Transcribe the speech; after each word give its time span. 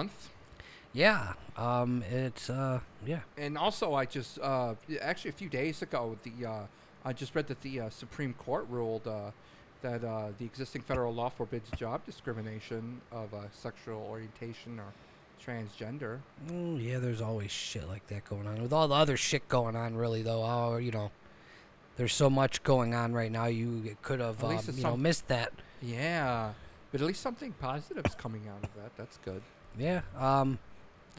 Month. 0.00 0.30
Yeah. 0.94 1.34
Um, 1.58 2.02
it's 2.10 2.48
uh, 2.48 2.80
yeah. 3.04 3.20
And 3.36 3.58
also, 3.58 3.92
I 3.92 4.06
just 4.06 4.38
uh, 4.38 4.74
actually 4.98 5.28
a 5.28 5.34
few 5.34 5.50
days 5.50 5.82
ago, 5.82 6.16
the 6.22 6.48
uh, 6.48 6.62
I 7.04 7.12
just 7.12 7.34
read 7.34 7.48
that 7.48 7.60
the 7.60 7.80
uh, 7.80 7.90
Supreme 7.90 8.32
Court 8.32 8.66
ruled 8.70 9.06
uh, 9.06 9.30
that 9.82 10.02
uh, 10.02 10.28
the 10.38 10.46
existing 10.46 10.80
federal 10.80 11.12
law 11.12 11.28
forbids 11.28 11.70
job 11.76 12.06
discrimination 12.06 13.02
of 13.12 13.34
uh, 13.34 13.40
sexual 13.52 14.00
orientation 14.10 14.80
or 14.80 14.90
transgender. 15.44 16.20
Mm, 16.48 16.82
yeah, 16.82 16.98
there's 16.98 17.20
always 17.20 17.50
shit 17.50 17.86
like 17.86 18.06
that 18.06 18.24
going 18.24 18.46
on. 18.46 18.62
With 18.62 18.72
all 18.72 18.88
the 18.88 18.94
other 18.94 19.18
shit 19.18 19.46
going 19.50 19.76
on, 19.76 19.96
really 19.96 20.22
though, 20.22 20.42
oh, 20.42 20.78
you 20.78 20.92
know, 20.92 21.10
there's 21.98 22.14
so 22.14 22.30
much 22.30 22.62
going 22.62 22.94
on 22.94 23.12
right 23.12 23.30
now. 23.30 23.48
You 23.48 23.98
could 24.00 24.20
have, 24.20 24.42
um, 24.42 24.58
you 24.74 24.82
know, 24.82 24.96
missed 24.96 25.28
that. 25.28 25.52
Yeah, 25.82 26.52
but 26.90 27.02
at 27.02 27.06
least 27.06 27.20
something 27.20 27.52
positive 27.60 28.06
is 28.06 28.14
coming 28.14 28.48
out 28.48 28.64
of 28.64 28.74
that. 28.76 28.96
That's 28.96 29.18
good. 29.18 29.42
Yeah. 29.78 30.00
Um, 30.18 30.58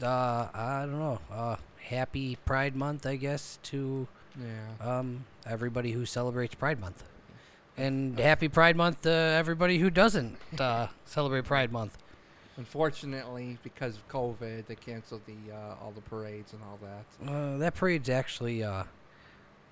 uh, 0.02 0.48
I 0.52 0.80
don't 0.86 0.98
know. 0.98 1.18
Uh, 1.30 1.56
happy 1.80 2.36
Pride 2.44 2.74
Month, 2.76 3.06
I 3.06 3.16
guess, 3.16 3.58
to 3.64 4.06
Yeah. 4.40 4.86
um 4.98 5.24
everybody 5.46 5.92
who 5.92 6.06
celebrates 6.06 6.54
Pride 6.54 6.80
Month, 6.80 7.04
and 7.76 8.18
happy 8.18 8.48
Pride 8.48 8.76
Month 8.76 9.02
to 9.02 9.10
everybody 9.10 9.78
who 9.78 9.90
doesn't 9.90 10.36
uh, 10.58 10.88
celebrate 11.04 11.44
Pride 11.44 11.72
Month. 11.72 11.98
Unfortunately, 12.56 13.58
because 13.62 13.96
of 13.96 14.06
COVID, 14.08 14.66
they 14.66 14.74
canceled 14.74 15.22
the 15.26 15.52
uh, 15.54 15.74
all 15.82 15.92
the 15.94 16.00
parades 16.02 16.52
and 16.52 16.62
all 16.62 16.78
that. 16.82 17.30
Uh, 17.32 17.56
that 17.58 17.74
parade's 17.74 18.08
actually, 18.10 18.62
uh, 18.62 18.84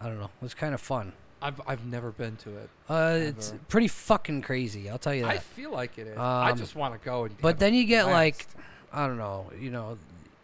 I 0.00 0.06
don't 0.06 0.18
know, 0.18 0.24
it 0.40 0.42
was 0.42 0.54
kind 0.54 0.74
of 0.74 0.80
fun. 0.80 1.12
I've 1.42 1.60
I've 1.66 1.86
never 1.86 2.10
been 2.10 2.36
to 2.38 2.50
it. 2.58 2.70
Uh, 2.88 3.16
it's 3.18 3.54
pretty 3.68 3.88
fucking 3.88 4.42
crazy. 4.42 4.90
I'll 4.90 4.98
tell 4.98 5.14
you 5.14 5.22
that. 5.22 5.30
I 5.30 5.38
feel 5.38 5.70
like 5.70 5.96
it 5.98 6.06
is. 6.08 6.18
I 6.18 6.50
Um, 6.50 6.58
just 6.58 6.74
want 6.74 7.00
to 7.00 7.04
go 7.04 7.24
and. 7.24 7.36
but 7.38 7.58
then 7.58 7.72
you 7.74 7.84
get 7.84 8.06
like, 8.06 8.46
blast. 8.54 8.56
I 8.92 9.06
don't 9.06 9.18
know, 9.18 9.50
you 9.58 9.70
know, 9.70 9.98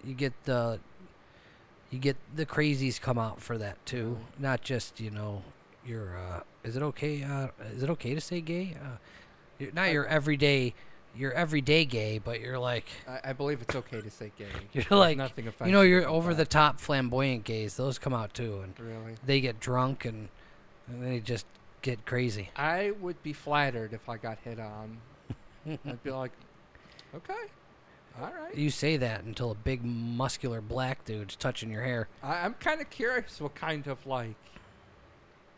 you 0.04 0.14
get 0.14 0.32
the, 0.44 0.78
you 1.90 1.98
get 1.98 2.16
the 2.34 2.46
crazies 2.46 3.00
come 3.00 3.18
out 3.18 3.40
for 3.40 3.58
that 3.58 3.84
too. 3.86 4.18
Not 4.38 4.62
just 4.62 5.00
you 5.00 5.10
know, 5.10 5.42
your. 5.84 6.16
Uh, 6.16 6.40
is 6.64 6.76
it 6.76 6.82
okay? 6.82 7.22
Uh, 7.22 7.48
is 7.74 7.82
it 7.82 7.90
okay 7.90 8.14
to 8.14 8.20
say 8.20 8.40
gay? 8.40 8.76
Uh, 8.80 8.96
you're, 9.58 9.72
not 9.72 9.92
your 9.92 10.06
everyday, 10.06 10.74
your 11.16 11.32
everyday 11.32 11.84
gay, 11.84 12.18
but 12.18 12.40
you're 12.40 12.58
like, 12.58 12.86
I, 13.08 13.30
I 13.30 13.32
believe 13.32 13.62
it's 13.62 13.74
okay 13.74 14.00
to 14.00 14.10
say 14.10 14.32
gay. 14.36 14.46
You're 14.72 14.84
There's 14.84 14.90
like, 14.90 15.16
nothing 15.16 15.50
you 15.64 15.72
know, 15.72 15.82
you're 15.82 16.06
over 16.06 16.34
the 16.34 16.44
top 16.44 16.80
flamboyant 16.80 17.44
gays. 17.44 17.76
Those 17.76 17.98
come 17.98 18.12
out 18.12 18.34
too, 18.34 18.60
and 18.62 18.78
Really. 18.78 19.14
they 19.24 19.40
get 19.40 19.60
drunk 19.60 20.04
and, 20.04 20.28
and 20.88 21.04
they 21.04 21.20
just 21.20 21.46
get 21.82 22.04
crazy. 22.04 22.50
I 22.56 22.92
would 23.00 23.22
be 23.22 23.32
flattered 23.32 23.92
if 23.92 24.08
I 24.08 24.16
got 24.18 24.38
hit 24.44 24.58
on. 24.60 24.98
I'd 25.86 26.02
be 26.02 26.10
like, 26.10 26.32
okay, 27.14 27.32
all 28.20 28.30
right. 28.42 28.54
You 28.56 28.70
say 28.70 28.96
that 28.96 29.24
until 29.24 29.50
a 29.50 29.54
big 29.54 29.84
muscular 29.84 30.60
black 30.60 31.04
dude's 31.04 31.36
touching 31.36 31.70
your 31.70 31.82
hair. 31.82 32.08
I, 32.22 32.44
I'm 32.44 32.54
kind 32.54 32.80
of 32.80 32.88
curious 32.90 33.40
what 33.40 33.54
kind 33.54 33.86
of 33.86 34.04
like, 34.06 34.34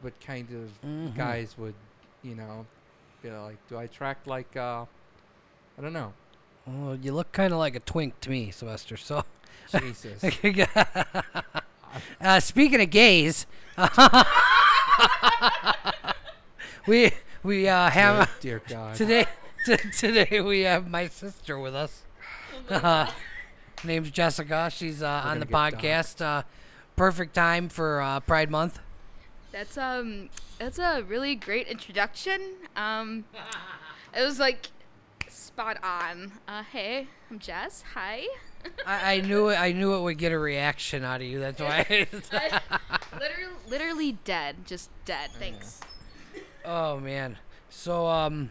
what 0.00 0.19
kind 0.20 0.48
of 0.50 0.89
Mhm. 0.89 1.15
guys 1.17 1.56
would, 1.59 1.75
you 2.23 2.34
know, 2.34 2.66
be 3.22 3.31
like, 3.31 3.56
do 3.69 3.77
I 3.77 3.84
attract 3.84 4.27
like, 4.27 4.56
uh, 4.56 4.84
I 5.78 5.82
don't 5.82 5.93
know, 5.93 6.12
Well, 6.66 6.97
you 6.97 7.12
look 7.12 7.32
kind 7.32 7.53
of 7.53 7.59
like 7.59 7.75
a 7.77 7.81
twink 7.81 8.19
to 8.21 8.31
me, 8.31 8.50
Sylvester. 8.50 8.97
So, 8.97 9.25
Jesus. 9.78 10.22
uh, 12.21 12.41
speaking 12.41 12.81
of 12.81 12.91
gays, 12.91 13.47
we 16.87 17.12
we 17.43 17.69
uh, 17.69 17.91
have 17.91 18.31
dear, 18.41 18.61
dear 18.66 18.77
God. 18.77 18.94
today. 18.97 19.27
T- 19.66 19.77
today 19.99 20.41
we 20.41 20.61
have 20.61 20.88
my 20.91 21.09
sister 21.09 21.59
with 21.59 21.75
us. 21.75 22.03
Uh, 22.71 23.11
name's 23.84 24.11
Jessica. 24.11 24.71
She's 24.73 25.03
uh, 25.03 25.23
on 25.25 25.41
the 25.41 25.47
podcast. 25.47 26.21
Uh, 26.21 26.43
perfect 26.97 27.34
time 27.34 27.69
for 27.69 28.01
uh, 28.01 28.21
Pride 28.21 28.51
Month. 28.51 28.81
That's 29.51 29.79
um 29.79 30.29
that's 30.59 30.79
a 30.79 31.03
really 31.03 31.34
great 31.34 31.69
introduction. 31.69 32.41
Um 32.77 33.25
it 34.15 34.23
was 34.23 34.39
like 34.39 34.69
spot 35.29 35.79
on. 35.83 36.33
Uh 36.47 36.62
hey, 36.65 37.09
I'm 37.31 37.39
Jess. 37.39 37.83
Hi. 37.95 38.27
I, 38.87 39.15
I 39.15 39.21
knew 39.21 39.49
it. 39.49 39.56
I 39.59 39.73
knew 39.73 39.95
it 39.95 40.03
would 40.03 40.19
get 40.19 40.33
a 40.33 40.39
reaction 40.39 41.03
out 41.03 41.23
of 41.23 41.27
you. 41.27 41.41
That's 41.41 41.61
why. 41.61 41.87
I- 42.31 42.99
literally 43.19 43.55
literally 43.69 44.12
dead. 44.25 44.56
Just 44.67 44.91
dead. 45.06 45.31
Thanks. 45.39 45.81
Oh 46.65 47.00
man. 47.00 47.39
So 47.71 48.06
um 48.06 48.50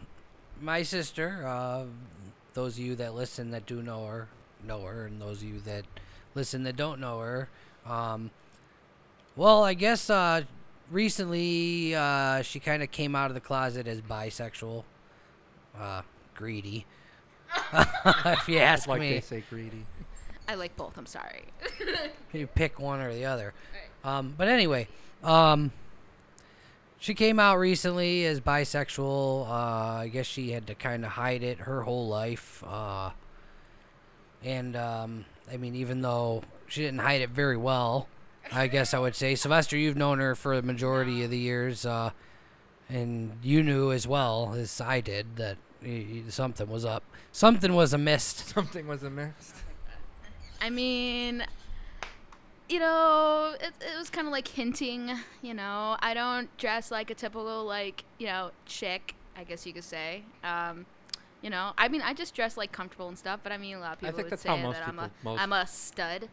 my 0.60 0.82
sister, 0.82 1.44
uh 1.46 1.84
those 2.58 2.76
of 2.76 2.84
you 2.84 2.96
that 2.96 3.14
listen 3.14 3.52
that 3.52 3.66
do 3.66 3.80
know 3.80 4.04
her, 4.06 4.26
know 4.66 4.82
her 4.82 5.06
and 5.06 5.22
those 5.22 5.42
of 5.42 5.44
you 5.44 5.60
that 5.60 5.84
listen 6.34 6.64
that 6.64 6.74
don't 6.74 6.98
know 6.98 7.20
her, 7.20 7.48
um 7.86 8.32
well, 9.36 9.62
I 9.62 9.74
guess 9.74 10.10
uh 10.10 10.42
recently 10.90 11.94
uh 11.94 12.42
she 12.42 12.58
kind 12.58 12.82
of 12.82 12.90
came 12.90 13.14
out 13.14 13.30
of 13.30 13.34
the 13.34 13.40
closet 13.40 13.86
as 13.86 14.00
bisexual. 14.00 14.82
Uh 15.78 16.02
greedy. 16.34 16.84
if 17.72 18.48
you 18.48 18.58
ask 18.58 18.88
like 18.88 19.02
me. 19.02 19.12
they 19.12 19.20
say 19.20 19.44
greedy. 19.48 19.84
I 20.48 20.56
like 20.56 20.76
both. 20.76 20.98
I'm 20.98 21.06
sorry. 21.06 21.44
you 22.32 22.48
pick 22.48 22.80
one 22.80 22.98
or 22.98 23.14
the 23.14 23.24
other. 23.24 23.54
Um, 24.02 24.34
but 24.36 24.48
anyway, 24.48 24.88
um, 25.22 25.70
she 26.98 27.14
came 27.14 27.38
out 27.38 27.58
recently 27.58 28.24
as 28.26 28.40
bisexual. 28.40 29.48
Uh, 29.48 29.52
I 30.02 30.08
guess 30.12 30.26
she 30.26 30.50
had 30.50 30.66
to 30.66 30.74
kind 30.74 31.04
of 31.04 31.12
hide 31.12 31.42
it 31.42 31.58
her 31.60 31.82
whole 31.82 32.08
life. 32.08 32.62
Uh, 32.66 33.10
and 34.44 34.76
um, 34.76 35.24
I 35.52 35.56
mean, 35.56 35.74
even 35.74 36.02
though 36.02 36.42
she 36.68 36.82
didn't 36.82 37.00
hide 37.00 37.20
it 37.20 37.30
very 37.30 37.56
well, 37.56 38.08
I 38.52 38.66
guess 38.66 38.94
I 38.94 38.98
would 38.98 39.14
say, 39.14 39.34
Sylvester, 39.34 39.76
you've 39.76 39.96
known 39.96 40.18
her 40.20 40.34
for 40.34 40.56
the 40.56 40.62
majority 40.62 41.22
of 41.24 41.30
the 41.30 41.38
years, 41.38 41.84
uh, 41.84 42.10
and 42.88 43.32
you 43.42 43.62
knew 43.62 43.92
as 43.92 44.06
well 44.06 44.54
as 44.54 44.80
I 44.80 45.00
did 45.00 45.36
that 45.36 45.58
y- 45.82 46.06
y- 46.10 46.22
something 46.28 46.68
was 46.68 46.84
up. 46.84 47.02
Something 47.32 47.74
was 47.74 47.92
amiss. 47.92 48.22
Something 48.24 48.86
was 48.88 49.02
amiss. 49.02 49.52
I 50.60 50.70
mean, 50.70 51.44
you 52.68 52.78
know, 52.80 53.54
it, 53.60 53.72
it 53.80 53.98
was 53.98 54.10
kind 54.10 54.26
of 54.26 54.32
like 54.32 54.48
hinting, 54.48 55.10
you 55.42 55.54
know, 55.54 55.96
I 56.00 56.14
don't 56.14 56.54
dress 56.58 56.90
like 56.90 57.10
a 57.10 57.14
typical, 57.14 57.64
like, 57.64 58.04
you 58.18 58.26
know, 58.26 58.50
chick, 58.66 59.14
I 59.36 59.44
guess 59.44 59.66
you 59.66 59.72
could 59.72 59.84
say. 59.84 60.22
Um, 60.44 60.86
you 61.42 61.50
know, 61.50 61.72
I 61.78 61.88
mean, 61.88 62.02
I 62.02 62.14
just 62.14 62.34
dress 62.34 62.56
like 62.56 62.72
comfortable 62.72 63.08
and 63.08 63.16
stuff, 63.16 63.40
but 63.42 63.52
I 63.52 63.58
mean, 63.58 63.76
a 63.76 63.80
lot 63.80 63.92
of 63.92 63.98
I 63.98 64.08
people 64.08 64.16
think 64.16 64.24
would 64.26 64.32
that's 64.32 64.42
say 64.42 64.48
how 64.48 64.56
most 64.56 64.74
that 64.78 64.88
I'm 64.88 64.98
a, 64.98 65.02
people- 65.04 65.32
most- 65.32 65.40
I'm 65.42 65.52
a 65.52 65.66
stud. 65.66 66.28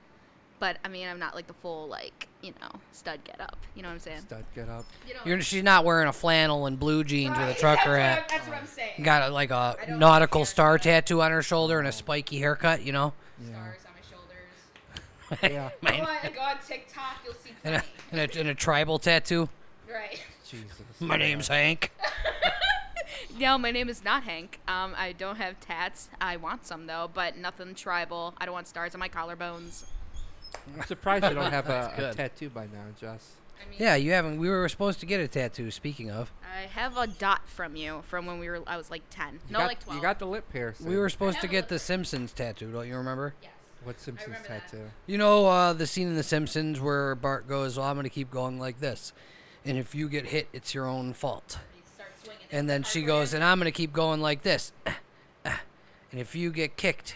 But 0.58 0.78
I 0.86 0.88
mean, 0.88 1.06
I'm 1.10 1.20
not 1.20 1.36
like 1.36 1.48
the 1.48 1.54
full, 1.54 1.90
like, 1.90 2.30
you 2.42 2.54
know, 2.62 2.80
stud 2.94 3.20
get 3.26 3.42
up. 3.42 3.58
You 3.76 3.82
know 3.84 3.90
what 3.90 3.96
I'm 3.96 4.00
saying? 4.00 4.22
Stud, 4.22 4.46
get 4.56 4.70
up. 4.70 4.86
You 5.06 5.14
know, 5.14 5.20
You're, 5.26 5.42
she's 5.42 5.64
not 5.64 5.84
wearing 5.84 6.08
a 6.08 6.14
flannel 6.14 6.66
and 6.66 6.80
blue 6.80 7.04
jeans 7.04 7.38
with 7.38 7.40
a 7.40 7.52
Right, 7.52 7.58
trucker 7.58 7.92
that's 7.98 7.98
hat. 7.98 8.16
What 8.16 8.32
I'm, 8.32 8.38
that's 8.38 8.48
what 8.48 8.58
I'm 8.60 8.68
saying. 8.68 9.04
Got 9.04 9.30
a, 9.30 9.34
like 9.34 9.52
a 9.52 9.76
nautical 9.98 10.46
star 10.46 10.78
tattoo 10.78 11.22
on 11.22 11.32
her 11.32 11.42
shoulder 11.42 11.78
and 11.78 11.88
a 11.90 11.92
spiky 11.92 12.40
haircut, 12.40 12.84
you 12.84 12.94
know? 12.94 13.12
Yeah. 13.42 13.48
Stars 13.48 13.54
on 13.54 13.60
my 13.60 13.66
shoulders. 13.66 13.85
Yeah. 15.44 15.70
Mine- 15.82 16.00
Go 16.00 16.06
on, 16.06 16.34
go 16.34 16.42
on 16.42 16.56
TikTok, 16.68 17.18
you'll 17.26 17.34
see 17.34 17.52
and, 17.64 17.76
a, 17.76 17.84
and, 18.12 18.20
a, 18.22 18.40
and 18.40 18.50
a 18.50 18.56
tribal 18.56 19.00
tattoo. 19.00 19.50
Right. 19.92 20.22
Jesus. 20.48 20.72
My 21.00 21.18
name's 21.18 21.48
Hank. 21.48 21.92
No, 23.38 23.58
my 23.58 23.72
name 23.72 23.90
is 23.90 24.02
not 24.04 24.24
Hank. 24.24 24.60
Um, 24.68 24.94
I 24.98 25.12
don't 25.12 25.36
have 25.36 25.60
tats. 25.60 26.10
I 26.22 26.38
want 26.38 26.66
some 26.66 26.88
though, 26.88 27.10
but 27.14 27.38
nothing 27.38 27.76
tribal. 27.76 28.34
I 28.38 28.46
don't 28.46 28.54
want 28.54 28.68
stars 28.68 28.94
on 28.96 29.00
my 29.00 29.10
collarbones. 29.10 29.84
I'm 30.74 30.86
surprised 30.86 31.26
you 31.26 31.34
don't 31.34 31.52
have 31.52 31.68
a, 31.70 31.92
a 31.94 31.98
good. 32.00 32.14
tattoo 32.16 32.50
by 32.50 32.64
now, 32.66 32.86
Jess. 33.00 33.34
I 33.62 33.70
mean, 33.70 33.78
Yeah, 33.80 33.96
you 33.96 34.12
haven't. 34.12 34.38
We 34.40 34.50
were 34.50 34.68
supposed 34.70 35.02
to 35.02 35.06
get 35.06 35.20
a 35.20 35.28
tattoo, 35.28 35.70
speaking 35.70 36.10
of. 36.12 36.32
I 36.58 36.62
have 36.68 36.96
a 36.98 37.08
dot 37.08 37.42
from 37.48 37.76
you 37.76 38.04
from 38.08 38.26
when 38.26 38.40
we 38.40 38.48
were. 38.50 38.62
I 38.68 38.78
was 38.78 38.90
like 38.90 39.04
ten. 39.10 39.34
You 39.34 39.40
no, 39.54 39.60
got, 39.60 39.68
like 39.68 39.84
twelve. 39.84 39.98
You 39.98 40.02
got 40.02 40.20
the 40.20 40.28
lip 40.28 40.46
piercing. 40.52 40.86
We 40.88 40.96
were 40.98 41.10
supposed 41.10 41.42
to 41.42 41.48
get 41.48 41.68
the 41.68 41.78
Simpsons 41.80 42.32
tattoo, 42.32 42.72
don't 42.72 42.88
you 42.88 42.96
remember? 42.96 43.34
Yes. 43.42 43.52
What 43.86 44.00
Simpsons 44.00 44.28
remember 44.36 44.48
that. 44.50 44.68
tattoo? 44.68 44.84
You 45.08 45.18
know 45.18 45.46
uh, 45.48 45.74
the 45.74 45.88
scene 45.88 46.08
in 46.08 46.16
The 46.16 46.24
Simpsons 46.24 46.80
where 46.82 47.16
Bart 47.16 47.48
goes, 47.48 47.78
"Well, 47.78 47.88
I'm 47.88 47.96
going 47.96 48.04
to 48.04 48.10
keep 48.10 48.30
going 48.32 48.60
like 48.60 48.80
this, 48.80 49.14
and 49.64 49.78
if 49.78 49.96
you 49.96 50.10
get 50.10 50.26
hit, 50.28 50.48
it's 50.54 50.74
your 50.74 50.88
own 50.88 51.14
fault." 51.14 51.60
You. 52.26 52.32
And 52.52 52.70
then 52.70 52.84
she 52.84 53.04
goes, 53.04 53.34
"And 53.34 53.44
I'm 53.44 53.60
going 53.60 53.72
to 53.72 53.76
keep 53.76 53.94
going 53.94 54.22
like 54.22 54.42
this, 54.42 54.72
and 55.46 55.56
if 56.12 56.36
you 56.36 56.52
get 56.52 56.78
kicked, 56.78 57.16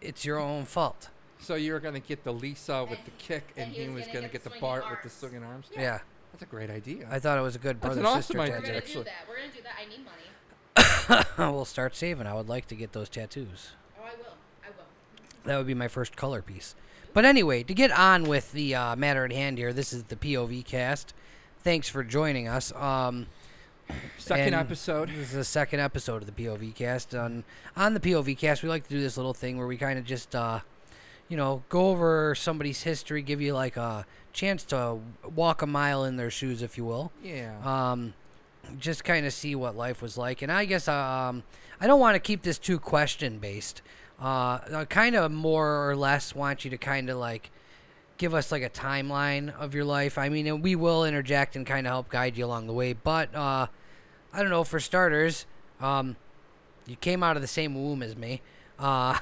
it's 0.00 0.24
your 0.24 0.38
own 0.38 0.64
fault." 0.64 1.08
So 1.40 1.54
you 1.54 1.72
were 1.72 1.78
gonna 1.80 2.00
get 2.00 2.24
the 2.24 2.32
Lisa 2.32 2.82
with 2.84 2.98
And- 2.98 3.06
the 3.06 3.10
kick, 3.12 3.44
and, 3.56 3.66
and 3.66 3.74
he, 3.74 3.88
was 3.88 4.06
gonna, 4.08 4.28
get, 4.28 4.42
the 4.42 4.50
swinging 4.50 4.60
Bart 4.60 4.90
with 4.90 5.02
the 5.04 5.08
swinging 5.08 5.44
arms. 5.44 5.66
Yeah, 5.74 6.00
That's 6.32 6.42
a 6.42 6.46
great 6.46 6.68
idea. 6.68 7.06
I 7.10 7.20
thought 7.20 7.38
it 7.38 7.42
was 7.42 7.54
a 7.54 7.60
good 7.60 7.80
brother 7.80 8.02
That's 8.02 8.02
brother 8.02 8.16
an 8.16 8.18
awesome 8.18 8.22
sister 8.22 8.40
idea. 8.40 8.56
We're 8.74 8.80
gonna 8.80 8.92
do 8.92 9.04
that. 9.04 9.14
We're 9.28 9.36
gonna 9.36 9.54
do 9.54 9.62
that. 9.62 9.72
I 9.80 9.86
need 11.14 11.38
money. 11.38 11.52
we'll 11.54 11.64
start 11.64 11.94
saving. 11.94 12.26
I 12.26 12.34
would 12.34 12.48
like 12.48 12.66
to 12.66 12.74
get 12.74 12.92
those 12.92 13.08
tattoos. 13.08 13.70
Oh, 13.98 14.02
I 14.04 14.16
will. 14.16 14.34
I 14.64 14.68
will. 14.76 14.84
That 15.48 15.56
would 15.56 15.66
be 15.66 15.74
my 15.74 15.88
first 15.88 16.14
color 16.14 16.42
piece. 16.42 16.74
But 17.14 17.24
anyway, 17.24 17.62
to 17.62 17.72
get 17.72 17.90
on 17.90 18.24
with 18.24 18.52
the 18.52 18.74
uh, 18.74 18.96
matter 18.96 19.24
at 19.24 19.32
hand 19.32 19.56
here, 19.56 19.72
this 19.72 19.94
is 19.94 20.04
the 20.04 20.16
POV 20.16 20.64
cast. 20.64 21.14
Thanks 21.60 21.88
for 21.88 22.04
joining 22.04 22.48
us. 22.48 22.70
Um, 22.74 23.26
Second 24.18 24.54
episode. 24.54 25.08
This 25.08 25.28
is 25.28 25.32
the 25.32 25.44
second 25.44 25.80
episode 25.80 26.22
of 26.22 26.26
the 26.26 26.44
POV 26.44 26.74
cast. 26.74 27.14
On 27.14 27.44
on 27.74 27.94
the 27.94 28.00
POV 28.00 28.36
cast, 28.36 28.62
we 28.62 28.68
like 28.68 28.84
to 28.84 28.90
do 28.90 29.00
this 29.00 29.16
little 29.16 29.32
thing 29.32 29.56
where 29.56 29.66
we 29.66 29.78
kind 29.78 29.98
of 29.98 30.04
just, 30.04 30.34
uh, 30.34 30.60
you 31.30 31.38
know, 31.38 31.62
go 31.70 31.88
over 31.88 32.34
somebody's 32.34 32.82
history, 32.82 33.22
give 33.22 33.40
you 33.40 33.54
like 33.54 33.78
a 33.78 34.04
chance 34.34 34.64
to 34.64 34.98
walk 35.34 35.62
a 35.62 35.66
mile 35.66 36.04
in 36.04 36.16
their 36.16 36.30
shoes, 36.30 36.60
if 36.60 36.76
you 36.76 36.84
will. 36.84 37.10
Yeah. 37.22 37.54
Um, 37.64 38.12
just 38.78 39.02
kind 39.02 39.24
of 39.24 39.32
see 39.32 39.54
what 39.54 39.74
life 39.74 40.02
was 40.02 40.18
like. 40.18 40.42
And 40.42 40.52
I 40.52 40.66
guess 40.66 40.88
um, 40.88 41.42
I 41.80 41.86
don't 41.86 42.00
want 42.00 42.16
to 42.16 42.20
keep 42.20 42.42
this 42.42 42.58
too 42.58 42.78
question 42.78 43.38
based. 43.38 43.80
Uh, 44.20 44.58
I 44.74 44.84
kind 44.88 45.14
of 45.14 45.30
more 45.30 45.88
or 45.88 45.94
less 45.96 46.34
want 46.34 46.64
you 46.64 46.70
to 46.72 46.78
kind 46.78 47.08
of 47.08 47.18
like 47.18 47.50
give 48.16 48.34
us 48.34 48.50
like 48.50 48.62
a 48.62 48.70
timeline 48.70 49.54
of 49.58 49.74
your 49.74 49.84
life. 49.84 50.18
I 50.18 50.28
mean, 50.28 50.60
we 50.60 50.74
will 50.74 51.04
interject 51.04 51.54
and 51.54 51.64
kind 51.64 51.86
of 51.86 51.92
help 51.92 52.08
guide 52.08 52.36
you 52.36 52.44
along 52.44 52.66
the 52.66 52.72
way. 52.72 52.92
But 52.94 53.32
uh, 53.34 53.66
I 54.32 54.40
don't 54.42 54.50
know. 54.50 54.64
For 54.64 54.80
starters, 54.80 55.46
um, 55.80 56.16
you 56.86 56.96
came 56.96 57.22
out 57.22 57.36
of 57.36 57.42
the 57.42 57.48
same 57.48 57.74
womb 57.74 58.02
as 58.02 58.16
me. 58.16 58.40
Uh, 58.78 59.18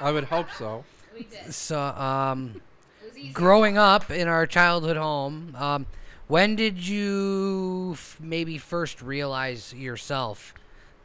I 0.00 0.12
would 0.12 0.24
hope 0.24 0.48
so. 0.56 0.84
We 1.14 1.24
did. 1.24 1.52
so 1.54 1.80
um, 1.80 2.60
It 3.02 3.06
was 3.08 3.18
easy. 3.18 3.32
growing 3.32 3.76
up 3.78 4.10
in 4.10 4.28
our 4.28 4.46
childhood 4.46 4.96
home, 4.96 5.54
um, 5.58 5.86
when 6.26 6.56
did 6.56 6.86
you 6.86 7.90
f- 7.94 8.18
maybe 8.20 8.56
first 8.58 9.02
realize 9.02 9.72
yourself 9.74 10.54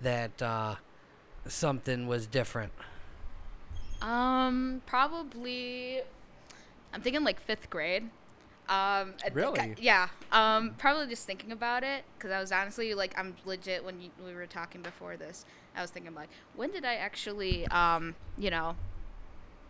that 0.01 0.41
uh, 0.41 0.75
something 1.47 2.07
was 2.07 2.25
different? 2.27 2.71
Um, 4.01 4.81
probably. 4.85 6.01
I'm 6.93 7.01
thinking 7.01 7.23
like 7.23 7.39
fifth 7.41 7.69
grade. 7.69 8.09
Um, 8.67 9.13
think 9.13 9.25
I- 9.25 9.33
Really? 9.33 9.75
yeah. 9.79 10.09
Um, 10.31 10.75
probably 10.77 11.07
just 11.07 11.25
thinking 11.25 11.51
about 11.51 11.83
it 11.83 12.03
because 12.17 12.31
I 12.31 12.39
was 12.39 12.51
honestly 12.51 12.93
like, 12.93 13.17
I'm 13.17 13.35
legit 13.45 13.83
when 13.83 13.99
you, 13.99 14.09
we 14.23 14.33
were 14.33 14.45
talking 14.45 14.81
before 14.81 15.17
this. 15.17 15.45
I 15.75 15.81
was 15.81 15.89
thinking 15.91 16.13
like, 16.13 16.29
when 16.55 16.71
did 16.71 16.85
I 16.85 16.95
actually, 16.95 17.65
um, 17.67 18.15
you 18.37 18.51
know, 18.51 18.75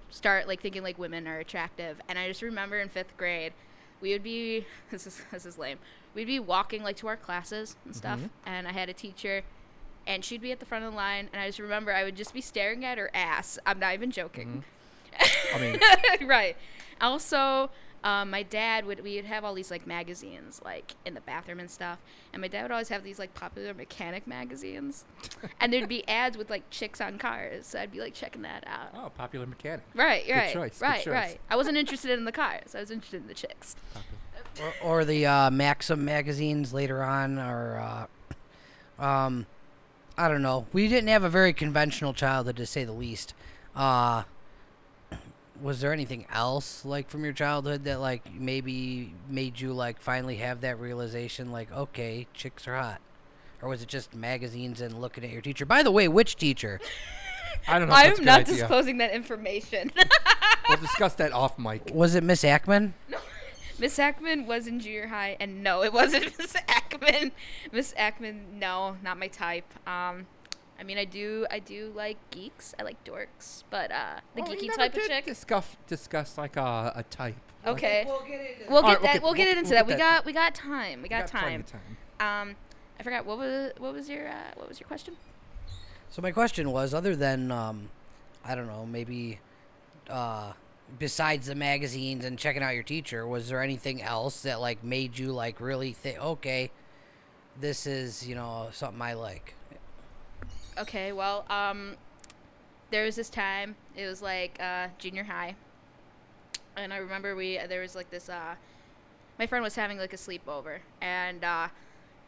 start 0.10 0.48
like 0.48 0.62
thinking 0.62 0.84
like 0.84 0.98
women 1.00 1.28
are 1.28 1.40
attractive? 1.40 2.00
And 2.10 2.20
I 2.20 2.28
just 2.28 2.42
remember 2.42 2.78
in 2.80 2.90
fifth 2.90 3.16
grade, 3.18 3.54
we 4.02 4.12
would 4.14 4.24
be 4.24 4.66
this 4.92 5.08
is 5.08 5.22
this 5.32 5.46
is 5.46 5.58
lame. 5.58 5.80
We'd 6.14 6.28
be 6.28 6.40
walking 6.40 6.84
like 6.84 6.98
to 6.98 7.08
our 7.08 7.18
classes 7.18 7.78
and 7.86 7.96
stuff, 7.96 8.20
Mhm. 8.20 8.30
and 8.46 8.68
I 8.68 8.74
had 8.74 8.90
a 8.90 8.94
teacher. 8.94 9.44
And 10.10 10.26
she'd 10.26 10.42
be 10.42 10.52
at 10.52 10.60
the 10.60 10.66
front 10.66 10.84
of 10.84 10.92
the 10.92 10.98
line, 10.98 11.30
and 11.32 11.40
I 11.40 11.46
just 11.46 11.60
remember 11.60 11.94
I 11.94 12.04
would 12.04 12.16
just 12.16 12.34
be 12.34 12.42
staring 12.42 12.84
at 12.84 12.98
her 12.98 13.12
ass. 13.14 13.60
I'm 13.64 13.80
not 13.80 13.94
even 13.94 14.10
joking. 14.10 14.64
I 15.56 15.60
mean, 15.60 16.28
right. 16.28 16.58
Also, 17.00 17.70
um, 18.04 18.32
my 18.32 18.42
dad 18.42 18.86
would 18.86 19.04
we 19.04 19.18
would 19.18 19.26
have 19.26 19.44
all 19.46 19.54
these 19.54 19.70
like 19.70 19.86
magazines 19.86 20.62
like 20.66 20.96
in 21.06 21.14
the 21.14 21.22
bathroom 21.22 21.60
and 21.60 21.70
stuff, 21.70 22.00
and 22.34 22.42
my 22.42 22.48
dad 22.48 22.64
would 22.64 22.72
always 22.72 22.90
have 22.90 23.04
these 23.04 23.20
like 23.20 23.36
popular 23.36 23.72
mechanic 23.76 24.26
magazines, 24.26 25.06
and 25.60 25.72
there'd 25.72 25.88
be 25.88 26.08
ads 26.08 26.38
with 26.38 26.50
like 26.50 26.64
chicks 26.72 27.00
on 27.02 27.20
cars. 27.20 27.68
So 27.68 27.80
I'd 27.80 27.92
be 27.92 28.00
like 28.00 28.16
checking 28.16 28.42
that 28.42 28.64
out. 28.66 28.90
oh, 28.96 29.12
popular 29.16 29.46
mechanic. 29.46 29.86
Right, 29.94 30.26
Good 30.26 30.34
right, 30.34 30.54
choice, 30.54 30.80
good 30.80 30.86
right, 30.86 31.04
choice. 31.04 31.14
right. 31.14 31.40
I 31.52 31.56
wasn't 31.56 31.78
interested 31.78 32.10
in 32.18 32.26
the 32.26 32.32
cars. 32.32 32.74
I 32.74 32.80
was 32.80 32.90
interested 32.90 33.22
in 33.22 33.28
the 33.28 33.36
chicks. 33.36 33.76
Or, 34.60 34.74
or 35.02 35.06
the 35.06 35.28
uh, 35.28 35.52
Maxim 35.52 36.04
magazines 36.04 36.74
later 36.74 37.04
on, 37.04 37.38
or 37.38 38.08
uh, 39.00 39.04
um, 39.06 39.46
I 40.20 40.28
don't 40.28 40.42
know. 40.42 40.68
We 40.74 40.90
didn't 40.90 41.08
have 41.08 41.24
a 41.24 41.30
very 41.30 41.54
conventional 41.54 42.14
childhood, 42.14 42.58
to 42.58 42.66
say 42.66 42.84
the 42.84 42.92
least. 42.92 43.34
Uh, 43.74 44.24
was 45.62 45.80
there 45.80 45.94
anything 45.94 46.26
else 46.30 46.84
like 46.84 47.10
from 47.10 47.24
your 47.24 47.32
childhood 47.32 47.86
that 47.86 48.02
like 48.02 48.30
maybe 48.34 49.14
made 49.30 49.62
you 49.62 49.72
like 49.72 50.02
finally 50.02 50.36
have 50.36 50.60
that 50.62 50.78
realization, 50.78 51.54
like 51.54 51.72
okay, 51.72 52.28
chicks 52.34 52.68
are 52.68 52.76
hot? 52.76 53.00
Or 53.62 53.70
was 53.70 53.82
it 53.82 53.88
just 53.88 54.14
magazines 54.14 54.82
and 54.82 55.00
looking 55.00 55.24
at 55.24 55.30
your 55.30 55.42
teacher? 55.42 55.66
By 55.66 55.84
the 55.84 55.92
way, 55.92 56.10
which 56.10 56.36
teacher? 56.36 56.82
I 57.68 57.80
don't 57.80 57.88
know. 57.88 57.96
If 57.96 58.04
that's 58.04 58.20
a 58.20 58.22
I'm 58.22 58.26
not 58.26 58.40
idea. 58.42 58.56
disclosing 58.56 58.98
that 58.98 59.12
information. 59.12 59.92
We'll 60.68 60.78
discuss 60.78 61.14
that 61.16 61.32
off 61.32 61.58
mic. 61.58 61.92
Was 61.94 62.16
it 62.16 62.24
Miss 62.24 62.44
Ackman? 62.44 62.92
Miss 63.80 63.98
Ackman 63.98 64.46
was 64.46 64.68
in 64.68 64.80
junior 64.80 65.08
high, 65.08 65.38
and 65.40 65.64
no, 65.64 65.84
it 65.84 65.94
wasn't 65.94 66.26
Miss 66.38 66.54
Ackman. 66.54 67.32
Miss 67.72 67.94
Ackman, 67.94 68.54
no, 68.54 68.98
not 69.04 69.18
my 69.18 69.28
type. 69.28 69.66
Um, 69.88 70.28
I 70.80 70.84
mean, 70.84 70.98
I 70.98 71.06
do, 71.06 71.46
I 71.52 71.60
do 71.60 71.92
like 71.96 72.18
geeks. 72.32 72.74
I 72.80 72.84
like 72.84 73.04
dorks, 73.04 73.64
but 73.70 73.92
uh, 73.92 74.20
the 74.36 74.42
Well, 74.42 74.52
we 74.52 74.58
geeky 74.58 74.68
never 74.68 74.78
type 74.78 74.94
of 74.94 75.00
did 75.02 75.08
chick. 75.10 75.26
Discuss, 75.26 75.76
discuss 75.88 76.38
like 76.38 76.56
a, 76.58 76.94
a 76.96 77.04
type. 77.10 77.36
Like, 77.66 77.74
Okay, 77.76 78.04
We'll 78.08 78.22
get 78.26 78.40
into 78.40 78.72
we'll 78.72 78.82
get 78.82 78.88
Alright, 78.88 79.02
that. 79.02 79.10
okay, 79.10 79.20
we'll 79.20 79.34
get 79.34 79.48
we'll- 79.48 79.58
into 79.60 79.70
we'll 79.70 79.80
that. 79.80 79.88
get 79.88 79.88
We 79.88 79.94
that. 79.94 80.00
got, 80.00 80.26
we 80.26 80.34
got 80.34 80.56
time. 80.56 81.00
We 81.00 81.04
we 81.04 81.10
got, 81.10 81.28
time. 81.28 81.64
time. 81.64 81.98
Um, 82.50 82.56
I 83.00 83.04
forgot 83.04 83.26
what 83.26 83.38
was, 83.38 83.72
what 83.78 83.94
was 83.94 84.10
your, 84.10 84.30
uh, 84.30 84.34
what 84.56 84.70
was 84.70 84.80
your 84.80 84.88
question? 84.88 85.16
So 86.10 86.22
my 86.22 86.32
question 86.32 86.72
was, 86.72 86.94
other 86.94 87.16
than 87.16 87.52
um, 87.52 87.90
I 88.46 88.56
don't 88.56 88.68
know, 88.68 88.86
maybe 88.86 89.40
uh, 90.10 90.54
besides 90.98 91.48
the 91.48 91.56
magazines 91.56 92.26
and 92.26 92.38
checking 92.38 92.64
out 92.64 92.74
your 92.74 92.84
teacher, 92.84 93.28
was 93.28 93.50
there 93.50 93.62
anything 93.62 94.02
else 94.02 94.42
that 94.42 94.60
like 94.60 94.84
made 94.84 95.18
you 95.18 95.32
like 95.32 95.62
really 95.62 95.94
think, 95.94 96.20
okay, 96.20 96.72
this 97.60 97.86
is 97.86 98.28
you 98.28 98.36
know 98.36 98.70
something 98.72 99.02
I 99.02 99.14
like? 99.14 99.54
Okay, 100.78 101.12
well, 101.12 101.46
um, 101.50 101.98
there 102.90 103.04
was 103.04 103.16
this 103.16 103.30
time. 103.30 103.76
It 103.96 104.06
was 104.06 104.22
like 104.22 104.58
uh, 104.62 104.88
junior 104.98 105.24
high, 105.24 105.56
and 106.78 106.94
I 106.94 106.98
remember 106.98 107.36
we 107.36 107.60
there 107.68 107.82
was 107.82 107.96
like 107.96 108.10
this. 108.10 108.30
Uh, 108.30 108.56
my 109.38 109.48
friend 109.48 109.64
was 109.64 109.76
having 109.76 109.98
like 109.98 110.14
a 110.14 110.18
sleepover, 110.18 110.80
and 111.02 111.44
uh, 111.44 111.68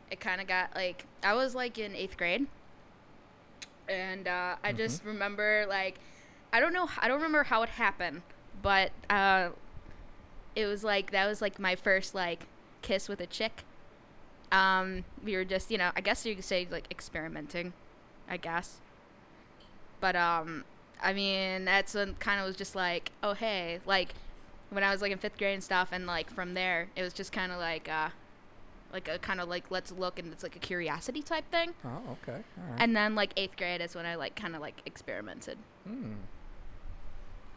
it 0.10 0.20
kind 0.20 0.42
of 0.42 0.48
got 0.48 0.76
like 0.76 1.06
I 1.24 1.34
was 1.34 1.56
like 1.56 1.78
in 1.78 1.96
eighth 1.96 2.18
grade, 2.18 2.48
and 3.88 4.28
uh, 4.28 4.56
I 4.64 4.74
just 4.74 5.04
remember 5.06 5.66
like 5.68 6.00
I 6.54 6.60
don't 6.60 6.74
know 6.74 6.90
I 7.00 7.08
don't 7.08 7.18
remember 7.18 7.44
how 7.44 7.64
it 7.64 7.70
happened, 7.70 8.22
but 8.62 8.92
uh, 9.10 9.50
it 10.56 10.66
was 10.66 10.84
like 10.84 11.12
that 11.12 11.28
was 11.28 11.42
like 11.42 11.60
my 11.60 11.76
first 11.76 12.16
like 12.16 12.48
kiss 12.82 13.08
with 13.08 13.22
a 13.22 13.28
chick. 13.28 13.64
Um, 14.52 15.06
we 15.24 15.36
were 15.36 15.46
just 15.46 15.72
you 15.72 15.78
know 15.78 15.92
I 15.96 16.02
guess 16.02 16.26
you 16.26 16.36
could 16.36 16.44
say 16.46 16.68
like 16.70 16.88
experimenting. 16.92 17.74
I 18.32 18.38
guess. 18.38 18.78
But 20.00 20.16
um, 20.16 20.64
I 21.04 21.14
mean, 21.14 21.66
that's 21.66 21.94
when 21.94 22.16
kind 22.16 22.40
of 22.40 22.48
was 22.48 22.56
just 22.56 22.76
like, 22.76 23.12
oh 23.22 23.34
hey, 23.34 23.82
like 23.86 24.16
when 24.70 24.84
I 24.84 24.92
was 24.92 25.02
like 25.02 25.12
in 25.12 25.18
fifth 25.18 25.38
grade 25.38 25.54
and 25.54 25.64
stuff, 25.64 25.90
and 25.92 26.08
like 26.08 26.32
from 26.32 26.54
there, 26.54 26.88
it 26.96 27.04
was 27.04 27.14
just 27.14 27.34
kind 27.34 27.52
of 27.52 27.60
like 27.60 27.90
uh, 27.90 28.10
like 28.94 29.10
a 29.10 29.20
kind 29.20 29.42
of 29.42 29.50
like 29.50 29.70
let's 29.70 29.92
look, 29.92 30.18
and 30.18 30.32
it's 30.32 30.44
like 30.44 30.56
a 30.56 30.60
curiosity 30.60 31.22
type 31.22 31.44
thing. 31.52 31.74
Oh, 31.84 32.14
okay. 32.24 32.38
All 32.58 32.72
right. 32.72 32.80
And 32.80 32.96
then 32.96 33.16
like 33.16 33.34
eighth 33.36 33.58
grade 33.58 33.82
is 33.82 33.96
when 33.96 34.06
I 34.06 34.16
like 34.16 34.36
kind 34.36 34.56
of 34.56 34.62
like 34.62 34.82
experimented. 34.86 35.58
Hmm. 35.86 36.14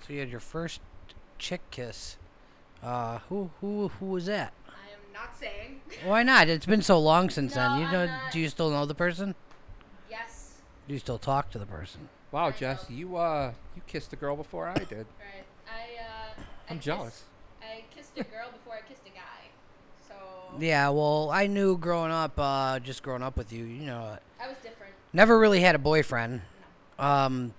So 0.07 0.13
you 0.13 0.21
had 0.21 0.29
your 0.31 0.41
first 0.41 0.81
chick 1.39 1.61
kiss. 1.71 2.17
Uh, 2.83 3.19
who 3.29 3.51
who 3.61 3.89
who 3.89 4.07
was 4.07 4.27
that? 4.27 4.53
I 4.69 4.93
am 4.93 5.13
not 5.13 5.35
saying. 5.39 5.81
Why 6.05 6.23
not? 6.23 6.49
It's 6.49 6.67
been 6.67 6.83
so 6.83 6.99
long 6.99 7.31
since 7.31 7.55
then. 7.55 7.71
No, 7.73 7.79
You 7.79 7.85
I'm 7.87 7.93
know? 7.93 8.07
not. 8.07 8.33
Do 8.33 8.41
you 8.41 8.49
still 8.49 8.71
know 8.71 8.85
the 8.85 8.95
person? 8.95 9.35
yes. 10.11 10.61
Do 10.87 10.93
you 10.95 11.01
still 11.01 11.19
talk 11.19 11.51
to 11.53 11.59
the 11.59 11.67
person? 11.67 12.09
Wow, 12.31 12.47
I 12.49 12.51
Jess, 12.51 12.91
know. 12.91 12.97
you 12.97 13.17
uh, 13.17 13.53
you 13.75 13.83
kissed 13.87 14.13
a 14.13 14.17
girl 14.17 14.37
before 14.37 14.67
I 14.69 14.75
did. 14.75 15.07
Right. 15.19 15.45
I 15.67 16.03
uh. 16.03 16.43
I'm 16.69 16.81
jealous. 16.81 17.23
I 17.63 17.85
kissed 17.95 18.13
a 18.19 18.25
girl 18.25 18.51
before 18.53 18.75
I 18.75 18.81
kissed 18.87 19.07
a 19.07 19.11
guy. 19.11 19.49
So. 20.07 20.15
Yeah. 20.61 20.91
Well, 20.91 21.31
I 21.33 21.47
knew 21.47 21.79
growing 21.79 22.13
up, 22.13 22.33
uh, 22.39 22.79
just 22.81 23.03
growing 23.03 23.23
up 23.23 23.37
with 23.39 23.53
you, 23.53 23.65
you 23.65 23.87
know, 23.87 24.19
I 24.41 24.49
was 24.49 24.57
different. 24.59 24.93
Never 25.15 25.39
really 25.39 25.61
had 25.61 25.75
a 25.75 25.79
boyfriend. 25.79 26.43
Um, 26.99 27.55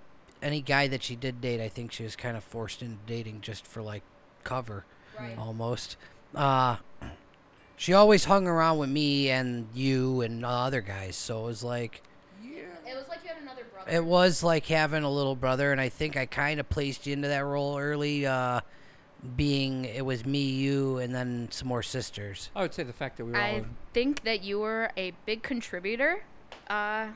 any 0.45 0.61
guy 0.61 0.87
that 0.87 1.01
she 1.01 1.15
did 1.15 1.41
date, 1.41 1.59
I 1.59 1.67
think 1.69 1.91
she 1.91 2.03
was 2.03 2.15
kind 2.15 2.37
of 2.37 2.43
forced 2.43 2.81
into 2.83 2.97
dating 3.07 3.41
just 3.41 3.65
for 3.65 3.81
like 3.81 4.03
cover, 4.43 4.85
Right. 5.19 5.35
almost. 5.37 5.97
Uh, 6.35 6.77
she 7.75 7.93
always 7.93 8.25
hung 8.25 8.47
around 8.47 8.77
with 8.77 8.89
me 8.89 9.29
and 9.31 9.67
you 9.73 10.21
and 10.21 10.45
other 10.45 10.81
guys, 10.81 11.15
so 11.15 11.43
it 11.43 11.45
was 11.47 11.63
like 11.63 12.01
Yeah. 12.43 12.59
It 12.87 12.95
was 12.95 13.07
like 13.09 13.23
you 13.23 13.29
had 13.29 13.41
another 13.41 13.63
brother. 13.73 13.89
it 13.91 14.05
was 14.05 14.43
like 14.43 14.67
having 14.67 15.03
a 15.03 15.09
little 15.09 15.35
brother, 15.35 15.71
and 15.71 15.81
I 15.81 15.89
think 15.89 16.15
I 16.15 16.27
kind 16.27 16.59
of 16.59 16.69
placed 16.69 17.07
you 17.07 17.13
into 17.13 17.27
that 17.27 17.43
role 17.43 17.79
early. 17.79 18.25
Uh, 18.27 18.61
being 19.35 19.85
it 19.85 20.05
was 20.05 20.23
me, 20.25 20.43
you, 20.43 20.99
and 20.99 21.15
then 21.15 21.47
some 21.49 21.67
more 21.67 21.81
sisters. 21.81 22.51
I 22.55 22.61
would 22.61 22.75
say 22.75 22.83
the 22.83 22.93
fact 22.93 23.17
that 23.17 23.25
we 23.25 23.31
were 23.31 23.37
all. 23.37 23.43
I 23.43 23.63
think 23.93 24.21
that 24.23 24.43
you 24.43 24.59
were 24.59 24.91
a 24.95 25.13
big 25.25 25.41
contributor 25.41 26.23
uh, 26.69 27.07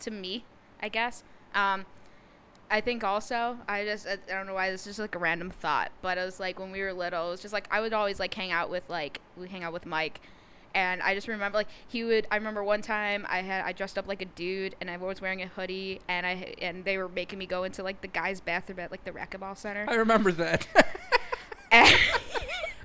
to 0.00 0.10
me, 0.10 0.44
I 0.80 0.88
guess. 0.88 1.22
Um, 1.54 1.84
I 2.72 2.80
think 2.80 3.04
also, 3.04 3.58
I 3.68 3.84
just, 3.84 4.06
I, 4.06 4.12
I 4.12 4.32
don't 4.32 4.46
know 4.46 4.54
why 4.54 4.70
this 4.70 4.80
is 4.80 4.96
just 4.96 4.98
like 4.98 5.14
a 5.14 5.18
random 5.18 5.50
thought, 5.50 5.92
but 6.00 6.16
it 6.16 6.24
was 6.24 6.40
like 6.40 6.58
when 6.58 6.72
we 6.72 6.80
were 6.80 6.94
little, 6.94 7.28
it 7.28 7.30
was 7.32 7.42
just 7.42 7.52
like 7.52 7.68
I 7.70 7.82
would 7.82 7.92
always 7.92 8.18
like 8.18 8.32
hang 8.32 8.50
out 8.50 8.70
with 8.70 8.88
like, 8.88 9.20
we 9.36 9.46
hang 9.46 9.62
out 9.62 9.74
with 9.74 9.84
Mike. 9.84 10.22
And 10.74 11.02
I 11.02 11.14
just 11.14 11.28
remember 11.28 11.58
like 11.58 11.68
he 11.86 12.02
would. 12.02 12.26
I 12.30 12.36
remember 12.36 12.64
one 12.64 12.80
time 12.80 13.26
I 13.28 13.42
had 13.42 13.62
I 13.62 13.72
dressed 13.72 13.98
up 13.98 14.08
like 14.08 14.22
a 14.22 14.24
dude 14.24 14.74
and 14.80 14.90
I 14.90 14.96
was 14.96 15.20
wearing 15.20 15.42
a 15.42 15.46
hoodie 15.46 16.00
and 16.08 16.24
I 16.24 16.54
and 16.62 16.82
they 16.82 16.96
were 16.96 17.10
making 17.10 17.38
me 17.38 17.44
go 17.44 17.64
into 17.64 17.82
like 17.82 18.00
the 18.00 18.08
guys' 18.08 18.40
bathroom 18.40 18.78
at 18.78 18.90
like 18.90 19.04
the 19.04 19.10
racquetball 19.10 19.54
center. 19.58 19.84
I 19.86 19.96
remember 19.96 20.32
that. 20.32 20.66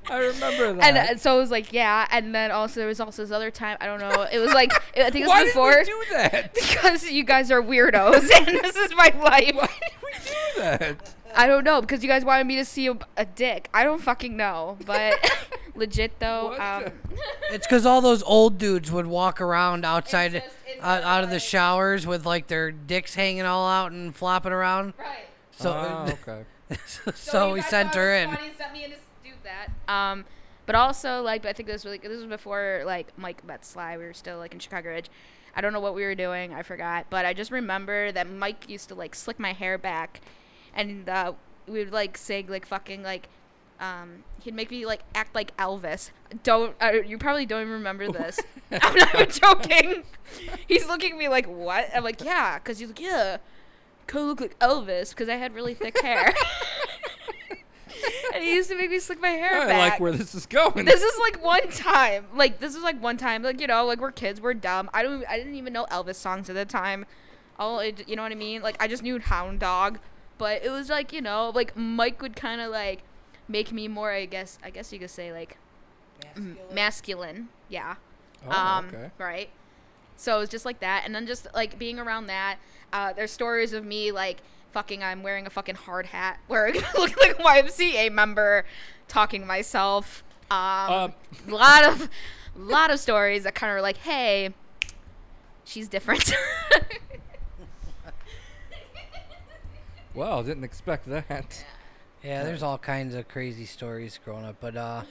And, 0.10 0.14
I 0.14 0.18
remember 0.26 0.74
that. 0.74 0.84
And 0.84 0.98
uh, 0.98 1.18
so 1.18 1.38
it 1.38 1.42
was 1.42 1.52
like, 1.52 1.72
yeah. 1.74 2.08
And 2.12 2.34
then 2.34 2.52
also 2.52 2.80
there 2.80 2.88
was 2.88 3.00
also 3.00 3.24
this 3.24 3.32
other 3.32 3.52
time. 3.52 3.78
I 3.82 3.86
don't 3.86 4.00
know. 4.00 4.28
It 4.32 4.40
was 4.40 4.54
like 4.54 4.72
I 4.96 5.10
think 5.10 5.26
it 5.26 5.28
was 5.28 5.30
Why 5.30 5.44
before 5.46 5.84
did 5.84 5.88
we 5.88 6.06
do 6.06 6.12
that? 6.12 6.54
because 6.54 7.10
you 7.10 7.24
guys 7.24 7.52
are 7.52 7.62
weirdos 7.62 8.30
and 8.38 8.48
this 8.48 8.76
is 8.76 8.92
my 8.96 9.14
life. 9.22 9.56
Why 9.56 9.68
did 9.68 9.94
we 10.04 10.12
do 10.24 10.62
that? 10.62 11.14
I 11.36 11.46
don't 11.46 11.64
know 11.64 11.82
because 11.82 12.02
you 12.02 12.10
guys 12.10 12.26
wanted 12.26 12.48
me 12.48 12.56
to 12.56 12.66
see 12.66 12.88
a, 12.88 12.98
a 13.16 13.26
dick. 13.26 13.70
I 13.74 13.84
don't 13.84 14.02
fucking 14.02 14.36
know, 14.36 14.78
but 14.86 15.14
legit 15.76 16.20
though. 16.20 16.54
Um, 16.60 16.92
It's 17.52 17.68
because 17.68 17.86
all 17.86 18.02
those 18.02 18.24
old 18.24 18.58
dudes 18.58 18.92
would 18.92 19.06
walk 19.06 19.40
around 19.42 19.86
outside, 19.86 20.32
just 20.32 20.46
in 20.74 20.82
out, 20.82 21.04
out 21.04 21.24
of 21.24 21.30
the 21.30 21.40
showers 21.40 22.08
with 22.08 22.26
like 22.26 22.48
their 22.48 22.72
dicks 22.72 23.14
hanging 23.14 23.44
all 23.46 23.68
out 23.68 23.92
and 23.92 24.16
flopping 24.16 24.52
around. 24.54 24.94
right. 24.98 25.28
So, 25.52 25.72
Ah, 25.76 26.10
okay. 26.28 26.44
so, 27.16 27.48
you 27.50 27.54
we 27.56 27.60
guys 27.62 27.70
sent 27.70 27.96
her 27.96 28.14
in. 28.16 28.30
funny, 28.34 28.50
sent 28.58 28.74
me 28.74 28.84
in 28.86 28.92
to 28.92 28.98
do 29.28 29.36
that. 29.44 29.70
Um, 29.94 30.26
but 30.66 30.76
also 30.76 31.22
like 31.22 31.46
I 31.46 31.54
think 31.54 31.68
this 31.68 31.84
was 31.84 31.92
like 31.92 32.04
this 32.04 32.18
was 32.18 32.26
before 32.26 32.84
like 32.86 33.18
Mike 33.18 33.44
met 33.46 33.66
Sly. 33.66 33.98
We 33.98 34.04
were 34.04 34.14
still 34.14 34.38
like 34.38 34.54
in 34.54 34.60
Chicago 34.60 34.90
Ridge. 34.90 35.10
I 35.56 35.62
don't 35.62 35.74
know 35.74 35.80
what 35.80 35.96
we 35.96 36.04
were 36.04 36.16
doing. 36.16 36.54
I 36.54 36.62
forgot. 36.62 37.08
But 37.10 37.26
I 37.26 37.34
just 37.34 37.52
remember 37.52 38.12
that 38.12 38.30
Mike 38.30 38.70
used 38.70 38.90
to 38.90 38.96
like 38.96 39.16
slick 39.16 39.40
my 39.40 39.54
hair 39.54 39.78
back, 39.78 40.22
and 40.76 41.08
uh, 41.10 41.34
we 41.68 41.80
would 41.80 41.94
like 41.94 42.18
sing 42.18 42.48
like 42.48 42.66
fucking 42.66 43.04
like. 43.04 43.30
Um, 43.80 44.24
he'd 44.42 44.56
make 44.56 44.72
me 44.72 44.88
like 44.88 45.02
act 45.14 45.36
like 45.36 45.56
Elvis. 45.58 46.10
Don't 46.42 46.76
uh, 46.82 46.94
you 47.06 47.20
probably 47.20 47.46
don't 47.46 47.62
even 47.62 47.74
remember 47.74 48.12
this? 48.12 48.40
I'm 48.72 48.96
not 48.96 49.16
even 49.16 49.30
joking. 49.30 50.04
He's 50.68 50.88
looking 50.88 51.14
at 51.14 51.18
me 51.18 51.30
like, 51.30 51.46
"What?" 51.46 51.90
I'm 51.96 52.04
like, 52.04 52.24
"Yeah," 52.24 52.58
because 52.60 52.80
he's 52.80 52.90
like, 52.90 53.00
"Yeah, 53.00 53.38
kind 54.08 54.24
of 54.24 54.30
look 54.30 54.42
like 54.42 54.60
Elvis 54.60 55.12
because 55.12 55.30
I 55.30 55.36
had 55.36 55.54
really 55.54 55.76
thick 55.76 56.02
hair." 56.02 56.34
and 58.34 58.44
he 58.44 58.56
used 58.56 58.70
to 58.70 58.76
make 58.76 58.90
me 58.90 59.00
slick 59.00 59.22
my 59.22 59.30
hair 59.30 59.62
I 59.62 59.66
back. 59.68 59.92
like 59.92 60.00
where 60.00 60.12
this 60.12 60.36
is 60.36 60.46
going. 60.46 60.86
this 60.86 61.02
is 61.02 61.20
like 61.20 61.44
one 61.44 61.68
time. 61.70 62.26
Like 62.36 62.60
this 62.60 62.76
is 62.76 62.84
like 62.84 63.02
one 63.02 63.18
time. 63.18 63.44
Like 63.44 63.60
you 63.60 63.68
know, 63.68 63.86
like 63.86 64.00
we're 64.00 64.12
kids, 64.12 64.42
we're 64.42 64.54
dumb. 64.54 64.90
I 64.94 65.04
don't. 65.04 65.24
I 65.28 65.38
didn't 65.38 65.56
even 65.56 65.74
know 65.74 65.86
Elvis 65.92 66.16
songs 66.16 66.50
at 66.50 66.56
the 66.56 66.66
time. 66.66 67.06
All 67.60 67.80
it, 67.80 68.08
you 68.08 68.16
know 68.16 68.24
what 68.24 68.32
I 68.32 68.36
mean? 68.36 68.62
Like 68.62 68.82
I 68.82 68.88
just 68.88 69.04
knew 69.04 69.20
Hound 69.20 69.60
Dog, 69.60 70.00
but 70.38 70.64
it 70.64 70.70
was 70.70 70.90
like 70.90 71.12
you 71.14 71.22
know, 71.22 71.52
like 71.54 71.76
Mike 71.76 72.22
would 72.22 72.36
kind 72.36 72.62
of 72.62 72.72
like 72.72 73.04
make 73.48 73.72
me 73.72 73.88
more. 73.88 74.12
I 74.12 74.26
guess. 74.26 74.58
I 74.64 74.70
guess 74.70 74.92
you 74.94 75.00
could 75.00 75.10
say 75.10 75.32
like 75.32 75.58
m- 76.36 76.58
masculine. 76.72 77.50
Yeah. 77.70 77.96
oh, 78.48 78.52
um, 78.52 78.88
okay. 78.88 79.12
Right. 79.18 79.50
So 80.16 80.38
it 80.38 80.40
was 80.40 80.50
just 80.50 80.66
like 80.66 80.80
that, 80.80 81.04
and 81.06 81.14
then 81.14 81.28
just 81.28 81.48
like 81.54 81.78
being 81.78 82.00
around 82.00 82.28
that. 82.28 82.58
Uh, 82.94 83.14
there's 83.14 83.32
stories 83.32 83.74
of 83.74 83.84
me 83.86 84.12
like 84.12 84.42
fucking. 84.72 85.04
I'm 85.04 85.24
wearing 85.24 85.46
a 85.48 85.50
fucking 85.50 85.76
hard 85.76 86.08
hat, 86.08 86.40
wearing 86.48 86.76
looking 86.98 87.18
like 87.20 87.40
a 87.40 87.44
YMCA 87.44 88.12
member, 88.12 88.66
talking 89.08 89.42
to 89.42 89.48
myself. 89.48 90.24
Um, 90.50 90.58
Um, 90.92 91.14
a 91.48 91.52
lot 91.52 91.84
of, 91.86 92.10
lot 92.56 92.92
of 92.92 93.00
stories 93.00 93.44
that 93.44 93.56
kind 93.56 93.72
of 93.72 93.78
are 93.78 93.82
like, 93.82 93.98
hey, 93.98 94.54
she's 95.66 95.88
different. 95.88 96.32
Well, 100.14 100.42
didn't 100.42 100.64
expect 100.64 101.08
that. 101.10 101.64
Yeah, 102.24 102.44
there's 102.44 102.64
all 102.64 102.80
kinds 102.80 103.14
of 103.14 103.28
crazy 103.28 103.66
stories 103.66 104.20
growing 104.26 104.46
up, 104.46 104.56
but 104.60 104.76
uh 104.76 105.04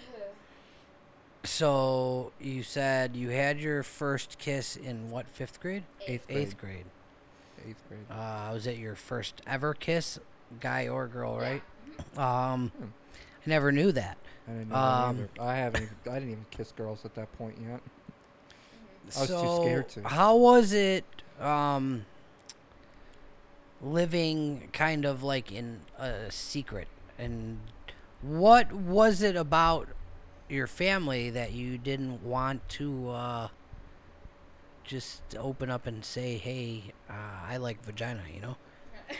so 1.44 2.32
you 2.40 2.64
said 2.64 3.14
you 3.14 3.28
had 3.28 3.60
your 3.60 3.84
first 3.84 4.36
kiss 4.38 4.74
in 4.76 5.10
what, 5.10 5.26
5th 5.38 5.60
grade? 5.60 5.84
Eighth 6.08 6.26
grade. 6.26 6.48
8th 6.48 6.56
grade. 6.58 6.84
Eighth 7.68 7.82
grade. 7.88 8.00
Uh 8.10 8.50
was 8.52 8.66
it 8.66 8.78
your 8.78 8.94
first 8.94 9.42
ever 9.46 9.74
kiss, 9.74 10.18
guy 10.60 10.88
or 10.88 11.06
girl, 11.06 11.36
right? 11.38 11.62
Mm-hmm. 12.16 12.20
Um 12.20 12.72
Hmm. 12.78 12.84
I 13.46 13.50
never 13.50 13.70
knew 13.70 13.92
that. 13.92 14.16
I 14.48 14.52
didn't 14.52 14.70
know 14.70 14.76
um, 14.76 15.16
that 15.18 15.22
either. 15.22 15.28
I 15.40 15.56
haven't. 15.56 15.82
Even, 15.82 15.96
I 16.10 16.14
didn't 16.14 16.30
even 16.32 16.46
kiss 16.50 16.72
girls 16.72 17.04
at 17.04 17.14
that 17.14 17.32
point 17.38 17.56
yet. 17.60 17.80
I 19.16 19.20
was 19.20 19.28
too 19.28 19.48
scared 19.62 19.88
to. 19.90 20.02
How 20.08 20.36
was 20.36 20.72
it 20.72 21.04
um 21.40 22.04
living 23.82 24.68
kind 24.72 25.04
of 25.04 25.22
like 25.22 25.52
in 25.52 25.80
a 25.98 26.30
secret 26.30 26.88
and 27.18 27.58
what 28.22 28.72
was 28.72 29.22
it 29.22 29.36
about 29.36 29.86
your 30.48 30.66
family 30.66 31.28
that 31.30 31.52
you 31.52 31.76
didn't 31.76 32.22
want 32.22 32.66
to 32.68 33.10
uh 33.10 33.48
just 34.86 35.22
open 35.38 35.70
up 35.70 35.86
and 35.86 36.04
say 36.04 36.36
hey 36.36 36.82
uh, 37.10 37.12
i 37.48 37.56
like 37.56 37.82
vagina 37.84 38.22
you 38.34 38.40
know 38.40 38.56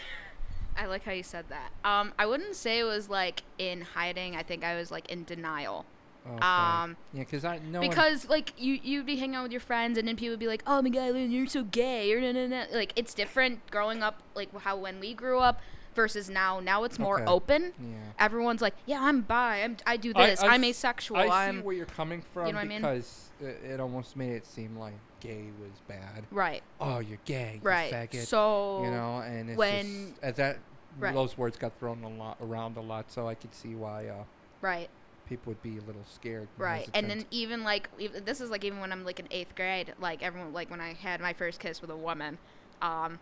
I 0.79 0.85
like 0.85 1.05
how 1.05 1.13
you 1.13 1.23
said 1.23 1.47
that. 1.49 1.71
Um, 1.91 2.13
I 2.19 2.27
wouldn't 2.27 2.55
say 2.55 2.81
it 2.81 2.85
was 2.85 3.09
like 3.09 3.45
in 3.57 3.81
hiding. 3.81 4.37
I 4.37 4.43
think 4.43 4.63
I 4.63 4.77
was 4.77 4.91
like 4.91 5.11
in 5.11 5.25
denial. 5.25 5.87
Okay. 6.27 6.45
Um, 6.45 6.99
yeah, 7.15 7.21
because 7.21 7.47
I 7.47 7.61
no 7.61 7.81
one- 7.81 7.89
because 7.89 8.29
like 8.29 8.53
you 8.59 8.79
you'd 8.83 9.07
be 9.07 9.17
hanging 9.17 9.37
out 9.37 9.45
with 9.45 9.53
your 9.53 9.61
friends 9.63 9.97
and 9.97 10.07
then 10.07 10.17
people 10.17 10.33
would 10.33 10.39
be 10.39 10.49
like 10.49 10.63
oh 10.67 10.83
my 10.83 10.91
god 10.91 11.13
Lynn, 11.13 11.31
you're 11.31 11.47
so 11.47 11.63
gay 11.63 12.13
or 12.13 12.21
nah, 12.21 12.33
nah, 12.33 12.47
nah. 12.47 12.65
like 12.77 12.93
it's 12.95 13.15
different 13.15 13.67
growing 13.71 14.03
up 14.03 14.23
like 14.35 14.55
how 14.61 14.77
when 14.77 15.01
we 15.01 15.15
grew 15.15 15.39
up 15.39 15.61
versus 15.95 16.29
now 16.29 16.61
now 16.61 16.85
it's 16.85 16.99
more 16.99 17.21
Okay. 17.23 17.31
open 17.31 17.73
Yeah. 17.81 17.97
everyone's 18.19 18.61
like 18.61 18.75
yeah 18.85 19.01
i'm 19.03 19.23
bi 19.23 19.63
i'm 19.63 19.79
i 19.87 19.97
do 19.97 20.13
this 20.13 20.43
I 20.43 20.57
am 20.57 20.63
asexual 20.65 21.17
I 21.17 21.25
see 21.25 21.31
i'm 21.31 21.63
where 21.65 21.75
you're 21.75 21.87
coming 21.87 22.21
from 22.35 22.49
you 22.49 22.53
know 22.53 22.59
what 22.59 22.65
I 22.67 22.69
mean? 22.69 22.83
because 22.83 23.31
it, 23.41 23.63
it 23.65 23.81
almost 23.81 24.15
made 24.15 24.33
it 24.33 24.47
seem 24.47 24.77
like 24.77 24.93
gay 25.27 25.45
was 25.61 25.73
bad. 25.89 26.25
right 26.31 26.63
Oh, 26.81 26.99
you're 27.01 27.19
gay, 27.25 27.61
you 27.63 27.69
right 27.69 27.93
faggot. 27.93 28.27
so 28.27 28.83
you 28.85 28.91
know, 28.91 29.19
and 29.19 29.51
it's 29.51 29.59
when- 29.59 30.09
just, 30.11 30.23
as 30.23 30.35
that 30.37 30.59
Right. 30.99 31.13
those 31.13 31.37
words 31.37 31.59
got 31.59 31.79
thrown 31.79 32.03
a 32.05 32.09
lot 32.09 32.39
around 32.41 32.79
a 32.79 32.81
lot, 32.81 33.11
so 33.13 33.29
I 33.29 33.35
could 33.35 33.55
see 33.55 33.75
why 33.75 34.07
uh, 34.07 34.25
right 34.63 34.89
people 35.29 35.51
would 35.51 35.63
be 35.63 35.77
a 35.77 35.81
little 35.83 36.05
scared. 36.11 36.47
right 36.57 36.89
and 36.95 37.11
then 37.11 37.25
even 37.33 37.65
like 37.65 37.91
ev- 38.01 38.25
this 38.25 38.41
is 38.41 38.49
like 38.49 38.63
even 38.65 38.79
when 38.79 38.93
i'm 38.93 39.05
like 39.05 39.19
in 39.19 39.27
eighth 39.33 39.57
grade 39.57 39.93
like 40.01 40.23
everyone 40.23 40.53
like 40.53 40.71
when 40.71 40.81
i 40.81 40.93
had 40.93 41.21
my 41.21 41.33
first 41.33 41.59
kiss 41.59 41.81
with 41.83 41.91
a 41.91 41.97
woman 41.97 42.39
um 42.81 43.19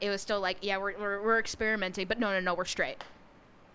it 0.00 0.08
was 0.08 0.22
still 0.22 0.40
like 0.40 0.56
yeah 0.62 0.78
we're, 0.78 0.96
we're, 0.96 1.20
we're 1.20 1.38
experimenting 1.40 2.06
but 2.06 2.20
no 2.20 2.30
no 2.30 2.38
no 2.38 2.54
we're 2.54 2.64
straight 2.64 3.02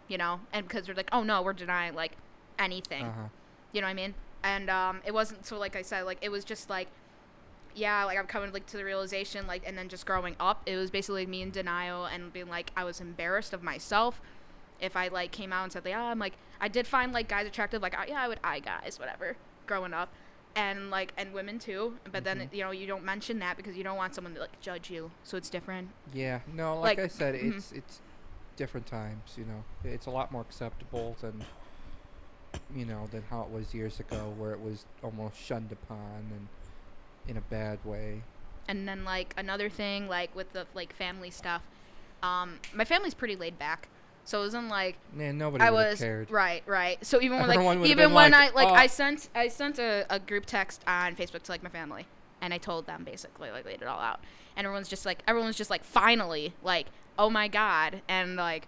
you 0.07 0.17
know 0.17 0.39
and 0.53 0.65
because 0.65 0.87
we're 0.87 0.93
like 0.93 1.09
oh 1.11 1.23
no 1.23 1.41
we're 1.41 1.51
denying 1.51 1.93
like 1.93 2.13
anything 2.57 3.03
uh-huh. 3.03 3.27
you 3.73 3.81
know 3.81 3.87
what 3.87 3.91
i 3.91 3.93
mean 3.93 4.13
and 4.43 4.69
um 4.69 5.01
it 5.05 5.13
wasn't 5.13 5.45
so 5.45 5.57
like 5.59 5.75
i 5.75 5.81
said 5.81 6.03
like 6.03 6.17
it 6.21 6.29
was 6.29 6.45
just 6.45 6.69
like 6.69 6.87
yeah 7.77 8.03
like 8.03 8.17
i'm 8.17 8.25
coming 8.27 8.51
like 8.51 8.65
to 8.65 8.75
the 8.77 8.83
realization 8.83 9.45
like 9.47 9.63
and 9.65 9.77
then 9.77 9.87
just 9.87 10.05
growing 10.05 10.35
up 10.39 10.61
it 10.65 10.75
was 10.75 10.89
basically 10.89 11.25
me 11.25 11.41
in 11.41 11.51
denial 11.51 12.05
and 12.05 12.33
being 12.33 12.49
like 12.49 12.71
i 12.75 12.83
was 12.83 12.99
embarrassed 12.99 13.53
of 13.53 13.61
myself 13.63 14.19
if 14.81 14.95
i 14.95 15.07
like 15.07 15.31
came 15.31 15.53
out 15.53 15.63
and 15.63 15.71
said 15.71 15.85
like 15.85 15.93
oh 15.95 15.99
i'm 15.99 16.19
like 16.19 16.33
i 16.59 16.67
did 16.67 16.87
find 16.87 17.13
like 17.13 17.27
guys 17.29 17.45
attractive 17.47 17.81
like 17.81 17.97
I- 17.97 18.07
yeah 18.07 18.21
i 18.21 18.27
would 18.27 18.39
eye 18.43 18.59
guys 18.59 18.97
whatever 18.99 19.35
growing 19.67 19.93
up 19.93 20.09
and 20.55 20.89
like 20.89 21.13
and 21.17 21.33
women 21.33 21.59
too 21.59 21.97
but 22.11 22.23
then 22.23 22.39
Mhm. 22.39 22.53
you 22.53 22.63
know 22.63 22.71
you 22.71 22.87
don't 22.87 23.03
mention 23.03 23.37
that 23.39 23.57
because 23.57 23.77
you 23.77 23.83
don't 23.83 23.97
want 23.97 24.15
someone 24.15 24.33
to 24.33 24.39
like 24.41 24.59
judge 24.59 24.89
you 24.89 25.11
so 25.23 25.37
it's 25.37 25.49
different 25.49 25.89
Yeah, 26.13 26.39
no, 26.53 26.79
like, 26.79 26.97
Like, 26.97 27.05
I 27.05 27.07
said, 27.09 27.35
mhm. 27.35 27.55
it's 27.57 27.71
it's 27.73 28.01
different 28.55 28.87
times. 28.87 29.35
You 29.37 29.45
know, 29.45 29.63
it's 29.83 30.07
a 30.07 30.09
lot 30.09 30.31
more 30.31 30.41
acceptable 30.41 31.15
than 31.21 31.43
you 32.75 32.85
know 32.85 33.07
than 33.11 33.23
how 33.29 33.41
it 33.43 33.49
was 33.49 33.73
years 33.73 33.99
ago, 33.99 34.33
where 34.37 34.51
it 34.53 34.59
was 34.61 34.85
almost 35.03 35.37
shunned 35.39 35.71
upon 35.71 36.25
and 36.31 36.47
in 37.27 37.37
a 37.37 37.41
bad 37.41 37.79
way. 37.85 38.21
and 38.67 38.87
then 38.87 39.03
like 39.05 39.33
another 39.37 39.69
thing 39.69 40.07
like 40.07 40.33
with 40.35 40.51
the 40.53 40.65
like 40.73 40.93
family 40.93 41.29
stuff 41.29 41.61
um 42.23 42.59
my 42.73 42.83
family's 42.85 43.13
pretty 43.13 43.35
laid 43.35 43.57
back 43.59 43.87
so 44.25 44.39
it 44.39 44.43
wasn't 44.43 44.67
like 44.67 44.97
Man, 45.13 45.37
nobody 45.37 45.63
I 45.63 45.69
was 45.71 45.99
cared. 45.99 46.29
right, 46.29 46.61
right. 46.65 46.97
So 47.05 47.21
even 47.21 47.39
when 47.39 47.49
Everyone 47.57 47.79
like 47.79 47.89
even 47.89 48.13
when 48.13 48.31
like, 48.33 48.51
I 48.51 48.55
like 48.55 48.67
"Oh." 48.67 48.73
I 48.73 48.87
sent 48.87 49.29
I 49.33 49.47
sent 49.47 49.79
a, 49.79 50.05
a 50.09 50.19
group 50.19 50.45
text 50.45 50.83
on 50.85 51.15
Facebook 51.15 51.43
to 51.43 51.51
like 51.53 51.63
my 51.63 51.69
family, 51.69 52.05
and 52.41 52.53
I 52.53 52.57
told 52.57 52.87
them 52.87 53.05
basically 53.05 53.51
like 53.51 53.63
laid 53.65 53.81
it 53.81 53.87
all 53.87 54.01
out, 54.01 54.19
and 54.57 54.65
everyone's 54.65 54.89
just 54.89 55.05
like 55.05 55.19
everyone's 55.29 55.55
just 55.55 55.69
like 55.69 55.85
finally 55.85 56.53
like 56.61 56.87
oh 57.17 57.29
my 57.29 57.47
god, 57.47 58.01
and 58.09 58.35
like 58.35 58.67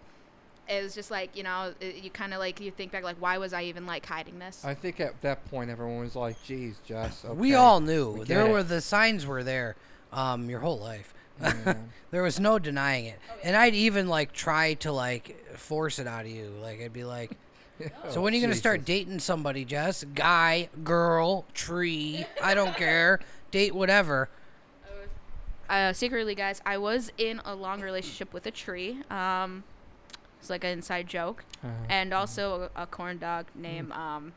it 0.69 0.83
was 0.83 0.93
just 0.95 1.09
like 1.11 1.35
you 1.35 1.43
know 1.43 1.73
it, 1.81 1.95
you 2.03 2.09
kind 2.09 2.33
of 2.33 2.39
like 2.39 2.59
you 2.61 2.71
think 2.71 2.91
back 2.91 3.03
like 3.03 3.17
why 3.19 3.37
was 3.37 3.51
I 3.53 3.63
even 3.63 3.85
like 3.85 4.05
hiding 4.05 4.39
this? 4.39 4.63
I 4.63 4.73
think 4.73 4.99
at 4.99 5.19
that 5.21 5.43
point 5.49 5.69
everyone 5.69 5.99
was 5.99 6.15
like, 6.15 6.41
"Geez, 6.43 6.79
Jess." 6.85 7.25
Okay. 7.25 7.33
we 7.33 7.55
all 7.55 7.79
knew 7.81 8.11
we 8.11 8.25
there 8.25 8.45
it." 8.47 8.51
were 8.51 8.63
the 8.63 8.79
signs 8.81 9.25
were 9.25 9.43
there 9.43 9.75
um 10.13 10.49
your 10.49 10.59
whole 10.59 10.79
life 10.79 11.13
Yeah. 11.41 11.75
there 12.11 12.23
was 12.23 12.39
no 12.39 12.57
denying 12.59 13.05
it 13.05 13.19
and 13.43 13.55
i'd 13.55 13.75
even 13.75 14.07
like 14.07 14.33
try 14.33 14.73
to 14.75 14.91
like 14.91 15.55
force 15.55 15.99
it 15.99 16.07
out 16.07 16.25
of 16.25 16.31
you 16.31 16.51
like 16.61 16.81
i'd 16.81 16.91
be 16.93 17.03
like 17.03 17.31
So 18.09 18.19
Oh, 18.19 18.21
when 18.21 18.33
are 18.33 18.35
you 18.35 18.41
gonna 18.41 18.55
start 18.55 18.83
dating 18.83 19.19
somebody, 19.19 19.63
Jess? 19.63 20.03
Guy, 20.13 20.67
girl, 20.83 21.45
tree, 21.53 22.25
I 22.43 22.53
don't 22.53 22.75
care. 22.75 23.21
Date 23.51 23.73
whatever. 23.73 24.27
uh, 25.69 25.93
secretly, 25.93 26.35
guys, 26.35 26.61
I 26.65 26.77
was 26.77 27.09
in 27.17 27.39
a 27.45 27.55
long 27.55 27.79
relationship 27.81 28.33
with 28.33 28.45
a 28.47 28.51
tree. 28.51 28.97
Um, 29.09 29.63
it's 30.39 30.49
like 30.49 30.63
an 30.63 30.71
inside 30.71 31.07
joke, 31.07 31.43
Uh-huh. 31.63 31.73
and 31.89 32.13
also 32.13 32.69
a, 32.75 32.83
a 32.83 32.85
corn 32.87 33.17
dog 33.17 33.45
named 33.55 33.91
um. 33.91 34.33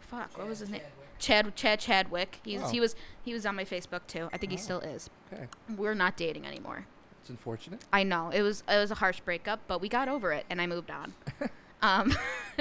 Fuck, 0.00 0.36
what 0.36 0.46
was 0.48 0.58
his 0.58 0.70
name? 0.70 0.82
Chad 1.18 1.54
Chad 1.56 1.78
Chadwick. 1.80 2.40
He's 2.44 2.60
Oh. 2.62 2.68
he 2.68 2.80
was 2.80 2.94
he 3.24 3.32
was 3.32 3.46
on 3.46 3.54
my 3.56 3.64
Facebook 3.64 4.06
too. 4.06 4.28
I 4.32 4.38
think 4.38 4.52
he 4.52 4.58
Oh. 4.58 4.60
still 4.60 4.80
is. 4.80 5.08
Okay, 5.32 5.46
We're 5.76 5.94
not 5.94 6.16
dating 6.16 6.46
anymore. 6.46 6.86
it's 7.20 7.30
unfortunate. 7.30 7.80
I 7.92 8.02
know 8.02 8.30
it 8.30 8.42
was 8.42 8.62
it 8.68 8.76
was 8.76 8.90
a 8.90 8.96
harsh 8.96 9.20
breakup, 9.20 9.60
but 9.68 9.80
we 9.80 9.88
got 9.88 10.08
over 10.08 10.32
it, 10.32 10.44
and 10.50 10.60
I 10.60 10.66
moved 10.66 10.90
on. 10.90 11.14
Um, 11.84 12.14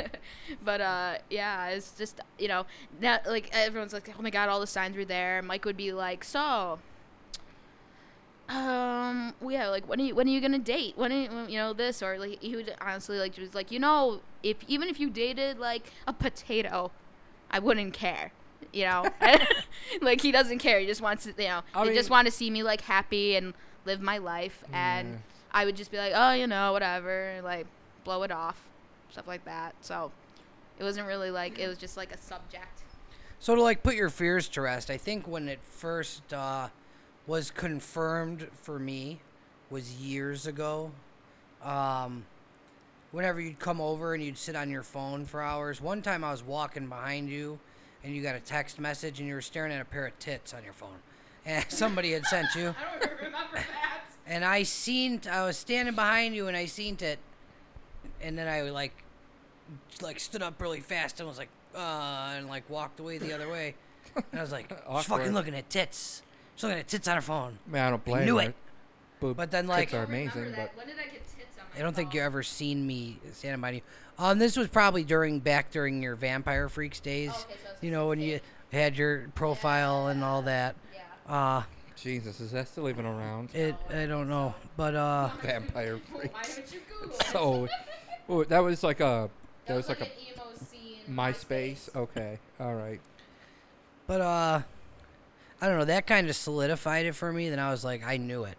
but 0.66 0.82
uh, 0.82 1.18
yeah, 1.30 1.68
it's 1.68 1.92
just 1.92 2.20
you 2.40 2.48
know 2.48 2.66
that 3.02 3.28
like 3.28 3.50
everyone's 3.54 3.94
like, 3.94 4.10
oh 4.18 4.22
my 4.24 4.32
god, 4.32 4.50
all 4.50 4.60
the 4.60 4.66
signs 4.66 4.98
were 4.98 5.06
there. 5.06 5.44
Mike 5.44 5.64
would 5.64 5.78
be 5.78 5.92
like, 5.94 6.24
so. 6.24 6.80
Um. 8.52 9.34
well, 9.40 9.52
Yeah. 9.52 9.70
Like, 9.70 9.88
when 9.88 10.00
are 10.02 10.04
you 10.04 10.16
when 10.16 10.28
are 10.28 10.32
you 10.32 10.42
gonna 10.42 10.60
date? 10.60 10.98
When 10.98 11.12
are 11.12 11.16
you, 11.16 11.30
you 11.48 11.58
know 11.58 11.74
this 11.74 12.04
or 12.04 12.18
like 12.18 12.42
he 12.42 12.56
would 12.56 12.76
honestly 12.82 13.18
like 13.18 13.34
just 13.34 13.56
like 13.56 13.72
you 13.72 13.80
know 13.80 14.22
if 14.44 14.58
even 14.68 14.90
if 14.90 15.00
you 15.00 15.10
dated 15.10 15.58
like 15.60 15.92
a 16.08 16.14
potato, 16.14 16.92
I 17.50 17.60
wouldn't 17.60 17.94
care. 17.94 18.32
You 18.74 18.86
know, 18.86 19.10
like 20.02 20.22
he 20.22 20.32
doesn't 20.32 20.60
care. 20.60 20.80
He 20.80 20.86
just 20.86 21.02
wants 21.02 21.24
to. 21.26 21.34
You 21.38 21.48
know, 21.50 21.62
I 21.74 21.88
he 21.88 21.94
just 21.94 22.10
want 22.10 22.26
to 22.28 22.32
see 22.32 22.50
me 22.50 22.64
like 22.64 22.82
happy 22.82 23.36
and 23.36 23.54
live 23.86 24.02
my 24.02 24.18
life 24.18 24.64
and. 24.74 25.22
I 25.54 25.66
would 25.66 25.76
just 25.76 25.92
be 25.92 25.98
like, 25.98 26.14
oh, 26.16 26.32
you 26.32 26.48
know, 26.48 26.72
whatever, 26.72 27.42
like 27.44 27.68
blow 28.04 28.24
it 28.24 28.32
off, 28.32 28.58
stuff 29.12 29.28
like 29.28 29.44
that. 29.46 29.76
So 29.82 30.12
it 30.80 30.84
wasn't 30.84 31.08
really 31.08 31.32
like 31.32 31.60
it 31.60 31.68
was 31.68 31.78
just 31.78 31.98
like 31.98 32.14
a 32.14 32.18
subject. 32.18 32.84
So 33.40 33.56
to 33.56 33.62
like 33.62 33.84
put 33.84 33.96
your 33.96 34.10
fears 34.10 34.48
to 34.50 34.62
rest, 34.62 34.90
I 34.90 34.98
think 34.98 35.28
when 35.28 35.50
it 35.50 35.60
first 35.64 36.34
uh, 36.34 36.70
was 37.28 37.52
confirmed 37.52 38.48
for 38.62 38.80
me 38.80 39.20
was 39.70 39.94
years 39.94 40.48
ago. 40.48 40.92
Um, 41.64 42.26
whenever 43.12 43.40
you'd 43.40 43.60
come 43.60 43.80
over 43.80 44.14
and 44.14 44.24
you'd 44.24 44.38
sit 44.38 44.56
on 44.56 44.70
your 44.70 44.84
phone 44.84 45.26
for 45.26 45.42
hours. 45.42 45.82
One 45.82 46.02
time 46.02 46.24
I 46.24 46.32
was 46.32 46.44
walking 46.44 46.88
behind 46.88 47.30
you, 47.30 47.60
and 48.04 48.16
you 48.16 48.22
got 48.22 48.36
a 48.36 48.40
text 48.40 48.80
message, 48.80 49.20
and 49.20 49.28
you 49.28 49.36
were 49.36 49.42
staring 49.42 49.72
at 49.72 49.82
a 49.82 49.86
pair 49.86 50.08
of 50.08 50.18
tits 50.20 50.54
on 50.54 50.64
your 50.64 50.74
phone, 50.74 50.98
and 51.46 51.66
somebody 51.70 52.12
had 52.12 52.26
sent 52.26 52.54
you. 52.56 52.74
I 52.96 53.00
don't 53.00 53.12
remember 53.18 53.56
that. 53.56 54.00
And 54.28 54.46
I 54.46 54.64
seen, 54.64 55.22
I 55.30 55.44
was 55.46 55.58
standing 55.58 55.96
behind 55.96 56.36
you, 56.36 56.48
and 56.48 56.56
I 56.56 56.66
seen 56.66 56.98
it, 57.02 57.20
and 58.22 58.38
then 58.38 58.48
I 58.48 58.62
like, 58.70 58.94
like 60.02 60.20
stood 60.20 60.42
up 60.42 60.62
really 60.62 60.80
fast 60.80 61.20
and 61.20 61.28
was 61.28 61.38
like, 61.38 61.50
uh, 61.76 62.34
and 62.36 62.48
like 62.48 62.70
walked 62.70 63.00
away 63.00 63.18
the 63.18 63.34
other 63.34 63.50
way. 63.50 63.76
And 64.16 64.40
I 64.40 64.42
was 64.42 64.52
like, 64.52 64.70
she's 64.70 64.78
Awkward. 64.88 65.06
fucking 65.06 65.34
looking 65.34 65.56
at 65.56 65.70
tits. 65.70 66.22
She's 66.62 66.68
looking 66.68 66.80
at 66.80 66.88
tits 66.88 67.08
on 67.08 67.16
her 67.16 67.22
phone. 67.22 67.58
Man, 67.66 67.88
I 67.88 67.90
don't 67.90 68.06
blame 68.06 68.26
knew 68.26 68.38
her. 68.38 68.50
it. 68.50 68.56
Boob 69.20 69.36
But 69.38 69.50
then, 69.50 69.64
tits 69.66 69.70
like- 69.70 69.94
are 69.96 70.02
I 70.02 70.04
amazing, 70.04 70.54
but. 70.56 70.76
When 70.76 70.86
did 70.86 70.98
I 71.00 71.04
get 71.12 71.26
tits 71.28 71.58
on 71.60 71.66
my 71.74 71.80
I 71.80 71.82
don't 71.82 71.96
think 71.96 72.10
phone? 72.10 72.18
you 72.18 72.22
ever 72.22 72.44
seen 72.44 72.86
me 72.86 73.18
standing 73.34 73.60
behind 73.62 73.78
you. 73.78 73.82
Um, 74.20 74.38
this 74.38 74.56
was 74.56 74.68
probably 74.68 75.04
during 75.04 75.40
back 75.40 75.72
during 75.72 76.04
your 76.04 76.16
Vampire 76.16 76.70
Freaks 76.70 77.00
days. 77.00 77.32
Oh, 77.34 77.46
okay, 77.50 77.60
so 77.64 77.70
you 77.82 77.90
know 77.92 78.08
when 78.10 78.20
you 78.20 78.40
had 78.72 78.96
your 78.96 79.28
profile 79.34 80.08
and 80.08 80.24
all 80.24 80.44
that. 80.44 80.76
Yeah. 81.28 81.34
Uh, 81.36 81.64
Jesus, 81.96 82.40
is 82.40 82.52
that 82.52 82.68
still 82.68 82.88
even 82.90 83.06
around? 83.06 83.50
it 83.56 83.76
I 83.90 84.06
don't 84.06 84.30
know, 84.30 84.54
but 84.78 84.94
uh, 84.96 85.30
Vampire 85.42 86.00
freaks. 86.12 86.56
haven't 86.58 86.74
you 86.74 86.80
Google? 87.02 87.16
So, 87.32 87.68
oh, 88.30 88.44
that 88.44 88.60
was 88.60 88.84
like 88.84 89.00
a 89.00 89.30
that, 89.66 89.76
was 89.76 89.90
like, 89.90 90.02
an 90.02 90.08
emo 90.20 90.44
scene. 90.56 91.00
a 91.08 91.10
MySpace. 91.12 91.96
Okay, 91.96 92.38
all 92.60 92.76
right. 92.76 93.00
but 94.08 94.22
uh, 94.22 94.62
I 95.62 95.68
don't 95.68 95.78
know. 95.78 95.86
That 95.86 96.08
kind 96.08 96.28
of 96.30 96.36
solidified 96.36 97.06
it 97.06 97.14
for 97.14 97.32
me. 97.32 97.50
Then 97.50 97.60
I 97.60 97.70
was 97.72 97.84
like, 97.86 98.04
I 98.06 98.18
knew 98.18 98.44
it. 98.46 98.58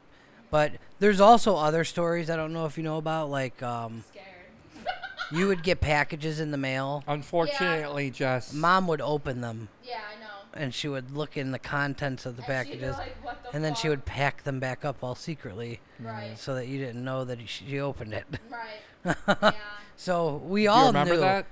But 0.50 0.72
there's 1.00 1.20
also 1.20 1.56
other 1.56 1.82
stories 1.84 2.30
I 2.30 2.36
don't 2.36 2.52
know 2.52 2.66
if 2.66 2.76
you 2.78 2.84
know 2.84 2.98
about. 2.98 3.30
Like 3.30 3.60
um, 3.62 4.04
Scared. 4.08 4.86
you 5.32 5.48
would 5.48 5.62
get 5.64 5.80
packages 5.80 6.38
in 6.40 6.50
the 6.50 6.58
mail. 6.58 7.02
Unfortunately, 7.08 8.10
Jess. 8.10 8.52
Mom 8.52 8.86
would 8.86 9.00
open 9.00 9.40
them 9.40 9.68
yeah, 9.82 9.94
I 10.16 10.20
know. 10.20 10.28
and 10.62 10.74
she 10.74 10.88
would 10.88 11.10
look 11.16 11.36
in 11.36 11.50
the 11.52 11.58
contents 11.58 12.26
of 12.26 12.36
the 12.36 12.42
And 12.48 12.66
she'd 12.68 12.72
be 12.74 12.78
packages. 12.78 12.98
like, 12.98 13.24
"What 13.24 13.42
the 13.42 13.56
and 13.56 13.64
then 13.64 13.74
she 13.74 13.82
fuck?" 13.88 13.90
would 13.90 14.04
pack 14.04 14.42
them 14.44 14.60
back 14.60 14.84
up 14.84 15.02
all 15.02 15.14
secretly 15.14 15.80
Right. 15.98 16.38
so 16.38 16.54
that 16.54 16.68
you 16.68 16.78
didn't 16.78 17.02
know 17.02 17.24
that 17.24 17.38
she 17.48 17.80
opened 17.80 18.12
it. 18.14 18.24
Right. 18.50 19.16
Yeah. 19.42 19.52
so 19.96 20.36
we 20.44 20.60
Do 20.60 20.64
you 20.64 20.70
all 20.70 20.86
remember 20.88 21.14
knew. 21.14 21.20
that? 21.20 21.46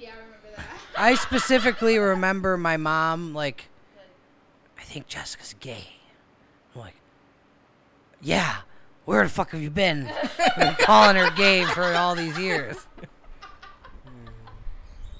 Yeah, 0.00 0.08
I 0.08 0.12
remember 0.14 0.36
that. 0.56 0.66
I 0.96 1.14
specifically 1.14 1.98
remember 1.98 2.56
my 2.56 2.76
mom 2.78 3.34
like, 3.34 3.68
I 4.78 4.82
think 4.82 5.06
Jessica's 5.08 5.54
gay. 5.60 5.84
I'm 6.74 6.80
like, 6.80 6.94
yeah. 8.20 8.58
Where 9.04 9.22
the 9.22 9.28
fuck 9.30 9.52
have 9.52 9.62
you 9.62 9.70
been? 9.70 10.10
been 10.58 10.74
calling 10.80 11.16
her 11.16 11.30
gay 11.30 11.64
for 11.64 11.84
all 11.94 12.14
these 12.14 12.36
years. 12.38 12.86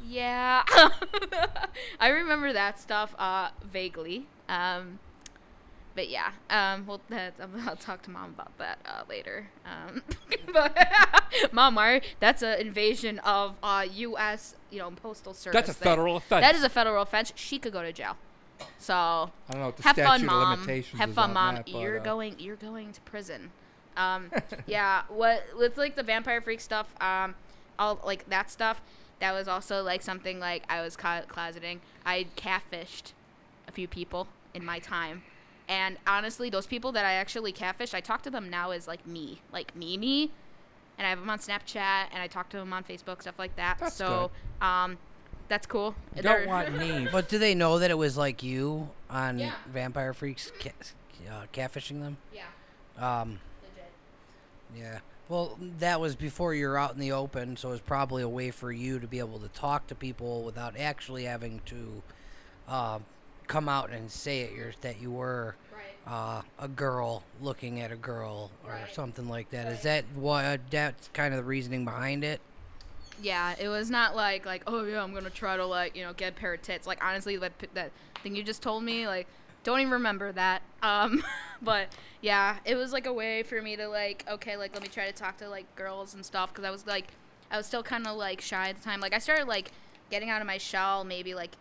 Yeah, 0.09 0.63
I 2.01 2.09
remember 2.09 2.53
that 2.53 2.79
stuff 2.79 3.15
uh, 3.19 3.51
vaguely. 3.73 4.27
Um, 4.49 4.99
but 5.97 6.09
yeah, 6.09 6.31
um, 6.49 6.87
well, 6.87 7.01
that, 7.09 7.35
I'll 7.67 7.77
talk 7.77 8.03
to 8.03 8.11
mom 8.11 8.31
about 8.31 8.57
that 8.59 8.79
uh, 8.87 9.03
later. 9.09 9.49
Um, 9.65 10.03
but 10.53 10.77
mom, 11.53 11.75
why- 11.75 12.03
that's 12.21 12.43
an 12.43 12.61
invasion 12.61 13.19
of 13.21 13.55
uh, 13.63 13.87
U.S. 13.95 14.55
you 14.71 14.79
know 14.79 14.91
postal 14.91 15.35
service. 15.35 15.55
That's 15.55 15.71
a 15.71 15.75
thing. 15.75 15.91
federal 15.91 16.17
offense. 16.17 16.43
That 16.43 16.55
is 16.55 16.63
a 16.63 16.69
federal 16.69 17.03
offense. 17.03 17.33
She 17.35 17.59
could 17.59 17.73
go 17.73 17.83
to 17.83 17.93
jail. 17.93 18.17
So 18.79 18.95
I 18.95 19.53
don't 19.53 19.61
know 19.61 19.75
have 19.83 19.97
fun, 19.97 20.25
mom. 20.25 20.69
Have 20.69 21.13
fun, 21.13 21.33
mom. 21.33 21.55
that, 21.57 21.69
you're 21.69 22.01
uh, 22.01 22.03
going. 22.03 22.37
You're 22.39 22.57
going 22.57 22.93
to 22.93 23.01
prison. 23.03 23.51
Um, 23.97 24.31
yeah. 24.67 25.03
What 25.09 25.45
with 25.59 25.77
like 25.77 25.97
the 25.97 26.03
vampire 26.03 26.41
freak 26.41 26.61
stuff? 26.61 26.89
Um, 27.01 27.35
all 27.79 28.01
like 28.05 28.29
that 28.29 28.51
stuff. 28.51 28.81
That 29.21 29.33
was 29.33 29.49
also 29.49 29.83
like 29.83 30.03
something 30.03 30.39
like 30.39 30.65
I 30.69 30.83
was 30.83 30.97
closeting. 30.97 31.79
I 32.05 32.27
catfished 32.37 33.13
a 33.67 33.73
few 33.73 33.89
people 33.89 34.29
in 34.55 34.65
my 34.65 34.79
time, 34.79 35.23
and 35.69 35.97
honestly, 36.07 36.51
those 36.51 36.67
people 36.67 36.93
that 36.93 37.05
I 37.05 37.13
actually 37.13 37.53
catfished, 37.53 37.95
I 37.95 38.01
talk 38.01 38.23
to 38.23 38.31
them 38.31 38.51
now 38.51 38.71
as 38.71 38.87
like 38.87 39.07
me, 39.07 39.41
like 39.53 39.75
me, 39.75 39.97
me, 39.97 40.31
and 40.99 41.07
I 41.07 41.11
have 41.11 41.21
them 41.21 41.31
on 41.31 41.39
Snapchat 41.39 42.07
and 42.13 42.23
I 42.23 42.27
talk 42.27 42.49
to 42.51 42.57
them 42.57 42.73
on 42.73 42.85
Facebook, 42.85 43.21
stuff 43.23 43.39
like 43.39 43.57
that. 43.57 43.79
That's 43.81 43.97
so, 43.97 44.31
um, 44.61 44.99
that's 45.49 45.67
cool. 45.67 45.95
You 46.15 46.23
They're- 46.23 46.39
don't 46.41 46.49
want 46.49 46.77
me. 46.79 47.09
But 47.13 47.29
do 47.29 47.39
they 47.39 47.55
know 47.55 47.79
that 47.79 47.91
it 47.91 47.99
was 47.99 48.17
like 48.17 48.43
you 48.43 48.89
on 49.11 49.39
Yeah. 49.39 49.53
Vampire 49.73 50.13
Freaks 50.15 50.53
ca- 50.61 50.73
uh, 51.31 51.45
catfishing 51.53 52.01
them? 52.01 52.17
yeah, 52.33 52.43
Um, 52.99 53.41
legit. 53.63 53.91
yeah. 54.77 54.99
Well, 55.29 55.59
that 55.81 56.01
was 56.01 56.15
before 56.15 56.55
you 56.55 56.69
were 56.69 56.79
out 56.79 56.95
in 56.95 57.01
the 57.01 57.11
open, 57.13 57.57
so 57.57 57.69
it 57.71 57.73
was 57.73 57.81
probably 57.81 58.23
a 58.23 58.29
way 58.29 58.53
for 58.53 58.71
you 58.71 59.01
to 59.01 59.07
be 59.09 59.19
able 59.19 59.41
to 59.41 59.49
talk 59.49 59.87
to 59.89 59.95
people 59.97 60.43
without 60.45 60.79
actually 60.79 61.25
having 61.25 61.61
to 61.67 62.03
uh, 62.69 62.99
come 63.49 63.69
out 63.69 63.91
and 63.91 64.11
say 64.11 64.41
it 64.43 64.53
your, 64.53 64.73
that 64.83 65.01
you 65.01 65.11
were 65.11 65.55
Right. 65.73 66.13
uh, 66.13 66.43
a 66.61 66.69
girl 66.69 67.23
looking 67.41 67.81
at 67.81 67.91
a 67.93 67.97
girl 67.97 68.51
or 68.65 68.71
Right. 68.73 68.93
something 68.95 69.29
like 69.29 69.51
that. 69.51 69.67
Is 69.67 69.75
Right. 69.79 69.83
that 69.83 70.05
what? 70.15 70.61
That's 70.71 71.09
kind 71.13 71.33
of 71.35 71.39
the 71.39 71.45
reasoning 71.45 71.85
behind 71.85 72.23
it. 72.25 72.41
Yeah, 73.23 73.55
it 73.59 73.69
was 73.69 73.91
not 73.91 74.15
like 74.15 74.45
like 74.45 74.63
oh 74.67 74.85
yeah, 74.85 75.03
I'm 75.03 75.15
gonna 75.15 75.31
try 75.31 75.57
to 75.57 75.67
like 75.67 75.97
you 75.97 76.05
know 76.05 76.13
get 76.13 76.33
a 76.33 76.37
pair 76.37 76.55
of 76.55 76.63
tits. 76.63 76.87
Like 76.87 77.03
honestly, 77.05 77.37
that 77.37 77.53
that 77.75 77.93
thing 78.23 78.37
you 78.37 78.43
just 78.43 78.63
told 78.63 78.83
me, 78.83 79.07
like 79.07 79.27
don't 79.65 79.81
even 79.81 79.93
remember 79.93 80.33
that. 80.33 80.63
Um, 80.83 81.25
but 81.63 81.89
yeah, 82.21 82.59
it 82.65 82.77
was 82.77 82.93
like 82.93 83.07
a 83.07 83.13
way 83.13 83.43
for 83.43 83.61
me 83.61 83.77
to 83.77 83.89
like 83.89 84.25
okay, 84.31 84.57
like 84.57 84.75
let 84.75 84.83
me 84.83 84.89
try 84.89 85.07
to 85.07 85.13
talk 85.13 85.39
to 85.39 85.49
like 85.49 85.75
girls 85.77 86.15
and 86.15 86.25
stuff 86.25 86.51
because 86.51 86.65
I 86.65 86.71
was 86.71 86.87
like 86.87 87.09
I 87.51 87.57
was 87.57 87.67
still 87.67 87.83
kind 87.83 88.07
of 88.07 88.17
like 88.17 88.41
shy 88.41 88.69
at 88.69 88.77
the 88.77 88.83
time. 88.83 89.01
Like 89.01 89.15
I 89.15 89.19
started 89.19 89.49
like 89.49 89.73
getting 90.11 90.31
out 90.31 90.41
of 90.41 90.47
my 90.47 90.59
shell 90.59 91.05
maybe 91.05 91.35
like 91.35 91.53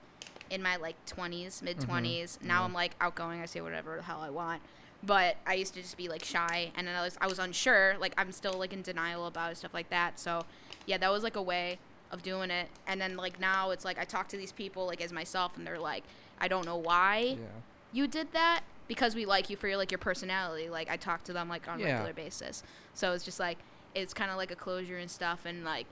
in 0.50 0.62
my 0.62 0.76
like 0.76 0.96
20s, 1.06 1.62
mid 1.62 1.78
20s. 1.78 2.42
Now 2.44 2.64
I'm 2.64 2.74
like 2.74 2.96
outgoing. 3.02 3.42
I 3.42 3.46
say 3.46 3.62
whatever 3.62 3.96
the 3.96 4.04
hell 4.04 4.22
I 4.22 4.30
want. 4.30 4.62
But 5.04 5.38
I 5.46 5.54
used 5.54 5.74
to 5.76 5.82
just 5.82 5.98
be 5.98 6.08
like 6.08 6.24
shy, 6.24 6.72
and 6.76 6.88
then 6.88 6.96
I 6.96 7.04
was 7.04 7.18
I 7.22 7.28
was 7.28 7.40
unsure. 7.40 7.96
Like 8.00 8.14
I'm 8.18 8.32
still 8.32 8.58
like 8.58 8.74
in 8.74 8.82
denial 8.82 9.28
about 9.28 9.52
it, 9.52 9.58
stuff 9.58 9.74
like 9.74 9.90
that. 9.90 10.20
So 10.20 10.46
yeah, 10.86 10.98
that 10.98 11.12
was 11.12 11.24
like 11.24 11.36
a 11.36 11.42
way 11.42 11.80
of 12.12 12.22
doing 12.24 12.52
it. 12.52 12.68
And 12.88 13.00
then 13.02 13.18
like 13.18 13.40
now 13.40 13.72
it's 13.72 13.84
like 13.86 13.98
I 14.00 14.06
talk 14.06 14.28
to 14.30 14.38
these 14.38 14.52
people 14.52 14.86
like 14.88 15.02
as 15.02 15.12
myself, 15.12 15.58
and 15.58 15.66
they're 15.66 15.80
like, 15.80 16.04
I 16.40 16.48
don't 16.48 16.66
know 16.66 16.78
why 16.78 17.38
Yeah. 17.40 17.46
you 17.94 18.08
did 18.08 18.32
that 18.34 18.62
because 18.88 19.16
we 19.16 19.26
like 19.26 19.50
you 19.50 19.58
for 19.58 19.68
your 19.68 19.78
like 19.78 19.92
your 19.92 19.98
personality. 20.00 20.70
Like 20.70 20.90
I 20.90 20.98
talk 20.98 21.24
to 21.26 21.34
them 21.34 21.50
like 21.50 21.68
on 21.68 21.80
a 21.80 21.84
Yeah. 21.84 21.92
regular 21.94 22.14
basis. 22.14 22.64
So 22.94 23.14
it's 23.14 23.24
just 23.26 23.40
like 23.40 23.58
it's 23.94 24.14
kind 24.14 24.30
of 24.32 24.38
like 24.38 24.52
a 24.52 24.56
closure 24.56 24.98
and 24.98 25.10
stuff, 25.10 25.46
and 25.46 25.64
like 25.64 25.88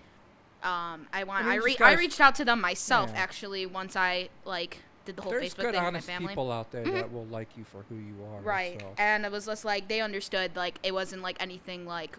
um 0.64 1.08
I 1.12 1.24
want 1.26 1.46
I 1.46 1.54
I 1.54 1.56
re- 1.56 1.78
I 1.82 1.94
reached 1.94 2.22
out 2.22 2.36
to 2.36 2.46
them 2.46 2.62
myself 2.62 3.10
Yeah. 3.14 3.20
actually 3.22 3.66
once 3.66 3.96
I 3.96 4.30
like 4.46 4.80
did 5.06 5.18
the 5.18 5.22
whole 5.22 5.32
There's 5.34 5.54
Facebook 5.54 5.58
good, 5.58 5.64
thing 5.64 5.72
with 5.74 5.82
my 5.82 5.88
honest 5.88 6.08
family. 6.08 6.28
people 6.30 6.50
out 6.52 6.72
there 6.72 6.86
Mhm. 6.86 6.94
that 6.94 7.12
will 7.12 7.26
like 7.26 7.50
you 7.58 7.66
for 7.66 7.84
who 7.90 7.96
you 7.96 8.16
are. 8.34 8.40
Right. 8.42 8.80
So. 8.80 8.94
And 8.98 9.26
it 9.26 9.32
was 9.34 9.46
just 9.48 9.66
like 9.66 9.90
they 9.90 10.00
understood 10.00 10.56
like 10.56 10.80
it 10.84 10.94
wasn't 10.94 11.22
like 11.24 11.36
anything 11.42 11.86
like 11.86 12.18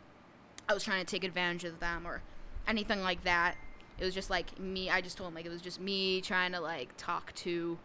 I 0.68 0.74
was 0.74 0.84
trying 0.84 1.02
to 1.02 1.10
take 1.10 1.24
advantage 1.24 1.64
of 1.64 1.80
them 1.80 2.06
or 2.06 2.20
anything 2.66 3.02
like 3.02 3.24
that. 3.24 3.56
It 3.98 4.04
was 4.04 4.14
just 4.14 4.30
like 4.30 4.58
me 4.58 4.90
I 4.90 5.00
just 5.00 5.16
told 5.16 5.28
him 5.28 5.34
like 5.34 5.46
it 5.46 5.50
was 5.50 5.62
just 5.62 5.80
me 5.80 6.20
trying 6.20 6.52
to 6.52 6.60
like 6.60 6.90
talk 6.96 7.34
to 7.36 7.78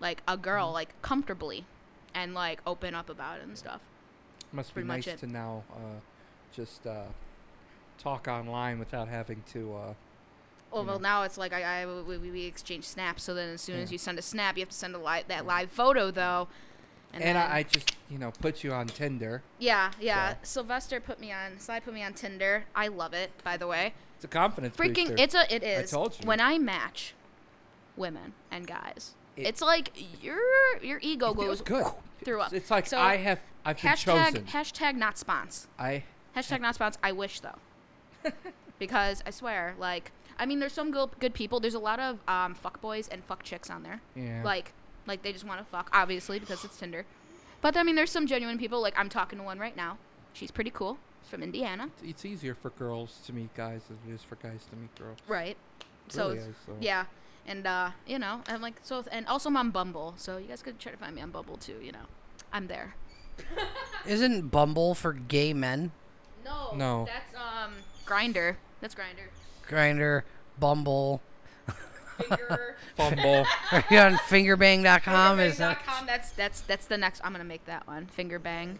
like 0.00 0.22
a 0.28 0.36
girl 0.36 0.66
Mm-hmm. 0.66 0.74
like 0.74 1.02
comfortably 1.02 1.64
and 2.14 2.34
like 2.34 2.60
open 2.66 2.94
up 2.94 3.08
about 3.10 3.38
it 3.38 3.44
and 3.44 3.56
stuff. 3.58 3.80
Must 4.52 4.70
be 4.70 4.74
pretty 4.74 4.88
much 4.88 5.06
nice 5.06 5.20
to 5.20 5.26
now 5.26 5.62
uh, 5.72 6.00
just 6.52 6.86
uh, 6.86 7.04
talk 7.98 8.26
online 8.28 8.78
without 8.78 9.08
having 9.08 9.42
to. 9.52 9.74
Uh, 9.74 9.94
Well, 10.72 10.84
well 10.84 10.98
now 11.00 11.22
it's 11.24 11.36
like 11.38 11.52
I, 11.52 11.82
I 11.82 11.86
we, 11.86 12.16
we- 12.18 12.30
we 12.30 12.44
exchange 12.46 12.84
snaps. 12.84 13.22
So 13.24 13.34
then 13.34 13.50
as 13.54 13.60
soon 13.60 13.76
as 13.80 13.90
you 13.92 13.98
send 13.98 14.18
a 14.18 14.22
snap, 14.22 14.56
you 14.56 14.62
have 14.62 14.68
to 14.70 14.76
send 14.76 14.94
a 14.94 14.98
live 14.98 15.28
that 15.28 15.46
live 15.46 15.70
photo 15.70 16.10
though. 16.10 16.48
And, 17.12 17.22
then- 17.22 17.36
I, 17.36 17.56
I 17.58 17.62
just, 17.64 17.96
you 18.08 18.18
know, 18.18 18.30
put 18.40 18.62
you 18.64 18.72
on 18.72 18.86
Tinder. 18.86 19.42
yeah, 19.58 19.90
yeah. 20.00 20.34
So- 20.42 20.60
Sylvester 20.60 21.00
put 21.00 21.18
me 21.20 21.32
on. 21.32 21.58
Sly 21.58 21.80
put 21.80 21.92
me 21.94 22.02
on 22.02 22.12
Tinder. 22.14 22.64
I 22.74 22.88
love 22.88 23.12
it, 23.14 23.30
by 23.44 23.56
the 23.56 23.66
way. 23.66 23.94
It's 24.16 24.24
a 24.24 24.28
confidence 24.28 24.76
Freaking, 24.76 25.08
booster. 25.08 25.14
it's 25.18 25.34
a, 25.34 25.54
it 25.54 25.62
is. 25.62 25.92
I 25.92 25.96
told 25.96 26.16
you. 26.20 26.26
When 26.28 26.40
I 26.40 26.58
match 26.58 27.14
women 27.96 28.32
and 28.50 28.66
guys, 28.66 29.14
It- 29.36 29.46
it's 29.46 29.60
like 29.62 29.92
your 30.22 30.38
your 30.82 30.98
ego 31.02 31.32
goes 31.34 31.60
good. 31.62 31.86
through 32.24 32.40
up. 32.42 32.52
It's 32.52 32.70
like 32.70 32.86
So, 32.86 32.98
I 32.98 33.16
have, 33.16 33.40
I've 33.64 33.80
been 33.80 33.90
hashtag 33.92 34.26
chosen. 34.34 34.44
hashtag 34.44 34.96
not 34.96 35.16
spons. 35.16 35.66
I 35.78 36.04
Hashtag 36.36 36.60
not 36.60 36.76
spons. 36.76 36.96
I 37.02 37.10
wish 37.12 37.40
though, 37.40 38.30
because 38.78 39.22
I 39.26 39.30
swear, 39.30 39.74
like, 39.78 40.12
I 40.38 40.46
mean, 40.46 40.58
there's 40.60 40.72
some 40.72 40.90
good 40.90 41.10
good 41.18 41.34
people. 41.34 41.58
There's 41.60 41.74
a 41.74 41.78
lot 41.80 41.98
of 41.98 42.18
um 42.28 42.54
fuck 42.54 42.80
boys 42.80 43.08
and 43.08 43.24
fuck 43.24 43.42
chicks 43.42 43.68
on 43.70 43.82
there. 43.82 44.00
yeah. 44.14 44.42
Like, 44.44 44.72
like 45.06 45.22
they 45.22 45.32
just 45.32 45.44
want 45.44 45.60
to 45.60 45.64
fuck, 45.66 45.88
obviously 45.92 46.38
because 46.38 46.64
it's 46.64 46.76
Tinder. 46.78 47.04
But 47.60 47.76
I 47.76 47.82
mean, 47.82 47.94
there's 47.96 48.10
some 48.10 48.26
genuine 48.26 48.58
people. 48.58 48.80
Like 48.80 48.94
I'm 48.98 49.08
talking 49.08 49.38
to 49.38 49.44
one 49.44 49.58
right 49.58 49.76
now. 49.76 49.98
She's 50.32 50.50
pretty 50.50 50.70
cool. 50.70 50.98
She's 51.22 51.30
from 51.30 51.42
Indiana. 51.42 51.90
it's 52.04 52.24
easier 52.24 52.54
for 52.54 52.70
girls 52.70 53.18
to 53.26 53.32
meet 53.32 53.54
guys 53.54 53.82
than 53.88 53.98
it 54.08 54.14
is 54.14 54.22
for 54.22 54.36
guys 54.36 54.66
to 54.70 54.76
meet 54.76 54.94
girls. 54.96 55.18
Right. 55.28 55.56
It 56.06 56.12
So 56.12 56.28
really 56.28 56.38
is, 56.40 56.54
so. 56.66 56.72
yeah, 56.80 57.04
and 57.46 57.66
uh, 57.66 57.90
you 58.06 58.18
know, 58.18 58.42
I'm 58.48 58.60
like 58.62 58.74
so, 58.82 59.04
and 59.12 59.26
also 59.26 59.48
I'm 59.48 59.56
on 59.56 59.70
Bumble, 59.70 60.14
so 60.16 60.38
you 60.38 60.48
guys 60.48 60.62
could 60.62 60.78
try 60.78 60.92
to 60.92 60.98
find 60.98 61.14
me 61.14 61.20
on 61.22 61.30
Bumble 61.30 61.56
too. 61.56 61.76
You 61.82 61.92
know, 61.92 62.06
I'm 62.52 62.66
there. 62.68 62.94
Isn't 64.06 64.48
Bumble 64.50 64.94
for 64.94 65.12
gay 65.12 65.52
men? 65.52 65.92
No. 66.44 66.72
No. 66.74 67.06
That's 67.06 67.34
um 67.34 67.72
Grindr. 68.06 68.56
That's 68.80 68.94
Grindr. 68.94 69.28
Grindr, 69.68 70.22
Bumble. 70.58 71.20
Finger. 72.28 72.76
Fumble. 72.96 73.46
Are 73.72 73.84
you 73.90 73.98
on 73.98 74.14
fingerbang.com? 74.14 75.40
Is 75.40 75.58
that 75.58 75.78
That's 76.06 76.30
that's 76.32 76.60
that's 76.62 76.86
the 76.86 76.98
next. 76.98 77.20
I'm 77.24 77.32
gonna 77.32 77.44
make 77.44 77.64
that 77.66 77.86
one. 77.86 78.06
Fingerbang. 78.16 78.76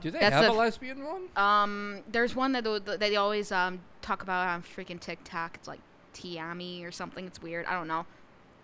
Do 0.00 0.10
they 0.10 0.18
That's 0.18 0.34
have 0.34 0.44
a 0.44 0.48
a 0.48 0.50
f- 0.50 0.56
lesbian 0.56 1.02
one? 1.02 1.22
Um, 1.34 2.00
there's 2.12 2.36
one 2.36 2.52
that 2.52 2.64
they, 2.84 2.96
they 2.98 3.16
always 3.16 3.50
um 3.50 3.80
talk 4.02 4.22
about 4.22 4.46
on 4.48 4.62
freaking 4.62 5.00
TikTok. 5.00 5.54
It's 5.54 5.66
like 5.66 5.80
Taimi 6.14 6.84
or 6.84 6.92
something. 6.92 7.26
It's 7.26 7.40
weird. 7.40 7.64
I 7.66 7.72
don't 7.72 7.88
know. 7.88 8.04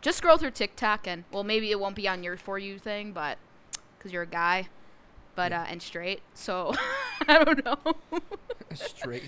Just 0.02 0.18
scroll 0.18 0.36
through 0.36 0.50
TikTok 0.50 1.06
and 1.06 1.24
well, 1.32 1.44
maybe 1.44 1.70
it 1.70 1.80
won't 1.80 1.96
be 1.96 2.06
on 2.06 2.22
your 2.22 2.36
for 2.36 2.58
you 2.58 2.78
thing, 2.78 3.12
but 3.12 3.38
because 3.96 4.12
you're 4.12 4.22
a 4.22 4.26
guy, 4.26 4.68
but 5.34 5.52
uh, 5.52 5.64
and 5.68 5.80
straight, 5.82 6.20
so 6.34 6.74
I 7.28 7.42
don't 7.42 7.64
know. 7.64 7.78
Straight. 8.74 9.24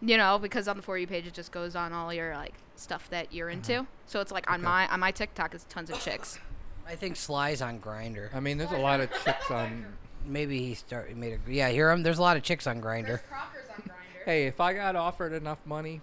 you 0.00 0.16
know, 0.16 0.38
because 0.38 0.68
on 0.68 0.76
the 0.76 0.82
for 0.82 0.98
you 0.98 1.06
page 1.06 1.26
it 1.26 1.32
just 1.34 1.52
goes 1.52 1.74
on 1.76 1.92
all 1.92 2.12
your 2.12 2.34
like 2.34 2.54
stuff 2.76 3.08
that 3.10 3.32
you're 3.32 3.48
into. 3.48 3.86
So 4.06 4.20
it's 4.20 4.32
like 4.32 4.48
on 4.50 4.56
Okay. 4.56 4.64
my 4.64 4.88
on 4.88 5.00
my 5.00 5.10
TikTok 5.10 5.54
it's 5.54 5.64
tons 5.64 5.90
of 5.90 5.98
chicks. 6.00 6.38
I 6.86 6.96
think 6.96 7.16
Sly's 7.16 7.62
on 7.62 7.78
Grindr. 7.78 8.34
I 8.34 8.40
mean, 8.40 8.58
there's 8.58 8.72
a 8.72 8.76
lot 8.78 9.00
of 9.00 9.10
chicks 9.24 9.50
on. 9.50 9.86
Maybe 10.26 10.58
he 10.58 10.74
start 10.74 11.08
he 11.08 11.14
made 11.14 11.38
a 11.46 11.52
yeah. 11.52 11.68
Here 11.70 11.90
him. 11.90 12.02
There's 12.02 12.18
a 12.18 12.22
lot 12.22 12.36
of 12.36 12.42
chicks 12.42 12.66
on 12.66 12.80
Grindr. 12.80 13.20
Crocker's 13.28 13.68
on 13.76 13.82
Grindr. 13.84 14.24
Hey, 14.24 14.46
if 14.46 14.60
I 14.60 14.72
got 14.74 14.94
offered 14.96 15.32
enough 15.32 15.58
money, 15.64 16.00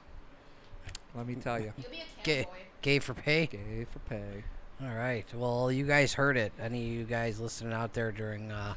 let 1.15 1.27
me 1.27 1.35
tell 1.35 1.59
you, 1.59 1.71
You'll 1.77 1.91
be 1.91 1.97
a 1.99 2.23
Gay, 2.23 2.45
gay 2.81 2.99
for 2.99 3.13
pay. 3.13 3.45
gay 3.45 3.85
for 3.91 3.99
pay. 3.99 4.43
All 4.81 4.93
right. 4.95 5.25
Well, 5.33 5.71
you 5.71 5.85
guys 5.85 6.13
heard 6.13 6.37
it. 6.37 6.51
Any 6.61 6.85
of 6.87 6.93
you 6.93 7.03
guys 7.03 7.39
listening 7.39 7.73
out 7.73 7.93
there 7.93 8.11
during 8.11 8.51
uh, 8.51 8.73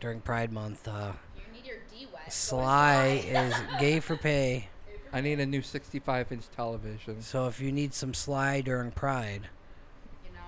during 0.00 0.20
Pride 0.20 0.52
Month, 0.52 0.86
uh, 0.88 1.12
You 1.36 1.42
need 1.52 1.66
your 1.66 1.76
D 1.92 2.06
West. 2.12 2.13
Sly 2.28 3.22
is 3.26 3.54
gay 3.78 4.00
for 4.00 4.16
pay. 4.16 4.68
I 5.12 5.20
need 5.20 5.38
a 5.40 5.46
new 5.46 5.60
65-inch 5.62 6.44
television. 6.56 7.22
So 7.22 7.46
if 7.46 7.60
you 7.60 7.70
need 7.70 7.94
some 7.94 8.12
Sly 8.14 8.60
during 8.62 8.90
Pride, 8.90 9.48
you 10.26 10.32
know. 10.32 10.40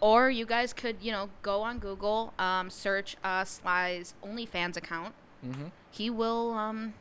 Or 0.00 0.28
you 0.30 0.44
guys 0.44 0.72
could, 0.72 0.96
you 1.00 1.12
know, 1.12 1.28
go 1.42 1.62
on 1.62 1.78
Google, 1.78 2.32
um, 2.38 2.68
search 2.70 3.16
uh, 3.22 3.44
Sly's 3.44 4.14
OnlyFans 4.24 4.76
account. 4.76 5.14
Mm-hmm. 5.46 5.66
He 5.90 6.10
will, 6.10 6.52
um, 6.54 6.94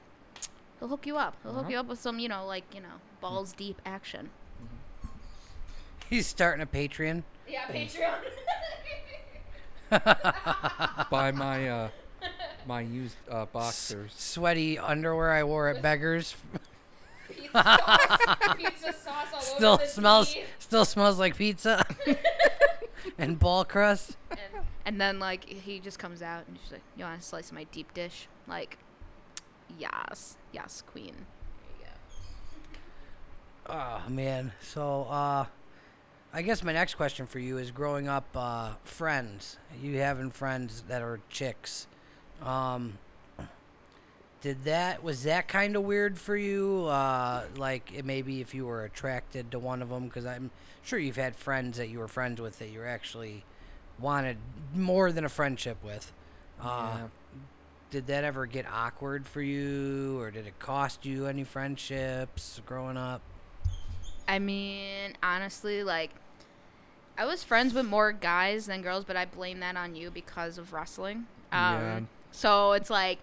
he'll 0.79 0.89
hook 0.89 1.07
you 1.07 1.17
up. 1.17 1.35
He'll 1.41 1.53
hook 1.53 1.61
Uh-huh. 1.63 1.71
you 1.71 1.79
up 1.79 1.87
with 1.87 1.99
some, 1.99 2.19
you 2.19 2.29
know, 2.29 2.45
like, 2.45 2.65
you 2.73 2.81
know, 2.81 3.01
balls 3.19 3.53
deep 3.53 3.81
action. 3.85 4.29
he's 6.09 6.27
starting 6.27 6.61
a 6.61 6.67
Patreon. 6.67 7.23
Yeah, 7.49 7.63
Patreon. 7.67 8.19
Buy 11.09 11.31
my 11.31 11.69
uh, 11.69 11.89
my 12.67 12.81
used 12.81 13.15
uh, 13.29 13.45
boxers. 13.45 14.11
Sweaty 14.17 14.77
underwear 14.77 15.31
I 15.31 15.43
wore 15.43 15.67
at 15.69 15.81
Beggars. 15.81 16.35
pizza 17.29 17.49
sauce, 17.53 18.55
pizza 18.57 18.93
sauce 18.93 19.27
all 19.33 19.41
Still 19.41 19.73
over 19.73 19.83
the 19.83 19.89
smells. 19.89 20.33
tea. 20.33 20.43
Still 20.59 20.85
smells 20.85 21.19
like 21.19 21.35
pizza. 21.37 21.85
and 23.17 23.39
ball 23.39 23.63
crust. 23.65 24.17
And, 24.31 24.39
and 24.85 25.01
then, 25.01 25.19
like, 25.19 25.45
he 25.47 25.79
just 25.79 25.99
comes 25.99 26.21
out 26.21 26.43
and 26.47 26.57
she's 26.63 26.71
like, 26.73 26.81
You 26.95 27.05
want 27.05 27.19
a 27.19 27.23
slice 27.23 27.49
of 27.49 27.55
my 27.55 27.63
deep 27.65 27.93
dish? 27.93 28.27
Like, 28.47 28.77
yes. 29.79 30.37
Yes, 30.51 30.83
queen. 30.85 31.13
There 31.59 31.77
you 31.79 31.85
go. 33.67 33.73
Oh 33.73 34.09
man. 34.09 34.53
So 34.61 35.03
uh 35.09 35.45
I 36.33 36.41
guess 36.41 36.63
my 36.63 36.73
next 36.73 36.95
question 36.95 37.25
for 37.25 37.39
you 37.39 37.57
is 37.57 37.71
growing 37.71 38.07
up 38.07 38.25
uh 38.35 38.71
friends. 38.83 39.57
You 39.81 39.97
having 39.99 40.31
friends 40.31 40.83
that 40.87 41.01
are 41.01 41.19
chicks. 41.29 41.87
Um 42.41 42.97
did 44.41 44.63
that 44.65 45.03
was 45.03 45.23
that 45.23 45.47
kind 45.47 45.75
of 45.75 45.83
weird 45.83 46.17
for 46.19 46.37
you 46.37 46.85
uh 46.85 47.43
like 47.57 47.91
it 47.93 48.05
maybe 48.05 48.39
if 48.39 48.53
you 48.53 48.65
were 48.65 48.83
attracted 48.85 49.49
to 49.51 49.59
one 49.59 49.81
of 49.81 49.89
them 49.89 50.09
cuz 50.09 50.25
I'm 50.25 50.51
sure 50.83 50.99
you've 50.99 51.15
had 51.15 51.35
friends 51.35 51.77
that 51.77 51.87
you 51.89 51.99
were 51.99 52.07
friends 52.07 52.39
with 52.39 52.59
that 52.59 52.69
you 52.69 52.83
actually 52.83 53.43
wanted 53.99 54.37
more 54.75 55.11
than 55.11 55.25
a 55.25 55.29
friendship 55.29 55.83
with. 55.83 56.11
Uh 56.61 56.97
Yeah. 56.99 57.07
did 57.89 58.07
that 58.07 58.23
ever 58.23 58.45
get 58.45 58.65
awkward 58.71 59.25
for 59.27 59.41
you 59.41 60.19
or 60.19 60.29
did 60.31 60.45
it 60.45 60.59
cost 60.59 61.05
you 61.05 61.25
any 61.25 61.43
friendships 61.43 62.61
growing 62.65 62.97
up? 62.97 63.21
I 64.27 64.39
mean, 64.39 65.15
honestly, 65.23 65.83
like, 65.83 66.11
I 67.17 67.25
was 67.25 67.43
friends 67.43 67.73
with 67.73 67.85
more 67.85 68.11
guys 68.11 68.65
than 68.67 68.81
girls, 68.81 69.05
but 69.05 69.15
I 69.15 69.25
blame 69.25 69.59
that 69.61 69.75
on 69.75 69.95
you 69.95 70.11
because 70.11 70.57
of 70.57 70.73
wrestling. 70.73 71.27
Um, 71.51 71.61
Yeah. 71.71 71.99
So 72.31 72.73
it's 72.73 72.89
like, 72.89 73.19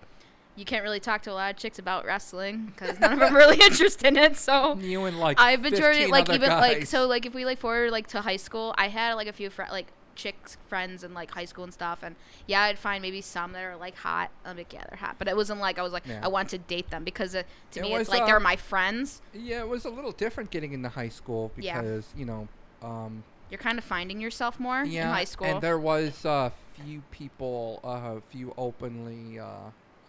you 0.56 0.64
can't 0.64 0.84
really 0.84 1.00
talk 1.00 1.22
to 1.22 1.32
a 1.32 1.34
lot 1.34 1.50
of 1.50 1.56
chicks 1.56 1.78
about 1.80 2.04
wrestling 2.04 2.66
because 2.66 3.00
none 3.00 3.14
of 3.14 3.18
them 3.18 3.34
are 3.34 3.38
really 3.38 3.56
interested 3.64 4.06
in 4.06 4.16
it. 4.16 4.36
So 4.36 4.76
You 4.76 5.04
and 5.04 5.18
like 5.18 5.38
I've 5.40 5.60
majority 5.62 6.00
15 6.06 6.10
like 6.12 6.30
even 6.30 6.48
like 6.48 6.86
so 6.86 7.06
like 7.06 7.26
if 7.26 7.34
we 7.34 7.44
like 7.44 7.58
forward 7.58 7.90
like 7.90 8.06
to 8.08 8.20
high 8.20 8.36
school, 8.36 8.74
I 8.78 8.88
had 8.88 9.14
like 9.14 9.26
a 9.26 9.32
few 9.32 9.50
fr- 9.50 9.62
like 9.70 9.88
chicks 10.14 10.56
friends 10.68 11.02
in 11.02 11.12
like 11.12 11.32
high 11.32 11.44
school 11.44 11.64
and 11.64 11.72
stuff, 11.72 11.98
and 12.04 12.14
yeah, 12.46 12.62
I'd 12.62 12.78
find 12.78 13.02
maybe 13.02 13.20
some 13.20 13.50
that 13.52 13.64
are 13.64 13.76
like 13.76 13.96
hot. 13.96 14.30
I'm 14.44 14.56
like 14.56 14.72
yeah, 14.72 14.84
they're 14.88 14.96
hot, 14.98 15.16
but 15.18 15.26
it 15.26 15.34
wasn't 15.36 15.58
like 15.58 15.76
I 15.78 15.82
was 15.82 15.92
like 15.92 16.06
Yeah. 16.06 16.20
I 16.22 16.28
want 16.28 16.50
to 16.50 16.58
date 16.58 16.88
them 16.90 17.02
because 17.02 17.34
uh, 17.34 17.42
to 17.72 17.80
It 17.80 17.82
me 17.82 17.92
was, 17.92 18.02
it's 18.02 18.10
like 18.10 18.24
they're 18.24 18.36
um, 18.36 18.42
my 18.44 18.54
friends. 18.54 19.22
Yeah, 19.32 19.58
it 19.58 19.68
was 19.68 19.84
a 19.84 19.90
little 19.90 20.12
different 20.12 20.50
getting 20.50 20.72
into 20.72 20.88
high 20.88 21.08
school 21.08 21.50
Yeah. 21.58 21.80
because 21.80 22.06
you 22.16 22.26
know, 22.26 22.46
um, 22.80 23.24
You're 23.54 23.62
kind 23.62 23.78
of 23.78 23.84
finding 23.84 24.20
yourself 24.20 24.58
more 24.58 24.82
yeah, 24.82 25.06
in 25.06 25.14
high 25.14 25.22
school. 25.22 25.46
and 25.46 25.60
there 25.62 25.78
was 25.78 26.24
a 26.24 26.50
few 26.72 27.02
people, 27.12 27.78
a 27.84 28.20
few 28.32 28.52
openly 28.58 29.38
uh, 29.38 29.44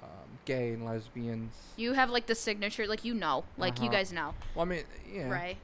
um, 0.01 0.39
gay 0.45 0.73
and 0.73 0.83
lesbians. 0.83 1.51
you 1.77 1.93
have 1.93 2.09
like 2.09 2.25
the 2.25 2.33
signature, 2.33 2.87
like 2.87 3.05
you 3.05 3.13
know, 3.13 3.43
like 3.59 3.77
you 3.77 3.85
Uh-huh. 3.85 3.97
guys 3.97 4.11
know, 4.11 4.33
Well, 4.55 4.65
I 4.65 4.69
mean, 4.69 4.83
yeah, 5.13 5.29
right? 5.29 5.57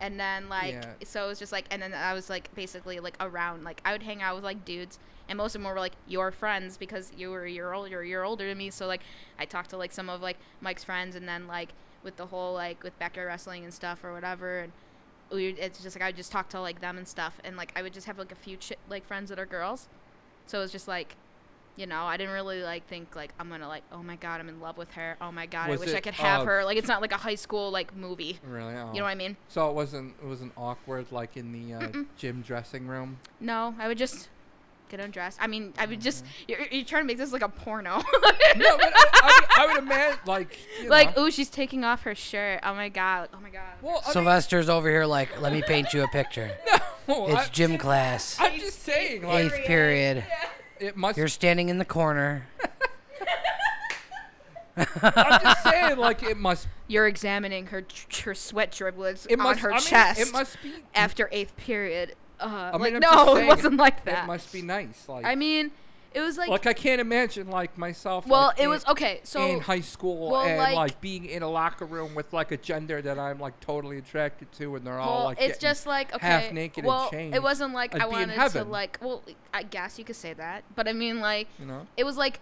And 0.00 0.18
then 0.18 0.48
like 0.48 0.74
Yeah. 0.74 0.94
so 1.04 1.26
it 1.26 1.28
was 1.28 1.38
just 1.38 1.52
like 1.52 1.66
and 1.70 1.80
then 1.80 1.94
I 1.94 2.12
was 2.12 2.28
like 2.28 2.52
basically 2.56 2.98
like 2.98 3.14
around 3.20 3.62
like 3.62 3.80
I 3.84 3.92
would 3.92 4.02
hang 4.02 4.20
out 4.20 4.34
with 4.34 4.42
like 4.42 4.64
dudes 4.64 4.98
and 5.28 5.36
most 5.36 5.54
of 5.54 5.62
them 5.62 5.70
were 5.72 5.78
like 5.78 5.92
your 6.08 6.32
friends 6.32 6.76
because 6.76 7.12
you 7.16 7.30
were 7.30 7.44
a 7.44 7.50
year 7.52 7.72
older 7.72 7.88
you're 7.88 8.02
a 8.02 8.08
year 8.08 8.24
older 8.24 8.48
than 8.48 8.58
me 8.58 8.70
so 8.70 8.88
like 8.88 9.02
I 9.38 9.44
talked 9.44 9.70
to 9.70 9.76
like 9.76 9.92
some 9.92 10.10
of 10.10 10.20
like 10.20 10.38
Mike's 10.60 10.82
friends 10.82 11.14
and 11.14 11.28
then 11.28 11.46
like 11.46 11.68
with 12.02 12.16
the 12.16 12.26
whole 12.26 12.54
like 12.54 12.82
with 12.82 12.98
backyard 12.98 13.28
wrestling 13.28 13.62
and 13.62 13.72
stuff 13.72 14.02
or 14.02 14.12
whatever 14.12 14.58
and 14.58 14.72
we 15.30 15.48
it's 15.48 15.82
just 15.82 15.96
like 15.96 16.02
I 16.02 16.08
would 16.08 16.16
just 16.16 16.32
talk 16.32 16.48
to 16.50 16.60
like 16.60 16.80
them 16.80 16.98
and 16.98 17.06
stuff 17.06 17.38
and 17.44 17.56
like 17.56 17.72
I 17.76 17.82
would 17.82 17.92
just 17.92 18.06
have 18.06 18.18
like 18.18 18.32
a 18.32 18.36
few 18.36 18.56
chi- 18.56 18.76
like 18.88 19.06
friends 19.06 19.28
that 19.30 19.38
are 19.38 19.46
girls 19.46 19.88
so 20.46 20.58
it 20.58 20.62
was 20.62 20.72
just 20.72 20.88
like 20.88 21.16
you 21.78 21.86
know, 21.86 22.02
I 22.02 22.16
didn't 22.16 22.34
really 22.34 22.60
like 22.62 22.88
think 22.88 23.14
like 23.14 23.32
I'm 23.38 23.48
gonna 23.48 23.68
like, 23.68 23.84
oh 23.92 24.02
my 24.02 24.16
god, 24.16 24.40
I'm 24.40 24.48
in 24.48 24.60
love 24.60 24.76
with 24.76 24.90
her. 24.92 25.16
Oh 25.20 25.30
my 25.30 25.46
god, 25.46 25.70
Was 25.70 25.80
I 25.80 25.84
wish 25.84 25.94
I 25.94 26.00
could 26.00 26.14
have 26.14 26.40
uh, 26.40 26.44
her. 26.44 26.64
Like 26.64 26.76
it's 26.76 26.88
not 26.88 27.00
like 27.00 27.12
a 27.12 27.16
high 27.16 27.36
school 27.36 27.70
like 27.70 27.94
movie. 27.94 28.40
Really? 28.44 28.74
Oh. 28.74 28.90
You 28.92 28.98
know 28.98 29.04
what 29.04 29.10
I 29.10 29.14
mean? 29.14 29.36
So 29.46 29.70
it 29.70 29.74
wasn't 29.74 30.16
it 30.20 30.26
wasn't 30.26 30.52
awkward 30.56 31.12
like 31.12 31.36
in 31.36 31.52
the 31.52 31.74
uh, 31.74 32.02
gym 32.16 32.42
dressing 32.42 32.88
room. 32.88 33.20
No, 33.38 33.76
I 33.78 33.86
would 33.86 33.96
just 33.96 34.28
get 34.88 35.00
undressed. 35.00 35.38
I 35.40 35.46
mean, 35.46 35.72
I 35.78 35.86
would 35.86 36.00
just 36.00 36.24
Mm-hmm. 36.24 36.32
you're, 36.48 36.60
you're 36.70 36.84
trying 36.84 37.02
to 37.02 37.06
make 37.06 37.18
this 37.18 37.32
like 37.32 37.42
a 37.42 37.48
porno. 37.48 37.96
no, 38.56 38.76
but 38.76 38.92
I, 38.94 39.04
I, 39.22 39.40
would- 39.40 39.70
I 39.70 39.74
would 39.74 39.82
imagine 39.84 40.18
like 40.26 40.58
you 40.82 40.88
like, 40.88 41.16
know. 41.16 41.24
ooh, 41.26 41.30
she's 41.30 41.50
taking 41.50 41.84
off 41.84 42.02
her 42.02 42.14
shirt. 42.14 42.60
Oh 42.62 42.74
my 42.74 42.88
god. 42.88 43.28
Oh 43.34 43.40
my 43.40 43.50
god. 43.50 43.62
Well, 43.82 44.00
I 44.04 44.08
mean, 44.08 44.12
Sylvester's 44.12 44.68
over 44.68 44.88
here 44.90 45.06
like, 45.06 45.40
let 45.40 45.52
me 45.52 45.62
paint 45.62 45.92
you 45.94 46.02
a 46.02 46.08
picture. 46.08 46.50
no, 47.08 47.28
It's 47.28 47.48
I, 47.48 47.52
gym 47.52 47.78
class. 47.78 48.36
I'm 48.40 48.58
just 48.58 48.82
saying 48.82 49.22
like 49.22 49.44
Eighth 49.46 49.66
period. 49.66 50.24
it 50.80 50.96
must. 50.96 51.16
You're 51.18 51.28
standing 51.28 51.68
in 51.68 51.78
the 51.78 51.84
corner. 51.84 52.46
I'm 54.76 55.40
just 55.42 55.62
saying 55.64 55.96
like 55.96 56.22
it 56.22 56.36
must. 56.36 56.68
You're 56.86 57.08
examining 57.08 57.66
her 57.66 57.84
her 58.24 58.34
sweat 58.34 58.70
driblets 58.70 59.26
It 59.28 59.38
on 59.40 59.44
must. 59.44 59.60
her 59.60 59.72
I 59.72 59.76
mean, 59.76 59.84
chest 59.84 60.20
it 60.20 60.32
must 60.32 60.62
be. 60.62 60.72
after 60.94 61.28
eighth 61.32 61.56
period. 61.56 62.14
Uh, 62.40 62.70
I 62.74 62.78
mean, 62.78 62.80
like 62.80 62.94
I'm 62.94 63.00
no, 63.00 63.34
just 63.34 63.42
it 63.42 63.46
wasn't 63.46 63.76
like 63.76 64.04
that. 64.04 64.24
It 64.24 64.26
must 64.26 64.52
be 64.52 64.62
nice. 64.62 65.08
Like 65.08 65.24
I 65.24 65.34
mean, 65.34 65.70
it 66.14 66.20
was 66.20 66.38
like, 66.38 66.48
Like 66.48 66.66
I 66.66 66.72
can't 66.72 67.00
imagine 67.00 67.48
like 67.48 67.76
myself. 67.76 68.26
well, 68.26 68.46
like, 68.46 68.60
it 68.60 68.64
in- 68.64 68.70
was 68.70 68.86
okay. 68.86 69.20
So 69.24 69.44
in 69.46 69.60
high 69.60 69.80
school 69.80 70.30
well, 70.30 70.42
and 70.42 70.58
like- 70.58 70.74
like, 70.74 71.00
being 71.00 71.26
in 71.26 71.42
a 71.42 71.48
locker 71.48 71.84
room 71.84 72.14
with 72.14 72.32
like 72.32 72.50
a 72.50 72.56
gender 72.56 73.02
that 73.02 73.18
I'm 73.18 73.38
like 73.38 73.58
totally 73.60 73.98
attracted 73.98 74.50
to, 74.52 74.76
and 74.76 74.86
they're 74.86 74.98
all 74.98 75.24
like 75.24 75.40
it's 75.40 75.58
just 75.58 75.86
like 75.86 76.14
okay. 76.14 76.26
half 76.26 76.52
naked 76.52 76.78
and 76.84 76.86
well, 76.86 77.10
it 77.12 77.42
wasn't 77.42 77.74
like 77.74 77.94
I'd 77.94 78.02
I 78.02 78.06
wanted 78.06 78.50
to 78.52 78.64
like. 78.64 78.98
Well, 79.02 79.22
I 79.52 79.62
guess 79.62 79.98
you 79.98 80.04
could 80.04 80.16
say 80.16 80.32
that, 80.32 80.64
but 80.74 80.88
I 80.88 80.92
mean 80.92 81.20
like 81.20 81.48
you 81.58 81.66
know. 81.66 81.86
it 81.96 82.04
was 82.04 82.16
like 82.16 82.40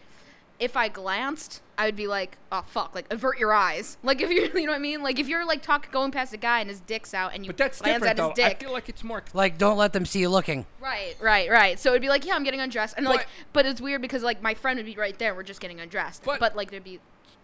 if 0.59 0.77
I 0.77 0.89
glanced, 0.89 1.61
I 1.77 1.85
would 1.87 1.97
be 1.97 2.07
like, 2.07 2.39
oh 2.51 2.63
fuck, 2.67 2.95
like 2.95 3.13
avert 3.13 3.39
your 3.39 3.53
eyes. 3.53 3.99
Like 4.03 4.21
if 4.23 4.31
you're, 4.31 4.47
you 4.59 4.67
know 4.67 4.73
what 4.73 4.77
I 4.79 4.81
mean? 4.81 5.03
Like 5.03 5.19
if 5.19 5.29
you're 5.29 5.45
like 5.45 5.63
talking, 5.63 5.91
going 5.91 6.11
past 6.13 6.33
a 6.33 6.37
guy 6.39 6.61
and 6.61 6.71
his 6.71 6.81
dick's 6.81 7.13
out, 7.13 7.35
and 7.35 7.45
you 7.45 7.51
But 7.51 7.59
that's 7.59 7.81
glance 7.81 7.97
different 8.03 8.19
at 8.19 8.29
though. 8.29 8.33
dick. 8.35 8.57
I 8.61 8.65
feel 8.65 8.73
like 8.73 8.89
it's 8.89 9.05
more. 9.05 9.23
Like, 9.35 9.59
don't 9.59 9.77
let 9.77 9.93
them 9.93 10.07
see 10.07 10.21
you 10.21 10.29
looking. 10.31 10.65
Right, 10.81 11.15
right, 11.21 11.51
right. 11.51 11.79
So 11.79 11.91
it'd 11.91 12.01
be 12.03 12.09
like, 12.09 12.25
yeah, 12.25 12.35
I'm 12.35 12.45
getting 12.45 12.61
undressed, 12.61 12.95
and 12.97 13.05
like, 13.07 13.21
But- 13.21 13.27
but 13.53 13.67
it's 13.67 13.81
weird 13.81 14.01
because 14.03 14.23
like 14.23 14.43
my 14.43 14.55
friend 14.55 14.79
would 14.79 14.87
be 14.87 14.95
right 14.97 15.19
there, 15.19 15.35
we're 15.35 15.43
just 15.43 15.61
getting 15.61 15.81
undressed, 15.81 16.23
but, 16.25 16.41
But- 16.41 16.57
like 16.57 16.71
there'd 16.71 16.85
be, 16.85 17.01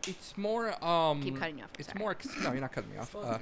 It's 0.07 0.37
more. 0.38 0.83
Um, 0.85 1.22
Keep 1.22 1.38
cutting 1.38 1.59
you 1.59 1.64
off, 1.64 1.70
It's 1.79 1.88
sorry. 1.88 1.98
more. 2.01 2.11
Ex- 2.12 2.27
no, 2.42 2.51
you're 2.53 2.61
not 2.61 2.72
cutting 2.72 2.90
me 2.90 2.96
off. 2.98 3.14
Uh, 3.14 3.38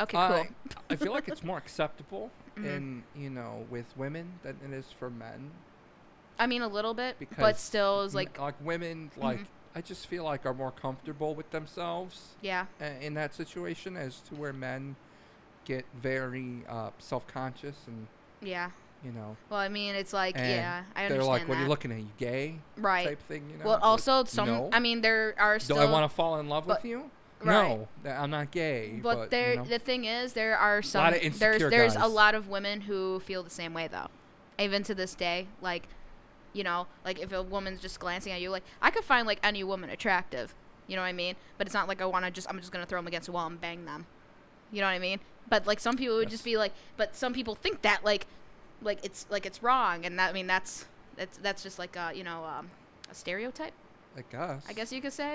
okay, 0.00 0.16
I- 0.18 0.28
cool. 0.44 0.46
I 0.90 0.96
feel 0.96 1.12
like 1.12 1.28
it's 1.28 1.42
more 1.42 1.56
acceptable 1.58 2.30
Mhm. 2.58 2.64
in 2.66 3.02
you 3.16 3.30
know 3.30 3.64
with 3.70 3.86
women 3.96 4.34
than 4.42 4.56
it 4.64 4.74
is 4.74 4.86
for 4.98 5.08
men. 5.10 5.50
I 6.38 6.46
mean 6.46 6.62
a 6.62 6.68
little 6.68 6.94
bit, 6.94 7.16
but 7.38 7.58
still 7.58 8.02
is 8.02 8.14
like, 8.14 8.38
like 8.38 8.54
women 8.62 9.10
like 9.16 9.40
Mhm. 9.40 9.46
I 9.74 9.80
just 9.80 10.06
feel 10.06 10.24
like 10.24 10.44
are 10.46 10.54
more 10.54 10.70
comfortable 10.72 11.34
with 11.34 11.50
themselves 11.50 12.34
yeah, 12.40 12.66
in 13.00 13.14
that 13.14 13.34
situation 13.34 13.96
as 13.96 14.20
to 14.22 14.34
where 14.34 14.52
men 14.52 14.96
get 15.64 15.84
very 15.94 16.64
uh, 16.68 16.90
self-conscious 16.98 17.76
and 17.86 18.06
yeah. 18.40 18.70
you 19.04 19.12
know 19.12 19.36
Well, 19.50 19.60
I 19.60 19.68
mean, 19.68 19.94
it's 19.94 20.12
like, 20.12 20.36
and 20.36 20.48
yeah, 20.48 20.82
I 20.96 21.04
understand. 21.04 21.12
they're 21.20 21.28
like, 21.28 21.48
"What 21.48 21.58
are 21.58 21.62
you 21.62 21.68
looking 21.68 21.92
at? 21.92 21.98
You 21.98 22.08
gay?" 22.16 22.54
right. 22.76 23.06
type 23.08 23.22
thing. 23.28 23.48
You 23.50 23.58
know. 23.58 23.64
well, 23.66 23.78
also 23.82 24.24
some. 24.24 24.48
no. 24.48 24.70
I 24.72 24.80
mean, 24.80 25.00
there 25.02 25.34
are 25.38 25.58
some 25.58 25.76
do. 25.76 25.82
I 25.82 25.90
want 25.90 26.10
to 26.10 26.14
fall 26.14 26.40
in 26.40 26.48
love 26.48 26.66
but- 26.66 26.82
with 26.82 26.90
you? 26.90 27.10
right. 27.40 27.78
No, 27.78 27.88
I'm 28.10 28.30
not 28.30 28.50
gay. 28.50 28.98
But, 29.00 29.14
But, 29.16 29.30
there, 29.30 29.50
you 29.52 29.56
know. 29.58 29.64
the 29.64 29.78
thing 29.78 30.06
is, 30.06 30.32
there 30.32 30.56
are 30.58 30.82
some. 30.82 31.12
of 31.14 31.38
there's 31.38 31.60
there's 31.70 31.94
a 31.94 31.98
guys. 31.98 32.10
lot 32.10 32.34
of 32.34 32.48
women 32.48 32.80
who 32.80 33.20
feel 33.20 33.42
the 33.44 33.50
same 33.50 33.74
way 33.74 33.86
though, 33.86 34.08
even 34.58 34.82
to 34.84 34.94
this 34.94 35.14
day. 35.14 35.46
Like, 35.60 35.84
you 36.52 36.64
know, 36.64 36.86
like 37.04 37.18
if 37.20 37.32
a 37.32 37.42
woman's 37.42 37.80
just 37.80 38.00
glancing 38.00 38.32
at 38.32 38.40
you, 38.40 38.50
like 38.50 38.64
I 38.82 38.90
could 38.90 39.04
find 39.04 39.26
like 39.26 39.40
any 39.42 39.62
woman 39.64 39.90
attractive. 39.90 40.54
You 40.86 40.96
know 40.96 41.02
what 41.02 41.08
I 41.08 41.12
mean? 41.12 41.34
But 41.58 41.66
it's 41.66 41.74
not 41.74 41.86
like 41.88 42.00
I 42.00 42.06
want 42.06 42.24
to 42.24 42.30
just. 42.30 42.48
I'm 42.48 42.58
just 42.58 42.72
gonna 42.72 42.86
throw 42.86 42.98
them 42.98 43.06
against 43.06 43.28
a 43.28 43.32
wall 43.32 43.46
and 43.46 43.60
bang 43.60 43.84
them. 43.84 44.06
You 44.72 44.80
know 44.80 44.86
what 44.86 44.92
I 44.94 44.98
mean? 44.98 45.20
But 45.50 45.66
like 45.66 45.80
some 45.80 45.96
people 45.96 46.16
would 46.16 46.30
just 46.30 46.44
be 46.44 46.56
like, 46.56 46.72
but 46.96 47.14
some 47.14 47.32
people 47.34 47.54
think 47.54 47.82
that 47.82 48.04
like, 48.04 48.26
like 48.82 48.98
it's 49.04 49.26
like 49.28 49.44
it's 49.46 49.62
wrong, 49.62 50.04
and 50.06 50.18
that 50.18 50.30
I 50.30 50.32
mean 50.32 50.46
that's 50.46 50.86
that's 51.16 51.36
that's 51.38 51.62
just 51.62 51.78
like 51.78 51.96
a 51.96 52.12
you 52.14 52.24
know 52.24 52.44
um, 52.44 52.70
a 53.10 53.14
stereotype. 53.14 53.72
I 54.16 54.22
guess. 54.32 54.64
I 54.68 54.72
guess 54.72 54.92
you 54.92 55.00
could 55.02 55.12
say. 55.12 55.34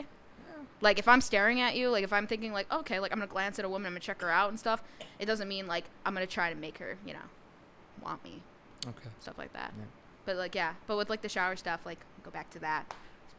Yeah. 0.50 0.64
Like 0.82 0.98
if 1.00 1.08
I'm 1.08 1.22
staring 1.22 1.62
at 1.62 1.76
you, 1.76 1.90
like 1.90 2.04
if 2.04 2.12
I'm 2.12 2.26
thinking 2.28 2.52
like, 2.52 2.72
okay, 2.74 3.00
like 3.00 3.12
I'm 3.12 3.20
gonna 3.20 3.32
glance 3.32 3.60
at 3.60 3.66
a 3.66 3.70
woman, 3.70 3.86
I'm 3.88 3.94
gonna 3.94 4.00
check 4.02 4.22
her 4.22 4.30
out 4.32 4.50
and 4.50 4.60
stuff. 4.60 4.84
It 5.20 5.26
doesn't 5.28 5.48
mean 5.48 5.68
like 5.68 5.86
I'm 6.06 6.14
gonna 6.16 6.26
try 6.26 6.50
to 6.52 6.56
make 6.60 6.80
her, 6.80 6.98
you 7.06 7.14
know, 7.14 7.20
want 8.04 8.24
me, 8.24 8.42
Okay. 8.88 9.10
stuff 9.22 9.38
like 9.38 9.54
that. 9.54 9.72
Yeah. 9.78 9.86
But 10.26 10.38
like 10.38 10.56
yeah, 10.56 10.74
but 10.88 10.98
with 10.98 11.10
like 11.10 11.22
the 11.22 11.30
shower 11.30 11.56
stuff, 11.56 11.82
like 11.86 12.00
go 12.24 12.32
back 12.32 12.50
to 12.52 12.60
that, 12.60 12.94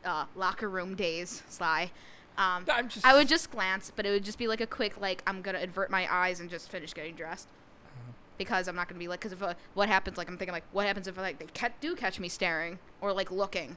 uh, 0.05 0.25
locker 0.37 0.69
room 0.69 0.95
days, 0.95 1.43
Sly. 1.49 1.91
Um, 2.37 2.65
I'm 2.71 2.89
just. 2.89 3.07
I 3.07 3.15
would 3.15 3.29
just 3.29 3.51
glance, 3.51 3.93
but 3.95 4.05
it 4.07 4.11
would 4.11 4.25
just 4.25 4.39
be 4.39 4.49
like 4.49 4.61
a 4.61 4.67
quick 4.67 5.01
like 5.01 5.23
I'm 5.27 5.41
gonna 5.41 5.61
avert 5.63 5.91
my 5.91 6.13
eyes 6.13 6.41
and 6.41 6.51
just 6.51 6.69
finish 6.71 6.93
getting 6.93 7.15
dressed. 7.15 7.49
Uh, 7.87 8.13
Because 8.39 8.67
I'm 8.69 8.75
not 8.77 8.89
gonna 8.89 8.99
be 8.99 9.09
like, 9.09 9.21
because 9.21 9.33
if 9.33 9.43
uh, 9.43 9.55
what 9.75 9.89
happens, 9.89 10.19
like 10.19 10.29
I'm 10.29 10.37
thinking 10.37 10.53
like, 10.53 10.65
what 10.73 10.87
happens 10.87 11.07
if 11.07 11.17
like 11.17 11.39
they 11.39 11.47
ca- 11.47 11.75
do 11.81 11.95
catch 11.95 12.19
me 12.21 12.29
staring 12.29 12.79
or 13.01 13.13
like 13.13 13.31
looking, 13.31 13.77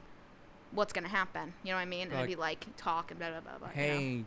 what's 0.72 0.92
gonna 0.92 1.08
happen? 1.08 1.54
You 1.62 1.70
know 1.70 1.76
what 1.76 1.82
I 1.82 1.86
mean? 1.86 2.08
And 2.08 2.16
I'd 2.18 2.26
be 2.26 2.36
like 2.36 2.66
talk 2.76 3.10
and 3.10 3.18
blah 3.20 3.30
blah 3.30 3.40
blah. 3.40 3.58
blah 3.58 3.82
you 3.82 3.88
know? 4.20 4.24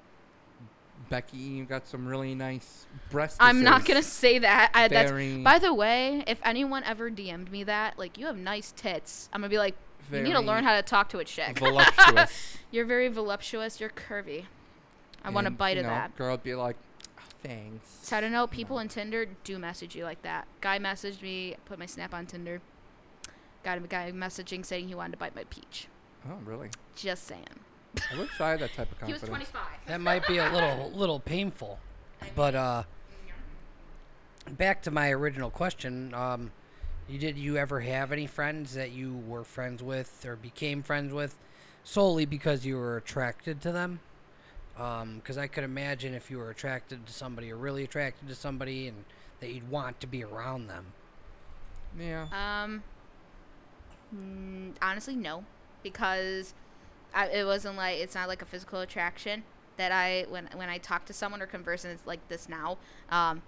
Becky, 1.09 1.37
you 1.37 1.65
got 1.65 1.87
some 1.87 2.07
really 2.07 2.35
nice 2.35 2.85
breasts. 3.09 3.37
I'm 3.39 3.63
not 3.63 3.85
gonna 3.85 4.03
say 4.03 4.39
that. 4.39 4.71
I, 4.73 4.87
very, 4.87 5.37
by 5.37 5.59
the 5.59 5.73
way, 5.73 6.23
if 6.27 6.39
anyone 6.43 6.83
ever 6.83 7.09
DM'd 7.09 7.51
me 7.51 7.63
that, 7.65 7.97
like 7.97 8.17
you 8.17 8.25
have 8.25 8.37
nice 8.37 8.73
tits, 8.75 9.29
I'm 9.33 9.41
gonna 9.41 9.49
be 9.49 9.57
like, 9.57 9.75
you 10.11 10.21
need 10.21 10.33
to 10.33 10.39
learn 10.39 10.63
how 10.63 10.75
to 10.75 10.81
talk 10.81 11.09
to 11.09 11.19
a 11.19 11.25
chick. 11.25 11.57
voluptuous. 11.59 12.57
You're 12.71 12.85
very 12.85 13.07
voluptuous. 13.07 13.79
You're 13.79 13.89
curvy. 13.89 14.45
I 15.23 15.29
want 15.29 15.47
a 15.47 15.51
bite 15.51 15.77
you 15.77 15.81
of 15.81 15.85
know, 15.85 15.91
that. 15.91 16.15
Girl 16.15 16.31
would 16.31 16.43
be 16.43 16.55
like, 16.55 16.75
"Oh, 17.17 17.23
thanks. 17.43 17.99
So 18.01 18.17
I 18.17 18.21
don't 18.21 18.31
know. 18.31 18.47
People 18.47 18.79
in 18.79 18.87
Tinder 18.87 19.27
do 19.43 19.59
message 19.59 19.95
you 19.95 20.03
like 20.03 20.21
that. 20.23 20.47
Guy 20.61 20.79
messaged 20.79 21.21
me. 21.21 21.55
Put 21.65 21.79
my 21.79 21.85
snap 21.85 22.13
on 22.13 22.25
Tinder. 22.25 22.61
Got 23.63 23.77
a 23.77 23.81
guy 23.81 24.11
messaging 24.11 24.65
saying 24.65 24.87
he 24.87 24.95
wanted 24.95 25.11
to 25.11 25.17
bite 25.17 25.35
my 25.35 25.43
peach. 25.45 25.87
Oh, 26.27 26.39
really? 26.43 26.69
Just 26.95 27.25
saying. 27.27 27.45
I 28.11 28.17
wish 28.19 28.39
I 28.39 28.51
had 28.51 28.59
that 28.61 28.73
type 28.73 28.91
of 28.91 28.99
confidence. 28.99 29.07
He 29.07 29.13
was 29.13 29.21
confidence. 29.21 29.49
25. 29.51 29.87
That 29.87 30.01
might 30.01 30.27
be 30.27 30.37
a 30.37 30.51
little 30.51 30.91
little 30.95 31.19
painful. 31.19 31.79
But 32.35 32.55
uh 32.55 32.83
back 34.51 34.81
to 34.83 34.91
my 34.91 35.11
original 35.11 35.49
question, 35.49 36.13
um 36.13 36.51
you 37.07 37.19
did 37.19 37.37
you 37.37 37.57
ever 37.57 37.79
have 37.81 38.11
any 38.11 38.27
friends 38.27 38.73
that 38.75 38.91
you 38.91 39.15
were 39.27 39.43
friends 39.43 39.83
with 39.83 40.25
or 40.25 40.35
became 40.35 40.81
friends 40.83 41.13
with 41.13 41.37
solely 41.83 42.25
because 42.25 42.65
you 42.65 42.75
were 42.77 42.97
attracted 42.97 43.61
to 43.61 43.71
them? 43.71 43.99
Um, 44.77 45.19
'cause 45.21 45.37
I 45.37 45.47
could 45.47 45.65
imagine 45.65 46.13
if 46.13 46.31
you 46.31 46.37
were 46.37 46.49
attracted 46.49 47.05
to 47.05 47.11
somebody 47.13 47.51
or 47.51 47.57
really 47.57 47.83
attracted 47.83 48.29
to 48.29 48.35
somebody 48.35 48.87
and 48.87 49.03
that 49.41 49.51
you'd 49.51 49.69
want 49.69 49.99
to 49.99 50.07
be 50.07 50.23
around 50.23 50.67
them. 50.67 50.93
Yeah. 51.99 52.27
Um, 52.31 52.83
mm, 54.15 54.73
honestly, 54.81 55.15
no, 55.15 55.43
because 55.83 56.53
I, 57.13 57.27
it 57.27 57.45
wasn't 57.45 57.77
like 57.77 57.99
it's 57.99 58.15
not 58.15 58.27
like 58.27 58.41
a 58.41 58.45
physical 58.45 58.79
attraction 58.81 59.43
that 59.77 59.91
I 59.91 60.25
when 60.29 60.49
when 60.55 60.69
I 60.69 60.77
talk 60.77 61.05
to 61.05 61.13
someone 61.13 61.41
or 61.41 61.47
converse 61.47 61.83
and 61.83 61.93
it's 61.93 62.05
like 62.05 62.27
this 62.29 62.47
now. 62.49 62.77
Um, 63.09 63.41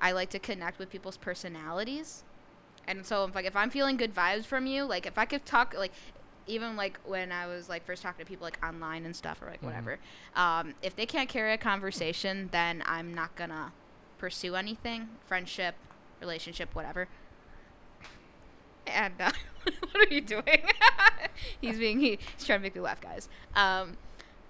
I 0.00 0.12
like 0.12 0.30
to 0.30 0.38
connect 0.38 0.78
with 0.78 0.90
people's 0.90 1.16
personalities, 1.16 2.24
and 2.88 3.06
so 3.06 3.24
if 3.24 3.34
like 3.34 3.44
if 3.44 3.54
I'm 3.56 3.70
feeling 3.70 3.96
good 3.96 4.14
vibes 4.14 4.44
from 4.44 4.66
you, 4.66 4.84
like 4.84 5.06
if 5.06 5.18
I 5.18 5.24
could 5.24 5.44
talk 5.46 5.74
like. 5.76 5.92
Even 6.48 6.74
like 6.74 6.98
when 7.04 7.30
I 7.30 7.46
was 7.46 7.68
like 7.68 7.86
first 7.86 8.02
talking 8.02 8.24
to 8.24 8.28
people 8.28 8.44
like 8.44 8.58
online 8.66 9.04
and 9.04 9.14
stuff 9.14 9.40
or 9.40 9.46
like 9.46 9.60
Mhm. 9.60 9.66
whatever, 9.66 9.98
um, 10.34 10.74
if 10.82 10.96
they 10.96 11.06
can't 11.06 11.28
carry 11.28 11.52
a 11.52 11.56
conversation, 11.56 12.48
then 12.50 12.82
I'm 12.84 13.14
not 13.14 13.36
gonna 13.36 13.70
pursue 14.18 14.56
anything, 14.56 15.08
friendship, 15.24 15.76
relationship, 16.20 16.74
whatever. 16.74 17.06
And 18.86 19.14
uh, 19.20 19.30
what 19.64 20.08
are 20.10 20.12
you 20.14 20.20
doing? 20.20 20.42
he's 21.60 21.78
being 21.78 22.00
he, 22.00 22.18
he's 22.36 22.46
trying 22.46 22.58
to 22.60 22.62
make 22.62 22.74
me 22.74 22.80
laugh, 22.80 23.00
guys. 23.00 23.28
Um, 23.54 23.96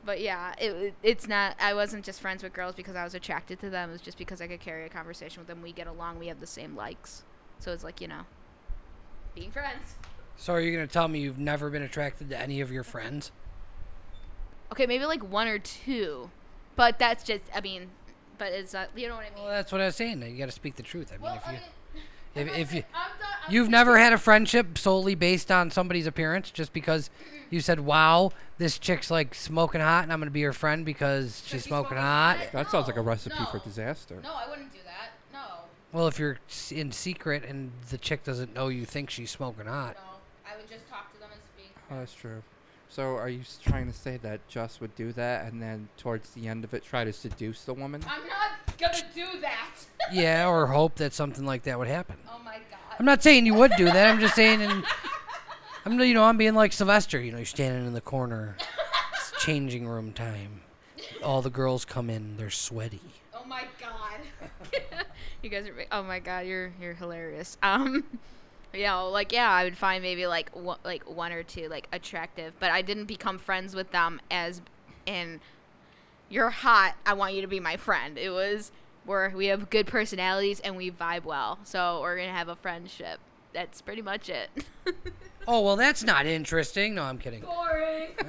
but 0.05 0.21
yeah, 0.21 0.55
it, 0.59 0.95
it's 1.03 1.29
not. 1.29 1.55
I 1.61 1.75
wasn't 1.75 2.05
just 2.05 2.21
friends 2.21 2.43
with 2.43 2.53
girls 2.53 2.75
because 2.75 2.97
I 2.97 3.05
was 3.05 3.15
attracted 3.15 3.61
to 3.61 3.71
them. 3.71 3.91
It 3.91 3.93
was 3.93 4.01
just 4.01 4.19
because 4.19 4.41
I 4.41 4.47
could 4.49 4.61
carry 4.61 4.85
a 4.85 4.89
conversation 4.89 5.41
with 5.41 5.47
them. 5.47 5.63
We 5.63 5.73
get 5.73 5.87
along. 5.87 6.19
We 6.19 6.27
have 6.27 6.41
the 6.41 6.47
same 6.47 6.75
likes. 6.75 7.23
So 7.61 7.73
it's 7.73 7.85
like 7.85 8.01
you 8.01 8.09
know, 8.09 8.23
being 9.35 9.51
friends. 9.53 9.95
So 10.37 10.55
are 10.55 10.61
you 10.61 10.73
going 10.75 10.87
to 10.87 10.93
tell 10.93 11.07
me 11.09 11.21
you've 11.21 11.39
never 11.39 11.71
been 11.71 11.83
attracted 11.83 12.31
to 12.31 12.39
any 12.41 12.61
of 12.61 12.73
your 12.73 12.83
friends? 12.83 13.31
Okay, 14.73 14.87
maybe 14.87 15.05
like 15.05 15.23
one 15.23 15.47
or 15.47 15.59
two, 15.59 16.31
but 16.75 16.99
that's 16.99 17.23
just. 17.23 17.43
I 17.55 17.61
mean, 17.61 17.91
but 18.39 18.53
it's 18.53 18.75
uh, 18.75 18.87
you 18.97 19.07
know 19.07 19.17
what 19.17 19.27
I 19.31 19.35
mean. 19.35 19.45
Well, 19.45 19.53
that's 19.53 19.71
what 19.71 19.81
I 19.81 19.85
was 19.85 19.97
saying. 19.97 20.23
You 20.23 20.37
got 20.39 20.47
to 20.47 20.51
speak 20.53 20.75
the 20.77 20.83
truth. 20.83 21.11
I 21.13 21.17
mean, 21.17 21.23
Well, 21.23 21.37
if 21.37 21.47
I 21.47 21.53
you 21.53 21.59
mean, 21.59 21.67
if, 22.35 22.49
if 22.57 22.73
you 22.75 22.85
I'm 22.95 23.01
not- 23.21 23.29
I'm 23.49 23.53
You've 23.53 23.69
never 23.69 23.99
had 23.99 24.13
a 24.13 24.19
friendship 24.19 24.79
solely 24.79 25.15
based 25.17 25.51
on 25.51 25.71
somebody's 25.73 26.07
appearance, 26.07 26.51
just 26.53 26.73
because 26.73 27.11
you 27.51 27.61
said, 27.61 27.81
"Wow, 27.81 28.31
this 28.57 28.79
chick's 28.79 29.11
like 29.11 29.35
smoking 29.35 29.81
hot, 29.81 30.05
and 30.05 30.13
I'm 30.13 30.21
gonna 30.21 30.31
be 30.31 30.43
her 30.43 30.53
friend 30.53 30.85
because 30.85 31.41
she's 31.45 31.51
she's 31.51 31.65
smoking 31.65 31.89
smoking 31.91 31.99
hot." 32.05 32.37
hot. 32.39 32.53
That 32.53 32.71
sounds 32.71 32.87
like 32.87 32.97
a 32.97 33.01
No, 33.01 33.07
recipe 33.07 33.45
for 33.51 33.59
disaster. 33.59 34.21
No, 34.23 34.33
I 34.35 34.49
wouldn't 34.49 34.73
do 34.73 34.79
that. 34.85 35.11
No, 35.33 35.41
Well, 35.93 36.07
if 36.07 36.19
you're 36.21 36.39
s- 36.49 36.71
in 36.71 36.93
secret 36.93 37.45
and 37.45 37.73
the 37.91 37.99
chick 37.99 38.23
doesn't 38.23 38.55
know 38.55 38.69
you 38.69 38.85
think 38.85 39.11
she's 39.11 39.31
smoking 39.33 39.67
hot, 39.67 39.97
no. 39.97 40.51
I 40.53 40.57
would 40.57 40.69
just 40.71 40.89
talk 40.89 41.13
to 41.13 41.19
them 41.19 41.31
as 41.33 41.41
being. 41.57 41.71
Oh, 41.91 41.99
that's 41.99 42.15
true. 42.15 42.43
So 42.93 43.17
are 43.17 43.31
you 43.31 43.41
trying 43.65 43.87
to 43.87 43.93
say 43.95 44.19
that 44.19 44.47
Jess 44.49 44.79
would 44.79 44.95
do 44.97 45.15
that 45.15 45.51
and 45.51 45.63
then 45.63 45.89
towards 45.97 46.29
the 46.33 46.47
end 46.47 46.63
of 46.63 46.75
it 46.75 46.85
try 46.85 47.05
to 47.05 47.13
seduce 47.13 47.65
the 47.65 47.73
woman? 47.73 48.05
I'm 48.07 48.21
not 48.29 48.77
gonna 48.77 49.03
do 49.15 49.41
that. 49.41 49.71
yeah, 50.13 50.47
or 50.47 50.67
hope 50.67 50.97
that 50.97 51.15
something 51.15 51.47
like 51.47 51.63
that 51.63 51.79
would 51.79 51.89
happen. 51.89 52.17
oh 52.29 52.39
my 52.45 52.57
god. 52.71 52.97
I'm 52.99 53.07
not 53.07 53.23
saying 53.23 53.47
you 53.47 53.55
would 53.55 53.73
do 53.79 53.87
that. 53.87 54.11
I'm 54.11 54.21
just 54.21 54.35
saying, 54.35 54.61
in, 54.61 54.85
I'm 55.87 55.99
you 56.01 56.13
know 56.13 56.25
I'm 56.25 56.37
being 56.37 56.55
like 56.55 56.75
Sylvester. 56.75 57.19
You 57.19 57.33
know, 57.33 57.39
you're 57.39 57.47
standing 57.47 57.87
in 57.87 57.95
the 57.95 58.03
corner. 58.03 58.59
It's 59.15 59.33
changing 59.43 59.89
room 59.89 60.13
time. 60.13 60.61
All 61.25 61.41
the 61.41 61.49
girls 61.49 61.87
come 61.87 62.11
in. 62.11 62.37
They're 62.37 62.51
sweaty. 62.51 63.01
Oh 63.35 63.47
my 63.47 63.65
god. 63.81 64.21
you 65.43 65.49
guys 65.49 65.67
are. 65.67 65.75
Oh 65.91 66.03
my 66.03 66.19
god, 66.19 66.45
you're 66.45 66.75
you're 66.79 66.93
hilarious. 66.93 67.57
Um, 67.63 68.05
you 68.75 68.85
know, 68.85 69.09
like 69.09 69.33
yeah, 69.33 69.51
I 69.51 69.65
would 69.65 69.77
find 69.77 70.03
maybe 70.03 70.27
like 70.27 70.55
one, 70.55 70.79
like 70.85 71.09
one 71.09 71.33
or 71.33 71.43
two 71.43 71.69
like 71.69 71.89
attractive, 71.93 72.55
but 72.59 72.71
I 72.71 72.83
didn't 72.83 73.07
become 73.07 73.39
friends 73.39 73.75
with 73.75 73.91
them 73.93 74.21
as 74.31 74.63
in 75.07 75.41
you're 76.29 76.51
hot. 76.51 76.95
I 77.05 77.15
want 77.15 77.35
you 77.35 77.43
to 77.43 77.47
be 77.49 77.61
my 77.61 77.77
friend. 77.77 78.17
It 78.19 78.31
was 78.31 78.73
where 79.05 79.33
we 79.35 79.47
have 79.47 79.69
good 79.71 79.87
personalities 79.87 80.61
and 80.61 80.77
we 80.77 80.91
vibe 80.91 81.25
well, 81.25 81.59
so 81.65 82.01
we're 82.01 82.17
gonna 82.17 82.33
have 82.33 82.49
a 82.49 82.57
friendship. 82.57 83.19
that's 83.53 83.81
pretty 83.83 84.03
much 84.03 84.29
it. 84.29 84.49
Oh 85.47 85.61
well, 85.61 85.77
that's 85.77 86.05
not 86.05 86.27
interesting. 86.27 86.95
No, 86.95 87.03
I'm 87.03 87.19
kidding. 87.19 87.41
Boring. 87.41 88.11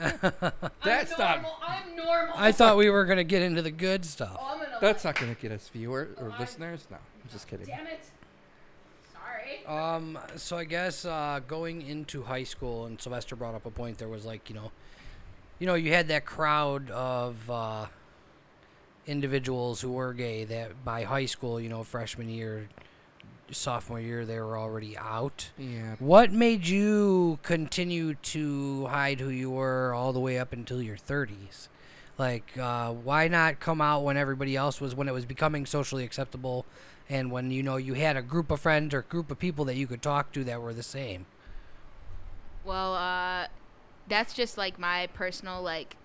That's 0.84 1.16
not. 1.18 1.46
I'm 1.62 1.96
normal. 1.96 2.34
I 2.36 2.52
thought 2.52 2.76
we 2.76 2.90
were 2.90 3.06
gonna 3.06 3.24
get 3.24 3.44
into 3.44 3.62
the 3.62 3.70
good 3.72 4.04
stuff. 4.04 4.36
Oh, 4.40 4.54
I'm 4.54 4.58
gonna 4.58 4.78
That's 4.82 5.04
not 5.04 5.20
gonna 5.20 5.36
get 5.36 5.52
us 5.52 5.70
viewers 5.70 6.18
or 6.20 6.34
listeners. 6.40 6.88
No, 6.90 6.98
I'm 6.98 7.30
just 7.32 7.48
kidding. 7.48 7.68
Damn 7.68 7.86
it. 7.86 8.04
Sorry. 9.44 9.66
Um, 9.66 10.20
so 10.36 10.58
I 10.58 10.64
guess 10.64 11.06
uh, 11.06 11.42
going 11.48 11.82
into 11.82 12.24
high 12.24 12.44
school, 12.44 12.86
and 12.86 13.00
Sylvester 13.00 13.36
brought 13.36 13.56
up 13.56 13.66
a 13.66 13.72
point. 13.72 13.98
There 13.98 14.08
was 14.08 14.26
like 14.26 14.50
you 14.50 14.56
know, 14.56 14.72
you 15.60 15.68
know, 15.68 15.76
you 15.76 15.94
had 15.94 16.08
that 16.10 16.26
crowd 16.26 16.90
of 16.92 17.50
uh, 17.50 17.86
individuals 19.08 19.82
who 19.82 19.92
were 19.92 20.14
gay 20.14 20.46
that 20.46 20.84
by 20.84 21.04
high 21.04 21.26
school, 21.26 21.60
you 21.60 21.70
know, 21.70 21.84
freshman 21.84 22.30
year, 22.30 22.70
sophomore 23.52 24.00
year, 24.00 24.26
they 24.26 24.40
were 24.40 24.58
already 24.58 24.98
out. 24.98 25.52
Yeah. 25.58 25.96
What 26.00 26.32
made 26.32 26.68
you 26.68 27.40
continue 27.44 28.16
to 28.16 28.88
hide 28.88 29.20
who 29.20 29.30
you 29.30 29.52
were 29.52 29.94
all 29.94 30.14
the 30.14 30.20
way 30.20 30.40
up 30.40 30.54
until 30.54 30.82
your 30.82 30.98
30s? 30.98 31.68
Like, 32.18 32.58
uh, 32.58 32.92
why 32.92 33.28
not 33.28 33.60
come 33.60 33.82
out 33.82 34.04
when 34.04 34.18
everybody 34.18 34.56
else 34.56 34.80
was, 34.80 34.94
when 34.94 35.08
it 35.08 35.14
was 35.14 35.26
becoming 35.26 35.66
socially 35.66 36.04
acceptable, 36.04 36.66
and 37.10 37.32
when 37.32 37.52
you 37.52 37.64
know 37.64 37.78
you 37.78 37.94
had 37.94 38.18
a 38.18 38.22
group 38.22 38.52
of 38.52 38.60
friends 38.62 38.94
or 38.94 39.02
group 39.04 39.32
of 39.32 39.40
people 39.40 39.66
that 39.66 39.76
you 39.76 39.88
could 39.88 40.02
talk 40.02 40.32
to 40.34 40.44
that 40.46 40.62
were 40.62 40.74
the 40.74 40.84
same? 40.84 41.26
Well, 42.64 42.96
uh, 42.96 43.48
that's 44.08 44.34
just 44.34 44.58
like 44.58 44.80
my 44.80 45.08
personal 45.14 45.62
like 45.62 45.98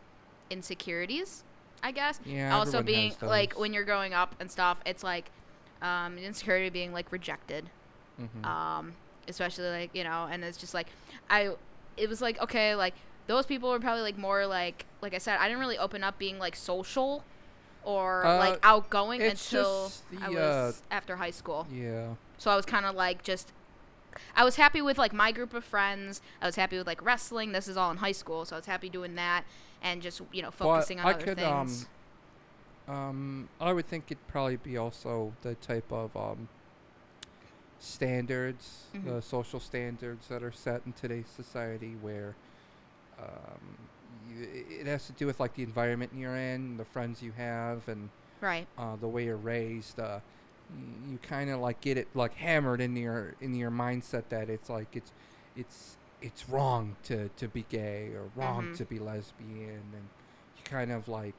insecurities, 0.50 1.44
I 1.82 1.92
guess. 1.92 2.20
Yeah, 2.24 2.56
Also 2.56 2.82
being 2.82 3.14
like 3.22 3.58
when 3.58 3.72
you're 3.72 3.84
growing 3.84 4.14
up 4.14 4.34
and 4.40 4.50
stuff, 4.50 4.78
it's 4.87 5.04
like 5.04 5.30
um, 5.82 6.18
insecurity 6.18 6.70
being 6.70 6.92
like 6.92 7.12
rejected. 7.12 7.70
Mhm. 8.20 8.44
um 8.44 8.94
especially 9.28 9.68
like 9.70 9.94
you 9.94 10.02
know 10.02 10.26
and 10.28 10.42
it's 10.42 10.58
just 10.58 10.74
like 10.74 10.88
i 11.30 11.50
it 11.96 12.08
was 12.08 12.20
like 12.20 12.40
okay 12.40 12.74
like 12.74 12.94
those 13.28 13.46
people 13.46 13.70
were 13.70 13.78
probably 13.78 14.02
like 14.02 14.18
more 14.18 14.44
like 14.44 14.87
like 15.02 15.14
i 15.14 15.18
said 15.18 15.38
i 15.38 15.46
didn't 15.46 15.61
really 15.61 15.78
open 15.78 16.02
up 16.02 16.18
being 16.18 16.37
like 16.38 16.56
social 16.56 17.22
or 17.88 18.24
Uh, 18.27 18.38
like 18.38 18.59
outgoing 18.62 19.22
until 19.22 19.85
just 19.88 20.03
i 20.20 20.29
the, 20.29 20.35
was 20.37 20.83
after 20.90 21.16
high 21.16 21.31
school. 21.31 21.66
Yeah. 21.72 22.14
so 22.37 22.51
i 22.51 22.57
was 22.57 22.66
kind 22.66 22.85
of 22.85 22.94
like 22.94 23.22
just 23.22 23.53
i 24.37 24.44
was 24.44 24.57
happy 24.57 24.83
with 24.83 24.98
like 24.98 25.12
my 25.14 25.33
group 25.33 25.55
of 25.55 25.64
friends. 25.64 26.20
I 26.42 26.46
was 26.46 26.57
happy 26.57 26.77
with 26.77 26.87
like 26.87 27.03
wrestling. 27.03 27.53
This 27.53 27.66
is 27.66 27.77
all 27.79 27.90
in 27.90 27.96
high 27.98 28.12
school 28.22 28.44
so 28.44 28.57
i 28.57 28.59
was 28.59 28.66
happy 28.66 28.90
doing 28.90 29.14
that 29.14 29.44
and 29.83 30.03
just 30.03 30.20
you 30.33 30.42
know 30.42 30.51
Well, 30.61 30.74
focusing 30.74 31.01
on 31.01 31.07
I 31.07 31.12
other 31.14 31.24
could, 31.24 31.38
things. 31.38 31.87
Um, 32.88 32.94
um, 32.94 33.48
I 33.61 33.72
would 33.72 33.87
think 33.87 34.05
it'd 34.11 34.27
probably 34.29 34.57
be 34.57 34.77
also 34.77 35.33
the 35.42 35.55
type 35.57 35.90
of 35.92 36.14
um, 36.16 36.48
standards, 37.81 38.85
Mhm. 38.94 39.05
the 39.05 39.22
social 39.22 39.61
standards 39.61 40.29
that 40.29 40.42
are 40.42 40.53
set 40.53 40.83
in 40.87 40.92
today's 40.92 41.29
society, 41.29 41.94
where 42.01 42.35
um, 43.18 43.77
you, 44.29 44.47
it 44.81 44.87
has 44.87 45.07
to 45.07 45.12
do 45.12 45.27
with 45.27 45.40
like 45.40 45.55
the 45.55 45.62
environment 45.62 46.12
you're 46.16 46.37
in, 46.37 46.77
the 46.77 46.85
friends 46.85 47.23
you 47.23 47.33
have, 47.33 47.87
and 47.88 48.09
right 48.40 48.66
uh, 48.79 48.97
the 48.97 49.09
way 49.09 49.25
you're 49.25 49.37
raised. 49.37 49.99
Uh, 49.99 50.21
you 51.11 51.18
kind 51.23 51.49
of 51.51 51.61
like 51.61 51.81
get 51.81 51.97
it 51.97 52.09
like 52.14 52.35
hammered 52.35 52.81
in 52.81 52.94
your 52.97 53.35
in 53.40 53.55
your 53.55 53.71
mindset 53.71 54.25
that 54.29 54.51
it's 54.51 54.68
like 54.68 54.94
it's 54.94 55.12
it's 55.57 55.97
it's 56.21 56.49
wrong 56.49 56.94
to 57.05 57.29
to 57.37 57.49
be 57.49 57.64
gay 57.71 58.11
or 58.14 58.25
wrong 58.37 58.66
Mhm. 58.66 58.77
to 58.77 58.85
be 58.85 58.99
lesbian, 58.99 59.83
and 59.94 60.09
you 60.57 60.62
kind 60.64 60.92
of 60.92 61.09
like 61.09 61.35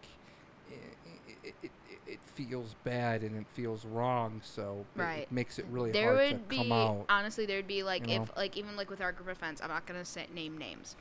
it, 1.44 1.56
it, 1.64 1.72
it, 2.08 2.20
feels 2.36 2.76
bad 2.84 3.22
and 3.22 3.36
it 3.38 3.46
feels 3.54 3.86
wrong, 3.86 4.42
so 4.44 4.86
it- 4.96 5.00
Right. 5.00 5.20
it 5.24 5.32
makes 5.32 5.60
it 5.60 5.66
really 5.70 5.92
there 5.92 6.16
hard 6.16 6.32
would 6.32 6.44
to 6.44 6.50
be 6.50 6.56
come 6.58 6.72
out. 6.72 7.06
honestly 7.10 7.46
there 7.46 7.58
would 7.58 7.68
be 7.68 7.84
like 7.84 8.08
you 8.08 8.16
if 8.22 8.36
like 8.38 8.56
even 8.58 8.76
like 8.76 8.90
with 8.90 9.02
our 9.02 9.12
group 9.12 9.28
of 9.30 9.38
friends 9.38 9.60
i'm 9.62 9.68
not 9.70 9.86
gonna 9.86 10.06
say 10.06 10.26
name 10.34 10.58
names 10.58 10.96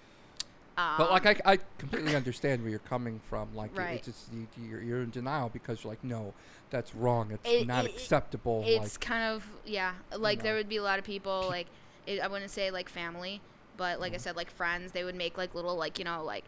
um, 0.79 0.95
But 0.97 1.11
like 1.11 1.27
I, 1.47 1.53
I 1.55 1.59
completely 1.79 2.14
understand 2.17 2.62
where 2.62 2.71
you're 2.71 2.79
coming 2.79 3.21
from. 3.29 3.55
Like 3.55 3.77
Right. 3.77 3.97
it's 3.97 4.07
just 4.07 4.33
you, 4.33 4.47
you're, 4.69 4.81
you're 4.81 5.03
in 5.03 5.11
denial 5.11 5.51
because 5.53 5.83
you're 5.83 5.93
like, 5.93 6.05
no, 6.05 6.33
that's 6.71 6.95
wrong. 6.95 7.31
It's 7.33 7.47
It- 7.51 7.67
not 7.67 7.85
it- 7.85 7.91
acceptable. 7.91 8.62
it's 8.67 8.95
like 8.95 9.01
kind 9.01 9.25
of 9.35 9.45
yeah 9.67 9.93
like 10.17 10.43
there 10.43 10.53
know. 10.55 10.59
would 10.61 10.69
be 10.69 10.77
a 10.77 10.83
lot 10.83 10.99
of 10.99 11.05
people 11.05 11.45
like 11.49 11.67
it, 12.07 12.21
i 12.21 12.27
wouldn't 12.29 12.51
say 12.51 12.71
like 12.71 12.88
family 12.88 13.41
but 13.77 14.01
like 14.01 14.12
i 14.12 14.17
Mhm. 14.17 14.21
said 14.21 14.37
like 14.37 14.51
friends 14.51 14.93
they 14.93 15.05
would 15.05 15.14
make 15.14 15.37
like 15.37 15.55
little 15.55 15.77
like 15.77 15.99
you 15.99 16.05
know 16.07 16.23
like 16.25 16.45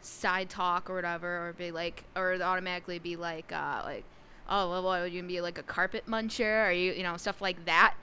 side 0.00 0.48
talk 0.50 0.88
or 0.90 0.94
whatever 0.94 1.48
or 1.48 1.52
be 1.54 1.70
like 1.70 2.04
or 2.16 2.34
automatically 2.42 2.98
be 2.98 3.16
like 3.16 3.50
uh 3.52 3.80
like 3.84 4.04
oh 4.48 4.82
well 4.82 5.06
you 5.06 5.22
be 5.22 5.40
like 5.40 5.58
a 5.58 5.62
carpet 5.62 6.04
muncher 6.06 6.68
or 6.68 6.72
you 6.72 6.92
you 6.92 7.02
know 7.02 7.16
stuff 7.16 7.40
like 7.40 7.64
that 7.64 7.94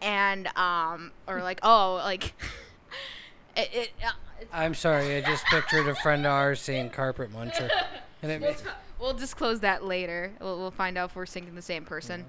and 0.00 0.46
um 0.56 1.10
or 1.26 1.42
like 1.42 1.58
oh 1.64 1.94
like 2.04 2.34
it, 3.58 3.70
it 3.74 3.90
uh, 4.04 4.10
I'm 4.52 4.74
sorry, 4.74 5.16
I 5.16 5.20
just 5.20 5.44
pictured 5.46 5.88
a 5.88 5.94
friend 5.96 6.24
of 6.24 6.32
ours 6.32 6.60
saying 6.60 6.90
carpet 6.90 7.32
muncher. 7.32 7.70
And 8.22 8.32
it, 8.32 8.40
we'll, 8.40 8.54
t- 8.54 8.70
we'll 9.00 9.14
disclose 9.14 9.60
that 9.60 9.84
later. 9.84 10.32
We'll, 10.40 10.58
we'll 10.58 10.70
find 10.70 10.96
out 10.96 11.10
if 11.10 11.16
we're 11.16 11.26
thinking 11.26 11.54
the 11.54 11.62
same 11.62 11.84
person. 11.84 12.24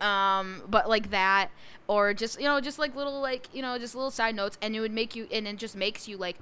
Um, 0.00 0.62
but 0.68 0.88
like 0.88 1.10
that, 1.10 1.50
or 1.86 2.12
just 2.12 2.40
you 2.40 2.46
know, 2.46 2.60
just 2.60 2.78
like 2.78 2.96
little 2.96 3.20
like 3.20 3.48
you 3.52 3.62
know, 3.62 3.78
just 3.78 3.94
little 3.94 4.10
side 4.10 4.34
notes, 4.34 4.58
and 4.60 4.74
it 4.74 4.80
would 4.80 4.92
make 4.92 5.14
you, 5.14 5.28
and 5.32 5.46
it 5.46 5.56
just 5.56 5.76
makes 5.76 6.08
you 6.08 6.16
like 6.16 6.36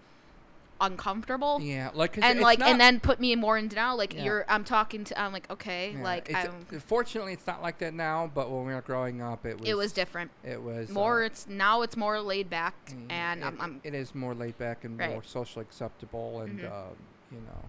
uncomfortable, 0.81 1.61
yeah, 1.61 1.91
like 1.95 2.17
and 2.17 2.25
it's 2.39 2.43
like, 2.43 2.59
not, 2.59 2.69
and 2.71 2.81
then 2.81 3.01
put 3.01 3.21
me 3.21 3.35
more 3.37 3.59
in 3.59 3.69
denial. 3.69 3.97
Like 3.97 4.15
Yeah. 4.15 4.25
you're, 4.25 4.45
I'm 4.49 4.65
talking 4.65 5.05
to, 5.05 5.21
I'm 5.21 5.33
like, 5.33 5.51
okay, 5.51 5.93
Yeah, 5.95 6.03
like 6.03 6.29
it's, 6.31 6.49
I'm, 6.49 6.81
fortunately 6.81 7.33
it's 7.33 7.47
not 7.47 7.63
like 7.63 7.79
that 7.79 7.95
now. 7.95 8.31
But 8.33 8.51
when 8.51 8.67
we 8.67 8.75
were 8.75 8.81
growing 8.81 9.23
up, 9.23 9.47
it 9.47 9.59
was 9.61 9.69
it 9.69 9.75
was 9.77 9.93
different. 9.93 10.31
It 10.45 10.61
was 10.63 10.89
More, 10.91 11.23
uh, 11.23 11.27
it's 11.27 11.47
now 11.49 11.83
it's 11.83 11.97
more 11.97 12.21
laid 12.21 12.51
back, 12.51 12.75
mm, 12.91 13.11
and 13.11 13.43
it, 13.43 13.47
I'm, 13.47 13.61
I'm 13.61 13.81
it 13.85 13.95
is 13.95 14.15
more 14.15 14.35
laid 14.35 14.59
back 14.59 14.85
and 14.85 14.99
Right. 14.99 15.11
more 15.11 15.23
socially 15.23 15.63
acceptable, 15.65 16.41
and 16.41 16.61
Mhm. 16.61 16.73
um, 16.73 16.97
you 17.31 17.41
know, 17.41 17.69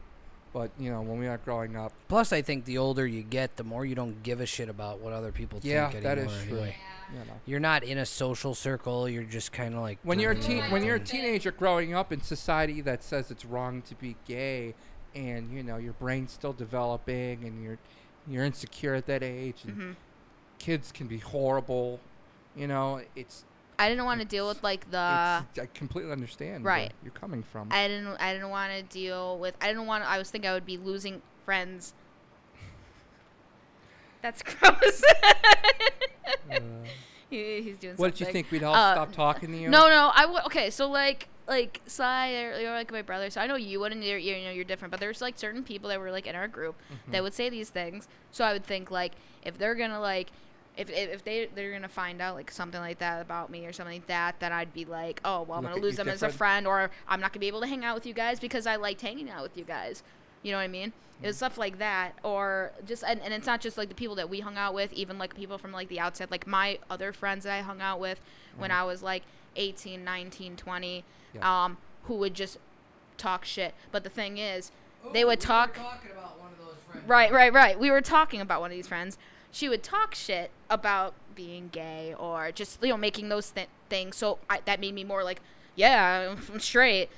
but 0.54 0.72
you 0.78 0.90
know 0.92 1.02
when 1.02 1.20
we 1.20 1.28
were 1.28 1.38
growing 1.38 1.76
up, 1.76 1.94
plus, 2.08 2.34
I 2.34 2.42
think 2.42 2.66
the 2.66 2.78
older 2.78 3.06
you 3.08 3.24
get, 3.24 3.58
the 3.58 3.64
more 3.64 3.86
you 3.86 3.96
don't 3.96 4.22
give 4.24 4.42
a 4.42 4.46
shit 4.46 4.70
about 4.70 5.00
what 5.00 5.14
other 5.14 5.32
people 5.32 5.60
yeah, 5.64 5.90
think 5.90 6.04
that 6.04 6.18
anymore. 6.18 6.34
is 6.34 6.44
true. 6.44 6.58
Anyway, 6.58 6.76
You 7.12 7.20
know. 7.20 7.34
you're 7.46 7.60
not 7.60 7.84
in 7.84 7.98
a 7.98 8.06
social 8.06 8.54
circle. 8.54 9.10
You're 9.10 9.24
just 9.24 9.52
kind 9.52 9.74
of 9.74 9.82
like 9.82 10.00
When 10.04 10.20
you're 10.20 10.32
a 10.32 10.40
teen, 10.40 10.64
when 10.72 10.84
you're 10.84 10.96
a 10.96 11.00
teenager 11.00 11.52
growing 11.52 11.94
up 11.94 12.12
in 12.12 12.22
society 12.22 12.82
that 12.82 13.04
says 13.04 13.32
it's 13.32 13.46
wrong 13.46 13.82
to 13.84 13.96
be 13.96 14.16
gay, 14.26 14.76
and 15.16 15.52
you 15.52 15.64
know 15.64 15.78
your 15.78 15.94
brain's 15.94 16.32
still 16.32 16.54
developing, 16.54 17.44
and 17.44 17.64
you're 17.64 17.80
you're 18.28 18.46
insecure 18.46 18.96
at 18.96 19.08
that 19.08 19.24
age, 19.24 19.64
and 19.66 19.78
mhm. 19.78 19.96
kids 20.60 20.92
can 20.92 21.08
be 21.08 21.18
horrible. 21.18 22.00
You 22.56 22.68
know, 22.68 23.02
it's 23.16 23.46
I 23.82 23.90
didn't 23.90 24.06
want 24.06 24.22
to 24.22 24.28
deal 24.28 24.48
with 24.48 24.62
like 24.62 24.92
the. 24.92 25.44
it's, 25.50 25.60
I 25.60 25.66
completely 25.74 26.12
understand 26.12 26.64
where 26.64 26.74
right. 26.74 26.94
you're 27.04 27.12
coming 27.14 27.42
from. 27.42 27.70
I 27.72 27.88
didn't. 27.88 28.16
I 28.20 28.32
didn't 28.32 28.50
want 28.50 28.72
to 28.74 28.84
deal 28.84 29.40
with. 29.40 29.56
I 29.60 29.70
didn't 29.70 29.88
want. 29.88 30.04
I 30.04 30.20
was 30.20 30.30
thinking 30.30 30.52
I 30.52 30.54
would 30.54 30.68
be 30.68 30.78
losing 30.78 31.24
friends. 31.46 31.96
That's 34.22 34.44
gross. 34.44 35.04
He- 37.30 37.62
he's 37.62 37.78
doing 37.78 37.96
what 37.96 38.12
did 38.12 38.20
you 38.20 38.26
think? 38.32 38.52
We'd 38.52 38.64
all 38.64 38.76
Uh, 38.76 38.94
stop 38.94 39.14
talking 39.14 39.52
to 39.52 39.58
you? 39.58 39.70
No, 39.70 39.88
no. 39.88 40.12
I 40.14 40.24
w- 40.24 40.42
okay. 40.48 40.70
So 40.70 40.90
like, 40.90 41.30
like 41.48 41.80
Sly, 41.88 42.34
or 42.34 42.60
you're 42.60 42.74
like 42.74 42.92
my 42.92 43.02
brother. 43.02 43.30
So 43.30 43.40
I 43.40 43.48
know 43.48 43.56
you 43.56 43.80
wouldn't. 43.80 44.04
You're, 44.04 44.18
you 44.18 44.44
know, 44.46 44.52
you're 44.52 44.66
different. 44.66 44.92
But 44.92 45.00
there's 45.00 45.22
like 45.22 45.38
certain 45.40 45.64
people 45.64 45.88
that 45.90 46.00
were 46.00 46.12
like 46.12 46.28
in 46.28 46.36
our 46.36 46.48
group 46.50 46.76
Mm-hmm. 46.92 47.12
that 47.14 47.24
would 47.24 47.34
say 47.34 47.50
these 47.50 47.70
things. 47.70 48.08
So 48.32 48.44
I 48.44 48.52
would 48.54 48.66
think 48.66 48.92
like, 48.92 49.14
if 49.44 49.58
they're 49.58 49.76
gonna 49.76 50.00
like. 50.02 50.30
If, 50.78 50.90
if, 50.90 51.10
if 51.12 51.24
they 51.26 51.50
they're 51.54 51.74
gonna 51.74 51.90
find 51.90 52.22
out 52.22 52.36
like 52.36 52.50
something 52.50 52.80
like 52.80 53.00
that 53.00 53.22
about 53.22 53.50
me 53.50 53.66
or 53.66 53.74
something 53.74 53.96
like 53.98 54.08
that, 54.08 54.40
then 54.40 54.54
I'd 54.54 54.74
be 54.74 54.86
like, 54.86 55.20
oh 55.26 55.42
well, 55.42 55.58
I'm 55.58 55.66
Look 55.66 55.74
gonna 55.74 55.84
lose 55.84 55.98
them 55.98 56.08
as 56.08 56.24
a 56.24 56.30
friend, 56.30 56.66
or 56.66 56.90
I'm 57.10 57.20
not 57.20 57.34
gonna 57.34 57.42
be 57.42 57.48
able 57.50 57.60
to 57.60 57.68
hang 57.68 57.84
out 57.84 57.94
with 57.94 58.06
you 58.06 58.14
guys 58.14 58.40
because 58.40 58.66
I 58.66 58.78
liked 58.78 59.02
hanging 59.02 59.30
out 59.30 59.44
with 59.44 59.58
you 59.58 59.66
guys. 59.66 60.02
You 60.44 60.52
know 60.52 60.58
what 60.58 60.64
I 60.64 60.68
mean? 60.68 60.94
It 61.22 61.28
was 61.28 61.38
stuff 61.38 61.58
like 61.60 61.78
that, 61.78 62.14
or 62.24 62.72
just 62.88 63.04
and, 63.04 63.22
and 63.22 63.32
it's 63.32 63.46
not 63.46 63.62
just 63.62 63.78
like 63.78 63.90
the 63.90 63.96
people 63.96 64.16
that 64.16 64.28
we 64.28 64.40
hung 64.40 64.58
out 64.58 64.74
with, 64.74 64.92
even 64.94 65.20
like 65.20 65.36
people 65.36 65.60
from 65.60 65.72
like 65.72 65.88
the 65.88 66.00
outside, 66.00 66.32
like 66.32 66.48
my 66.48 66.80
other 66.90 67.14
friends 67.14 67.44
that 67.44 67.54
I 67.54 67.62
hung 67.62 67.80
out 67.80 68.00
with 68.00 68.20
when 68.58 68.72
Mhm. 68.72 68.76
I 68.76 68.84
was 68.86 69.04
like 69.04 69.22
18, 69.56 70.04
19, 70.04 70.56
20, 70.56 71.04
Yeah. 71.36 71.66
um, 71.66 71.78
who 72.06 72.16
would 72.16 72.34
just 72.34 72.58
talk 73.18 73.46
shit. 73.46 73.76
But 73.92 74.04
the 74.04 74.10
thing 74.10 74.40
is, 74.40 74.72
they 75.14 75.24
would 75.24 75.40
talk. 75.40 75.78
Right, 77.08 77.32
right, 77.32 77.54
right. 77.54 77.80
We 77.80 77.92
were 77.92 78.02
talking 78.02 78.42
about 78.42 78.60
one 78.62 78.72
of 78.72 78.76
these 78.76 78.88
friends. 78.88 79.18
She 79.52 79.70
would 79.70 79.84
talk 79.84 80.16
shit 80.16 80.50
about 80.70 81.14
being 81.36 81.70
gay 81.72 82.14
or 82.18 82.52
just 82.52 82.82
you 82.82 82.90
know 82.90 82.98
making 82.98 83.30
those 83.30 83.52
th- 83.52 83.68
things. 83.90 84.16
So 84.18 84.40
I, 84.50 84.62
that 84.66 84.80
made 84.80 84.94
me 84.96 85.04
more 85.04 85.24
like, 85.24 85.40
yeah, 85.76 86.36
I'm 86.52 86.60
straight. 86.60 87.10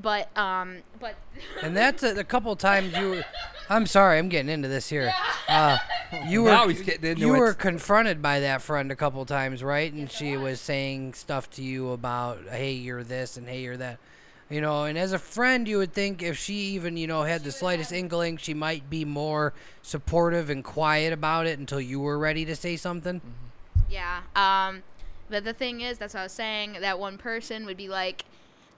But 0.00 0.36
um, 0.38 0.78
but 1.00 1.14
And 1.62 1.76
that's 1.76 2.02
a, 2.02 2.18
a 2.18 2.24
couple 2.24 2.54
times 2.56 2.96
you. 2.96 3.10
Were, 3.10 3.24
I'm 3.68 3.86
sorry, 3.86 4.18
I'm 4.18 4.28
getting 4.28 4.48
into 4.50 4.68
this 4.68 4.88
here. 4.88 5.12
Uh, 5.48 5.78
you 6.26 6.42
were 6.44 6.50
Now 6.50 6.68
he's 6.68 6.82
getting 6.82 7.10
into 7.10 7.20
you 7.22 7.34
it. 7.34 7.38
were 7.38 7.54
confronted 7.54 8.20
by 8.22 8.40
that 8.40 8.62
friend 8.62 8.90
a 8.90 8.96
couple 8.96 9.24
times, 9.26 9.62
right? 9.62 9.92
And 9.92 10.10
she 10.10 10.36
was 10.36 10.60
saying 10.60 11.14
stuff 11.14 11.50
to 11.52 11.62
you 11.62 11.90
about, 11.90 12.40
"Hey, 12.50 12.72
you're 12.72 13.04
this," 13.04 13.36
and 13.36 13.48
"Hey, 13.48 13.60
you're 13.62 13.76
that." 13.76 13.98
You 14.50 14.60
know, 14.60 14.84
and 14.84 14.98
as 14.98 15.12
a 15.14 15.18
friend, 15.18 15.66
you 15.66 15.78
would 15.78 15.94
think 15.94 16.22
if 16.22 16.36
she 16.36 16.54
even, 16.74 16.98
you 16.98 17.06
know, 17.06 17.22
had 17.22 17.42
the 17.42 17.52
slightest 17.52 17.90
inkling, 17.90 18.36
she 18.36 18.52
might 18.52 18.90
be 18.90 19.04
more 19.06 19.54
supportive 19.82 20.50
and 20.50 20.62
quiet 20.62 21.10
about 21.12 21.46
it 21.46 21.58
until 21.58 21.80
you 21.80 22.00
were 22.00 22.18
ready 22.18 22.44
to 22.44 22.54
say 22.54 22.76
something. 22.76 23.22
yeah. 23.88 24.20
Um, 24.36 24.82
But 25.30 25.44
the 25.44 25.54
thing 25.54 25.80
is, 25.80 25.96
that's 25.96 26.12
what 26.12 26.20
I 26.20 26.24
was 26.24 26.32
saying. 26.32 26.76
That 26.80 26.98
one 26.98 27.16
person 27.16 27.64
would 27.64 27.78
be 27.78 27.88
like, 27.88 28.26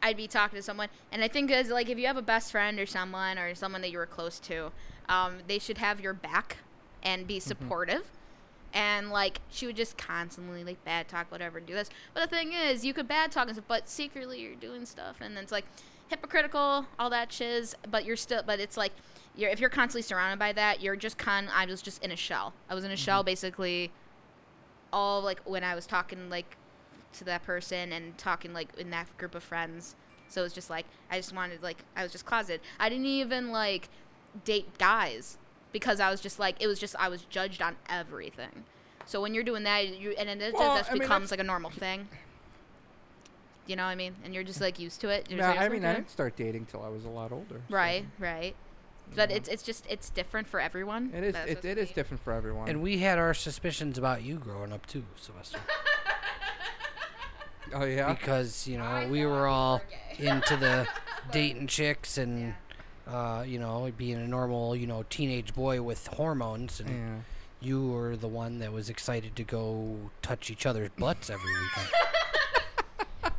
I'd 0.04 0.18
be 0.18 0.28
talking 0.28 0.58
to 0.58 0.62
someone, 0.62 0.88
and 1.10 1.24
I 1.24 1.28
think 1.28 1.50
as 1.50 1.70
like 1.70 1.88
if 1.88 1.98
you 1.98 2.06
have 2.06 2.18
a 2.18 2.22
best 2.22 2.52
friend 2.52 2.78
or 2.78 2.84
someone 2.84 3.38
or 3.38 3.54
someone 3.54 3.80
that 3.80 3.90
you 3.90 3.96
were 3.96 4.06
close 4.06 4.38
to, 4.40 4.70
um, 5.08 5.38
they 5.48 5.58
should 5.58 5.78
have 5.78 5.98
your 5.98 6.12
back 6.12 6.58
and 7.02 7.26
be 7.26 7.40
supportive. 7.40 8.02
And 8.74 9.10
like 9.10 9.40
she 9.50 9.66
would 9.66 9.76
just 9.76 9.96
constantly 9.96 10.62
like 10.62 10.84
bad 10.84 11.08
talk 11.08 11.32
whatever 11.32 11.56
and 11.56 11.66
do 11.66 11.72
this. 11.72 11.88
But 12.12 12.28
the 12.28 12.36
thing 12.36 12.52
is, 12.52 12.84
you 12.84 12.92
could 12.92 13.08
bad 13.08 13.32
talk 13.32 13.46
and 13.46 13.56
stuff, 13.56 13.64
but 13.66 13.88
secretly 13.88 14.40
you're 14.40 14.56
doing 14.56 14.84
stuff, 14.84 15.16
and 15.22 15.34
then 15.34 15.42
it's 15.42 15.52
like 15.52 15.64
hypocritical, 16.08 16.84
all 16.98 17.08
that 17.08 17.32
shiz. 17.32 17.74
But 17.90 18.04
you're 18.04 18.16
still, 18.16 18.42
but 18.46 18.60
it's 18.60 18.76
like 18.76 18.92
you're 19.34 19.48
if 19.48 19.58
you're 19.58 19.70
constantly 19.70 20.02
surrounded 20.02 20.38
by 20.38 20.52
that, 20.52 20.82
you're 20.82 20.96
just 20.96 21.16
con. 21.16 21.48
I 21.50 21.64
was 21.64 21.80
just 21.80 22.04
in 22.04 22.10
a 22.10 22.16
shell. 22.16 22.52
I 22.68 22.74
was 22.74 22.84
in 22.84 22.90
a 22.90 22.96
shell 22.96 23.22
basically. 23.22 23.90
All 24.92 25.22
like 25.22 25.40
when 25.44 25.64
I 25.64 25.74
was 25.74 25.86
talking 25.86 26.28
like 26.28 26.58
to 27.14 27.24
that 27.24 27.42
person 27.44 27.92
and 27.92 28.16
talking 28.18 28.52
like 28.52 28.68
in 28.78 28.90
that 28.90 29.14
group 29.18 29.34
of 29.34 29.42
friends. 29.42 29.96
So 30.28 30.40
it 30.40 30.44
was 30.44 30.52
just 30.52 30.70
like 30.70 30.86
I 31.10 31.16
just 31.18 31.34
wanted 31.34 31.62
like 31.62 31.78
I 31.96 32.02
was 32.02 32.12
just 32.12 32.26
closeted. 32.26 32.60
I 32.80 32.88
didn't 32.88 33.06
even 33.06 33.50
like 33.52 33.88
date 34.44 34.78
guys 34.78 35.38
because 35.72 36.00
I 36.00 36.10
was 36.10 36.20
just 36.20 36.38
like 36.38 36.56
it 36.60 36.66
was 36.66 36.78
just 36.78 36.96
I 36.98 37.08
was 37.08 37.22
judged 37.22 37.62
on 37.62 37.76
everything. 37.88 38.64
So 39.06 39.20
when 39.20 39.34
you're 39.34 39.44
doing 39.44 39.64
that, 39.64 39.86
you 39.98 40.12
and 40.18 40.28
then 40.28 40.40
it 40.40 40.54
Well, 40.54 40.76
just 40.78 40.90
I 40.90 40.94
mean, 40.94 41.02
becomes 41.02 41.30
that's- 41.30 41.38
like 41.38 41.40
a 41.40 41.44
normal 41.46 41.70
thing. 41.70 42.08
You 43.66 43.76
know 43.76 43.84
what 43.84 43.90
I 43.90 43.94
mean? 43.94 44.14
And 44.24 44.34
you're 44.34 44.44
just 44.44 44.60
like 44.60 44.78
used 44.78 45.00
to 45.02 45.08
it. 45.08 45.30
You're 45.30 45.40
No, 45.40 45.46
I 45.46 45.68
mean 45.68 45.84
I 45.84 45.94
didn't 45.94 46.10
start 46.10 46.36
dating 46.36 46.66
till 46.66 46.82
I 46.82 46.88
was 46.88 47.04
a 47.04 47.08
lot 47.08 47.32
older. 47.32 47.60
so, 47.68 47.74
Right, 47.74 48.04
right. 48.18 48.54
But 49.14 49.30
know. 49.30 49.36
it's 49.36 49.48
it's 49.48 49.62
just 49.62 49.86
it's 49.88 50.10
different 50.10 50.48
for 50.48 50.58
everyone. 50.60 51.12
It 51.14 51.24
is 51.24 51.34
it, 51.34 51.64
it 51.64 51.78
is 51.78 51.90
different 51.90 52.22
for 52.22 52.32
everyone. 52.32 52.68
And 52.68 52.82
we 52.82 52.98
had 52.98 53.18
our 53.18 53.32
suspicions 53.34 53.96
about 53.98 54.22
you 54.22 54.36
growing 54.36 54.72
up 54.72 54.84
too, 54.86 55.04
Sylvester. 55.16 55.58
oh 57.74 57.84
yeah. 57.84 58.12
because 58.12 58.66
you 58.66 58.78
know 58.78 59.08
we 59.10 59.24
were 59.26 59.46
all 59.46 59.80
into 60.18 60.56
the 60.56 60.86
dating 61.32 61.66
chicks 61.66 62.18
and 62.18 62.54
uh, 63.08 63.44
you 63.46 63.58
know 63.58 63.90
being 63.96 64.16
a 64.16 64.26
normal 64.26 64.74
you 64.76 64.86
know 64.86 65.04
teenage 65.10 65.54
boy 65.54 65.80
with 65.82 66.06
hormones 66.08 66.80
and 66.80 66.88
Yeah. 66.88 67.16
you 67.60 67.86
were 67.88 68.16
the 68.16 68.28
one 68.28 68.58
that 68.60 68.72
was 68.72 68.88
excited 68.88 69.36
to 69.36 69.44
go 69.44 69.96
touch 70.22 70.50
each 70.50 70.64
other's 70.66 70.90
butts 70.98 71.28
every 71.30 71.50
weekend 71.52 71.88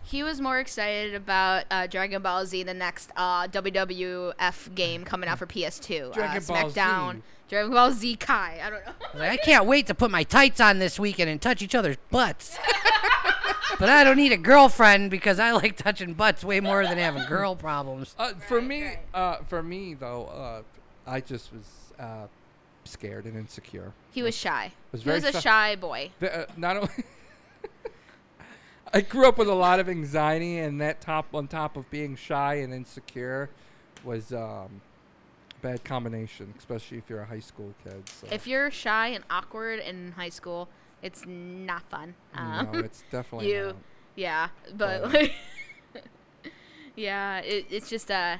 He 0.07 0.21
was 0.21 0.39
more 0.39 0.59
excited 0.59 1.15
about 1.15 1.65
uh, 1.71 1.87
Dragon 1.87 2.21
Ball 2.21 2.45
Z, 2.45 2.61
the 2.63 2.75
next 2.75 3.09
uh, 3.17 3.47
WWF 3.47 4.73
game 4.75 5.03
coming 5.03 5.27
out 5.27 5.39
for 5.39 5.47
PS2. 5.47 6.13
Dragon 6.13 6.43
uh, 6.43 6.47
Ball 6.47 6.69
SmackDown. 6.69 7.15
Z. 7.15 7.21
Dragon 7.49 7.71
Ball 7.71 7.91
Z 7.91 8.15
Kai. 8.17 8.59
I 8.63 8.69
don't 8.69 8.85
know. 8.85 8.91
I, 9.15 9.17
like, 9.17 9.31
I 9.31 9.37
can't 9.43 9.65
wait 9.65 9.87
to 9.87 9.95
put 9.95 10.11
my 10.11 10.21
tights 10.23 10.61
on 10.61 10.77
this 10.77 10.99
weekend 10.99 11.31
and 11.31 11.41
touch 11.41 11.61
each 11.63 11.73
other's 11.73 11.97
butts 12.11 12.55
but 13.79 13.89
i 13.89 14.03
don't 14.03 14.17
need 14.17 14.31
a 14.31 14.37
girlfriend 14.37 15.09
because 15.11 15.39
i 15.39 15.51
like 15.51 15.75
touching 15.77 16.13
butts 16.13 16.43
way 16.43 16.59
more 16.59 16.83
than 16.83 16.97
having 16.97 17.23
girl 17.25 17.55
problems 17.55 18.15
Uh, 18.17 18.33
for 18.47 18.59
Right, 18.59 18.67
me, 18.67 18.83
right. 18.83 18.99
uh, 19.13 19.35
for 19.47 19.61
me 19.63 19.93
though, 19.93 20.25
uh, 20.27 20.61
I 21.09 21.21
just 21.21 21.51
was 21.53 21.65
uh, 21.99 22.27
scared 22.83 23.25
and 23.25 23.37
insecure. 23.37 23.93
He 24.11 24.23
was 24.23 24.35
shy. 24.35 24.71
Was 24.91 25.03
he 25.03 25.09
was 25.09 25.23
a 25.23 25.31
shy- 25.33 25.39
shy 25.39 25.75
boy. 25.75 26.11
Ve- 26.19 26.27
uh, 26.29 26.45
not 26.57 26.77
only. 26.77 26.89
I 28.93 29.01
grew 29.01 29.27
up 29.27 29.37
with 29.37 29.47
a 29.49 29.53
lot 29.53 29.79
of 29.79 29.89
anxiety, 29.89 30.57
and 30.59 30.79
that 30.81 31.01
top 31.01 31.25
on 31.33 31.47
top 31.47 31.75
of 31.75 31.89
being 31.91 32.15
shy 32.15 32.55
and 32.55 32.73
insecure 32.73 33.49
was 34.03 34.31
um, 34.33 34.81
bad 35.61 35.83
combination, 35.83 36.53
especially 36.57 36.97
if 36.97 37.09
you're 37.09 37.21
a 37.21 37.25
high 37.25 37.39
school 37.39 37.73
kid. 37.83 38.07
So. 38.09 38.27
If 38.31 38.47
you're 38.47 38.71
shy 38.71 39.07
and 39.09 39.23
awkward 39.29 39.79
in 39.79 40.13
high 40.13 40.29
school, 40.29 40.69
it's 41.05 41.23
not 41.27 41.83
fun. 41.89 42.15
Um, 42.33 42.69
no, 42.73 42.79
it's 42.79 43.03
definitely 43.11 43.51
you- 43.53 43.67
not. 43.67 43.75
Yeah, 44.15 44.47
but 44.75 45.03
But- 45.03 45.13
like, 45.13 45.33
yeah, 46.95 47.39
it, 47.39 47.65
it's 47.69 47.89
just 47.89 48.09
uh, 48.09 48.37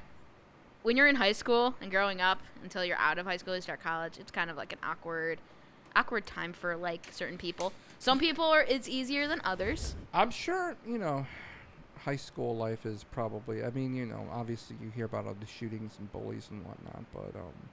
when 0.84 0.98
you're 0.98 1.08
in 1.08 1.16
high 1.16 1.32
school 1.34 1.76
and 1.82 1.92
growing 1.92 2.22
up 2.22 2.40
until 2.64 2.84
you're 2.84 2.98
out 2.98 3.18
of 3.18 3.26
high 3.26 3.38
school, 3.38 3.56
you 3.56 3.62
start 3.62 3.82
college. 3.84 4.18
It's 4.20 4.32
kind 4.32 4.50
of 4.50 4.58
like 4.58 4.74
an 4.74 4.80
awkward, 4.84 5.40
awkward 5.96 6.26
time 6.26 6.54
for 6.54 6.76
like 6.76 7.08
certain 7.12 7.38
people. 7.38 7.72
Some 8.00 8.18
people 8.20 8.46
are 8.46 8.64
it's 8.64 8.90
easier 8.90 9.28
than 9.28 9.42
others. 9.44 9.96
I'm 10.14 10.32
sure 10.32 10.76
you 10.88 10.98
know. 10.98 11.26
High 12.04 12.18
school 12.18 12.56
life 12.56 12.86
is 12.86 13.04
probably. 13.04 13.64
I 13.64 13.72
mean, 13.72 13.96
you 13.96 14.06
know, 14.06 14.28
obviously 14.32 14.76
you 14.80 14.92
hear 14.92 15.06
about 15.06 15.26
all 15.26 15.34
the 15.40 15.48
shootings 15.48 15.96
and 15.98 16.12
bullies 16.12 16.50
and 16.52 16.64
whatnot, 16.64 17.04
but 17.12 17.36
um, 17.40 17.70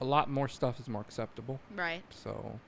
a 0.00 0.04
lot 0.06 0.30
more 0.30 0.48
stuff 0.48 0.80
is 0.80 0.88
more 0.88 1.02
acceptable. 1.02 1.60
Right. 1.76 2.02
So 2.08 2.58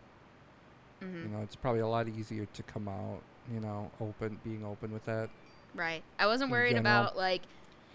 hmm 1.03 1.23
you 1.23 1.29
know, 1.29 1.43
it's 1.43 1.57
probably 1.57 1.81
a 1.81 1.87
lot 1.87 2.09
easier 2.09 2.47
to 2.53 2.63
come 2.63 2.89
out. 2.89 3.21
You 3.53 3.61
know, 3.61 3.91
open, 4.01 4.39
being 4.45 4.65
open 4.65 4.93
with 4.93 5.05
that. 5.07 5.29
Right. 5.75 6.03
I 6.19 6.27
wasn't 6.27 6.51
worried 6.51 6.77
general. 6.77 6.81
about 7.03 7.17
like 7.17 7.43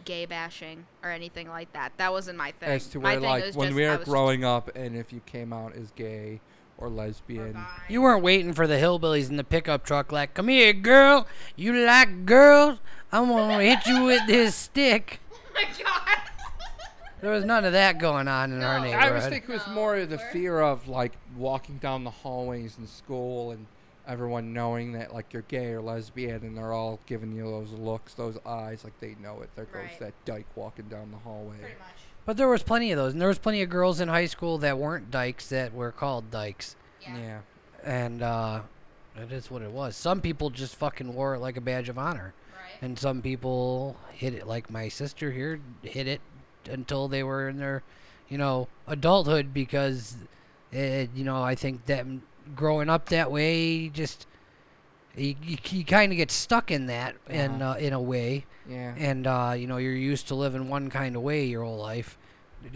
gay 0.05 0.25
bashing 0.25 0.85
or 1.03 1.09
anything 1.11 1.47
like 1.47 1.71
that. 1.73 1.93
That 1.97 2.11
wasn't 2.11 2.37
my 2.37 2.51
thing. 2.51 2.69
As 2.69 2.87
to 2.87 2.99
my 2.99 3.11
where, 3.13 3.19
thing 3.21 3.29
like, 3.29 3.55
when 3.55 3.67
just, 3.69 3.75
we 3.75 3.83
were 3.83 3.89
was 3.91 3.97
just- 3.99 4.09
growing 4.09 4.43
up, 4.43 4.75
and 4.75 4.95
if 4.95 5.13
you 5.13 5.21
came 5.25 5.53
out 5.53 5.73
as 5.75 5.91
gay 5.91 6.41
or 6.77 6.87
or 6.87 6.89
lesbian, 6.89 7.53
bi. 7.53 7.65
you 7.89 8.01
weren't 8.03 8.21
waiting 8.21 8.53
for 8.53 8.67
the 8.67 8.75
hillbillies 8.75 9.31
in 9.31 9.35
the 9.37 9.43
pickup 9.43 9.83
truck 9.83 10.11
like 10.11 10.35
come 10.35 10.47
here 10.47 10.73
girl 10.73 11.25
you 11.55 11.73
like 11.73 12.23
girls 12.23 12.77
i'm 13.11 13.29
gonna 13.29 13.63
hit 13.63 13.83
you 13.87 14.03
with 14.03 14.21
this 14.27 14.53
stick 14.53 15.19
Oh 15.33 15.39
my 15.55 15.63
god. 15.83 16.26
There 17.21 17.31
was 17.31 17.43
none 17.45 17.65
of 17.65 17.73
that 17.73 17.97
going 17.99 18.27
on 18.27 18.51
in 18.51 18.61
our 18.61 18.79
No. 18.79 18.85
I 18.85 18.87
neighborhood 18.87 19.11
I 19.11 19.15
was 19.15 19.25
thinking 19.27 19.49
it 19.51 19.53
was 19.53 19.67
No, 19.67 19.73
more 19.73 19.95
of 19.97 20.09
the 20.09 20.17
where- 20.17 20.29
fear 20.31 20.59
of 20.61 20.87
like 20.87 21.13
walking 21.35 21.77
down 21.77 22.03
the 22.03 22.11
hallways 22.11 22.77
in 22.77 22.87
school 22.87 23.51
and 23.51 23.65
everyone 24.07 24.53
knowing 24.53 24.93
that 24.93 25.13
like 25.13 25.33
you're 25.33 25.41
gay 25.43 25.67
or 25.73 25.81
lesbian, 25.81 26.43
and 26.43 26.57
they're 26.57 26.71
all 26.73 26.99
giving 27.07 27.31
you 27.33 27.43
those 27.43 27.71
looks, 27.71 28.13
those 28.13 28.37
eyes, 28.45 28.83
like 28.83 28.97
they 29.01 29.15
know 29.21 29.41
it. 29.41 29.49
There 29.55 29.65
goes 29.65 29.83
Right. 29.83 29.99
that 29.99 30.13
dyke 30.25 30.45
walking 30.55 30.85
down 30.87 31.11
the 31.11 31.17
hallway. 31.17 31.57
Pretty 31.57 31.75
much. 31.75 31.87
But 32.25 32.37
there 32.37 32.47
was 32.47 32.63
plenty 32.63 32.91
of 32.91 32.97
those, 32.97 33.11
and 33.13 33.21
there 33.21 33.27
was 33.27 33.37
plenty 33.39 33.61
of 33.61 33.69
girls 33.69 33.99
in 33.99 34.07
high 34.09 34.25
school 34.27 34.57
that 34.59 34.77
weren't 34.77 35.11
dykes 35.11 35.49
that 35.49 35.73
were 35.73 35.91
called 35.91 36.29
dykes, 36.31 36.75
Yeah. 37.01 37.17
Yeah. 37.17 37.39
and 37.83 38.21
uh, 38.21 38.61
it 39.17 39.31
is 39.31 39.49
what 39.51 39.61
it 39.61 39.71
was. 39.71 39.95
Some 39.97 40.21
people 40.21 40.49
just 40.51 40.75
fucking 40.77 41.13
wore 41.13 41.35
it 41.35 41.39
like 41.39 41.57
a 41.57 41.61
badge 41.61 41.89
of 41.89 41.97
honor, 41.97 42.33
Right. 42.53 42.81
and 42.81 42.97
some 42.97 43.21
people 43.21 43.97
hit 44.13 44.33
it 44.33 44.47
like 44.47 44.69
my 44.69 44.87
sister 44.87 45.31
here 45.31 45.59
hit 45.83 46.07
it 46.07 46.21
until 46.67 47.07
they 47.07 47.23
were 47.23 47.49
in 47.49 47.57
their, 47.57 47.83
you 48.29 48.37
know, 48.37 48.67
adulthood 48.87 49.53
because, 49.53 50.17
it, 50.71 51.09
you 51.15 51.23
know, 51.23 51.41
I 51.43 51.55
think 51.55 51.85
that 51.85 52.05
growing 52.55 52.89
up 52.89 53.09
that 53.09 53.31
way 53.31 53.89
just. 53.89 54.25
You, 55.15 55.33
you, 55.41 55.57
you 55.71 55.83
kind 55.83 56.11
of 56.11 56.17
get 56.17 56.29
stuck 56.29 56.69
in 56.69 56.85
that 56.87 57.15
in 57.27 57.59
Uh-huh. 57.59 57.71
uh, 57.71 57.75
in 57.77 57.91
a 57.91 57.99
way, 57.99 58.45
Yeah. 58.69 58.93
and 58.95 59.25
uh, 59.25 59.55
you 59.57 59.65
know 59.65 59.77
you're 59.77 59.95
used 59.95 60.27
to 60.27 60.35
living 60.35 60.69
one 60.69 60.91
kind 60.91 61.15
of 61.15 61.23
way 61.23 61.45
your 61.45 61.63
whole 61.63 61.77
life 61.79 62.19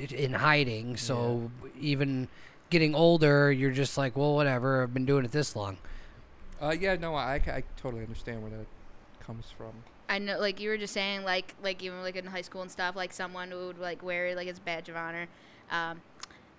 in 0.09 0.33
hiding 0.33 0.97
so 0.97 1.51
even 1.79 2.27
getting 2.71 2.95
older 2.95 3.51
you're 3.51 3.69
just 3.69 3.95
like 3.95 4.15
well 4.17 4.33
whatever 4.33 4.81
i've 4.81 4.93
been 4.93 5.05
doing 5.05 5.23
it 5.25 5.31
this 5.31 5.55
long 5.55 5.77
Uh, 6.59 6.69
yeah. 6.79 6.95
No, 6.95 7.13
I, 7.13 7.33
I, 7.33 7.51
I 7.57 7.63
totally 7.77 8.01
understand 8.01 8.41
where 8.41 8.49
that 8.51 8.65
comes 9.23 9.45
from. 9.55 9.73
I 10.11 10.19
know, 10.19 10.37
like 10.39 10.59
you 10.59 10.69
were 10.69 10.77
just 10.77 10.93
saying, 10.93 11.23
like 11.23 11.55
like 11.63 11.81
even 11.81 12.01
like 12.01 12.17
in 12.17 12.25
high 12.25 12.41
school 12.41 12.61
and 12.61 12.69
stuff, 12.69 12.95
like 12.97 13.13
someone 13.13 13.49
would 13.49 13.79
like 13.79 14.03
wear 14.03 14.27
it 14.27 14.35
like 14.35 14.47
as 14.49 14.59
badge 14.59 14.89
of 14.89 14.95
honor. 14.97 15.27
Um, 15.71 16.01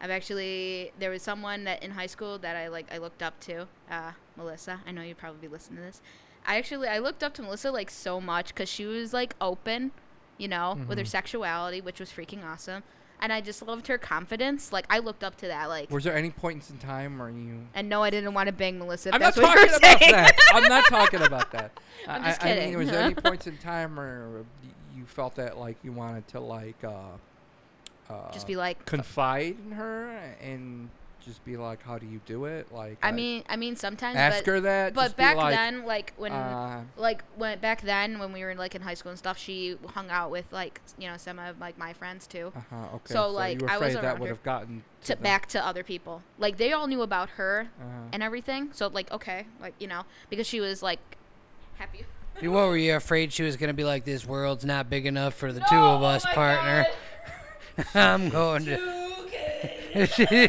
I've 0.00 0.10
actually 0.10 0.90
there 0.98 1.10
was 1.10 1.22
someone 1.22 1.64
that 1.64 1.82
in 1.82 1.90
high 1.92 2.06
school 2.06 2.38
that 2.38 2.56
I 2.56 2.68
like 2.68 2.86
I 2.92 2.96
looked 2.98 3.22
up 3.22 3.38
to, 3.40 3.68
uh, 3.90 4.12
Melissa. 4.36 4.80
I 4.86 4.90
know 4.92 5.02
you'd 5.02 5.18
probably 5.18 5.48
listen 5.48 5.76
to 5.76 5.82
this. 5.82 6.00
I 6.46 6.56
actually 6.56 6.88
I 6.88 6.98
looked 6.98 7.22
up 7.22 7.34
to 7.34 7.42
Melissa 7.42 7.70
like 7.70 7.90
so 7.90 8.20
much 8.20 8.48
because 8.48 8.70
she 8.70 8.86
was 8.86 9.12
like 9.12 9.36
open, 9.40 9.92
you 10.38 10.48
know, 10.48 10.78
with 10.88 10.96
her 10.98 11.04
Mhm. 11.04 11.08
sexuality, 11.08 11.80
which 11.82 12.00
was 12.00 12.10
freaking 12.10 12.42
awesome, 12.44 12.82
and 13.22 13.32
I 13.32 13.40
just 13.40 13.62
loved 13.62 13.86
her 13.86 13.96
confidence. 13.96 14.72
Like 14.72 14.84
I 14.90 14.98
looked 14.98 15.24
up 15.24 15.36
to 15.36 15.46
that, 15.46 15.68
like. 15.68 15.90
Was 15.90 16.04
there 16.04 16.14
any 16.14 16.30
points 16.30 16.68
in 16.68 16.78
time 16.78 17.18
where 17.18 17.30
you? 17.30 17.60
and 17.72 17.88
no, 17.88 18.02
I 18.02 18.10
didn't 18.10 18.34
want 18.34 18.48
to 18.48 18.52
bang 18.52 18.78
Melissa. 18.78 19.14
I'm 19.14 19.20
not 19.20 19.34
that's 19.34 19.36
what 19.36 19.46
talking 19.46 19.68
you're 19.68 19.76
about 19.76 20.00
saying. 20.00 20.12
that. 20.12 20.36
I'm 20.52 20.64
not 20.64 20.84
talking 20.86 21.22
about 21.22 21.52
that. 21.52 21.70
I'm 22.08 22.24
just 22.24 22.44
I, 22.44 22.50
I 22.50 22.66
mean, 22.66 22.78
was 22.78 22.90
there 22.90 23.00
any 23.00 23.14
points 23.28 23.46
in 23.46 23.56
time 23.58 23.96
where 23.96 24.44
you 24.94 25.06
felt 25.06 25.36
that 25.36 25.56
like 25.56 25.76
you 25.84 25.92
wanted 25.92 26.26
to 26.28 26.40
like 26.40 26.82
uh, 26.84 26.90
uh, 28.10 28.32
Just 28.32 28.46
be 28.46 28.56
like, 28.56 28.84
confide 28.84 29.56
in 29.64 29.72
her 29.72 30.10
and 30.42 30.90
just 31.24 31.44
be 31.44 31.56
like, 31.56 31.82
how 31.82 31.98
do 31.98 32.06
you 32.06 32.20
do 32.26 32.44
it? 32.46 32.72
Like, 32.72 32.98
I 33.02 33.12
mean, 33.12 33.44
I 33.48 33.56
mean 33.56 33.76
sometimes, 33.76 34.16
ask 34.16 34.44
but 34.44 34.50
her 34.50 34.60
that. 34.60 34.94
but 34.94 35.16
back 35.16 35.36
like, 35.36 35.54
then, 35.54 35.84
like 35.84 36.12
when 36.16 36.32
uh, 36.32 36.82
like 36.96 37.22
when 37.36 37.58
back 37.58 37.82
then 37.82 38.18
when 38.18 38.32
we 38.32 38.44
were 38.44 38.54
like 38.54 38.74
in 38.74 38.82
high 38.82 38.94
school 38.94 39.10
and 39.10 39.18
stuff, 39.18 39.38
she 39.38 39.76
hung 39.94 40.10
out 40.10 40.30
with 40.30 40.46
like 40.52 40.80
you 40.98 41.08
know 41.08 41.16
some 41.16 41.38
of 41.38 41.58
like 41.60 41.78
my 41.78 41.92
friends 41.92 42.26
too. 42.26 42.52
uh-huh, 42.54 42.76
okay. 42.96 43.14
So, 43.14 43.14
So, 43.14 43.28
like, 43.30 43.58
you 43.60 43.64
were 43.66 43.70
I 43.70 43.78
was 43.78 43.94
afraid 43.94 44.04
that 44.04 44.18
would 44.20 44.28
have 44.28 44.42
gotten 44.42 44.82
To 45.04 45.14
them. 45.14 45.22
back 45.22 45.46
to 45.48 45.64
other 45.66 45.82
people, 45.84 46.22
like 46.38 46.56
they 46.58 46.72
all 46.72 46.86
knew 46.86 47.02
about 47.02 47.30
her 47.30 47.68
Uh-huh. 47.80 47.88
and 48.12 48.22
everything. 48.22 48.70
So 48.72 48.88
like 48.88 49.10
okay, 49.12 49.46
like 49.60 49.74
you 49.78 49.86
know 49.88 50.02
because 50.30 50.46
she 50.46 50.60
was 50.60 50.82
like 50.82 51.00
happy. 51.78 52.04
What 52.40 52.50
were 52.68 52.76
you 52.76 52.96
afraid 52.96 53.32
she 53.32 53.42
was 53.42 53.56
gonna 53.56 53.74
be 53.74 53.84
like 53.84 54.04
this 54.04 54.26
world's 54.26 54.64
not 54.64 54.88
big 54.90 55.06
enough 55.06 55.34
for 55.34 55.52
the 55.52 55.60
two 55.68 55.76
of 55.76 56.02
us 56.02 56.24
partner 56.34 56.86
i'm 57.94 58.28
going 58.30 58.64
to 58.64 59.08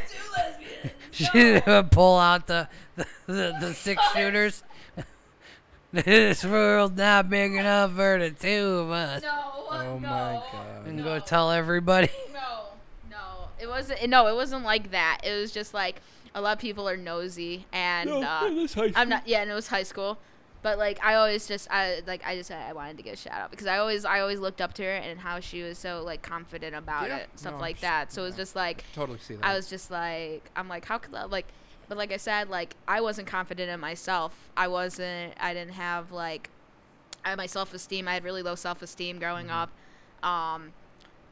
she 1.14 1.26
didn't 1.34 1.92
pull 1.92 2.18
out 2.18 2.48
the 2.48 2.68
the, 2.96 3.06
the, 3.28 3.58
the 3.62 3.74
six 3.74 4.02
shooters. 4.14 4.64
this 5.94 6.44
world's 6.44 6.98
not 6.98 7.30
big 7.30 7.54
enough 7.54 7.96
for 7.96 8.20
the 8.20 8.32
two 8.32 8.66
of 8.66 8.92
us. 8.92 9.22
No. 9.22 9.54
Oh 9.70 10.00
no, 10.00 10.00
my 10.00 10.42
God. 10.52 10.88
And 10.88 10.98
no, 10.98 11.04
go 11.04 11.20
tell 11.20 11.52
everybody. 11.52 12.10
No, 12.34 12.66
no, 13.10 13.48
it 13.60 13.68
wasn't. 13.68 14.10
No, 14.10 14.28
it 14.28 14.36
wasn't 14.36 14.64
like 14.64 14.92
that. 14.92 15.22
It 15.24 15.40
was 15.40 15.52
just 15.52 15.74
like 15.74 16.02
a 16.36 16.42
lot 16.42 16.54
of 16.54 16.60
people 16.60 16.88
are 16.90 16.98
nosy, 16.98 17.66
and 17.72 18.10
uh, 18.10 18.68
I'm 18.96 19.10
not. 19.10 19.28
Yeah, 19.28 19.42
and 19.42 19.52
it 19.52 19.54
was 19.54 19.68
high 19.68 19.84
school. 19.84 20.18
But 20.64 20.78
like 20.80 21.04
I 21.06 21.16
always 21.16 21.46
just 21.46 21.68
I 21.70 22.02
like 22.08 22.26
I 22.26 22.36
just 22.38 22.50
I 22.50 22.72
wanted 22.74 22.98
to 22.98 23.04
get 23.04 23.14
a 23.14 23.18
shout 23.18 23.34
out 23.34 23.52
because 23.52 23.68
I 23.68 23.78
always 23.80 24.06
I 24.06 24.22
always 24.22 24.40
looked 24.40 24.62
up 24.62 24.74
to 24.76 24.84
her 24.84 24.90
and 24.92 25.20
how 25.20 25.40
she 25.42 25.62
was 25.62 25.78
so 25.78 26.02
like 26.04 26.22
confident 26.24 26.74
about 26.76 27.10
Yeah, 27.10 27.18
it 27.18 27.30
stuff 27.36 27.54
no, 27.56 27.60
like 27.60 27.82
that. 27.82 28.12
So 28.14 28.24
it 28.24 28.28
was 28.28 28.36
just 28.38 28.56
like 28.56 28.86
Totally 28.96 29.20
see 29.20 29.36
that. 29.36 29.46
I 29.46 29.56
was 29.56 29.70
just 29.70 29.92
like, 29.92 30.50
I'm 30.56 30.70
like, 30.70 30.86
how 30.86 30.98
could 31.00 31.14
I, 31.14 31.26
like, 31.26 31.48
but 31.90 31.98
like 31.98 32.14
I 32.14 32.18
said, 32.18 32.48
like 32.50 32.76
I 32.88 33.02
wasn't 33.02 33.28
confident 33.28 33.70
in 33.70 33.80
myself. 33.82 34.34
I 34.56 34.70
wasn't. 34.70 35.34
I 35.38 35.54
didn't 35.54 35.74
have 35.74 36.14
like, 36.14 36.50
I 37.26 37.30
had 37.30 37.38
my 37.38 37.46
self 37.46 37.74
esteem. 37.74 38.08
I 38.08 38.14
had 38.14 38.24
really 38.24 38.42
low 38.42 38.56
self 38.56 38.82
esteem 38.82 39.20
growing 39.20 39.48
Mm-hmm. 39.48 39.68
up, 40.24 40.28
um, 40.30 40.72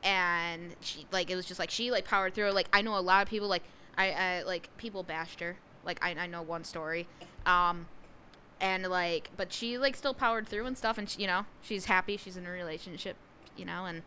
and 0.03 0.75
she 0.81 1.05
like 1.11 1.29
it 1.31 1.35
was 1.37 1.45
just 1.45 1.59
like 1.59 1.69
she 1.69 1.89
like 1.89 2.03
powered 2.05 2.33
through. 2.33 2.51
Like 2.51 2.67
I 2.73 2.81
know 2.81 2.97
a 2.97 2.99
lot 2.99 3.21
of 3.23 3.29
people 3.29 3.47
like 3.47 3.63
I, 3.97 4.11
I 4.11 4.43
like 4.43 4.69
people 4.77 5.03
bashed 5.03 5.39
her. 5.39 5.55
Like 5.85 6.03
I 6.03 6.11
I 6.19 6.27
know 6.27 6.41
one 6.41 6.65
story, 6.65 7.07
um. 7.45 7.85
And 8.61 8.85
like, 8.87 9.31
but 9.35 9.51
she 9.51 9.77
like 9.79 9.95
still 9.95 10.13
powered 10.13 10.47
through 10.47 10.65
and 10.67 10.77
stuff, 10.77 10.97
and 10.97 11.09
she, 11.09 11.21
you 11.21 11.27
know 11.27 11.45
she's 11.61 11.85
happy. 11.85 12.15
She's 12.17 12.37
in 12.37 12.45
a 12.45 12.51
relationship, 12.51 13.15
you 13.57 13.65
know, 13.65 13.85
and 13.85 14.03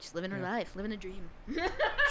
she's 0.00 0.14
living 0.14 0.30
her 0.30 0.38
Yeah. 0.38 0.50
life, 0.52 0.74
living 0.74 0.90
a 0.92 0.96
dream. 0.96 1.28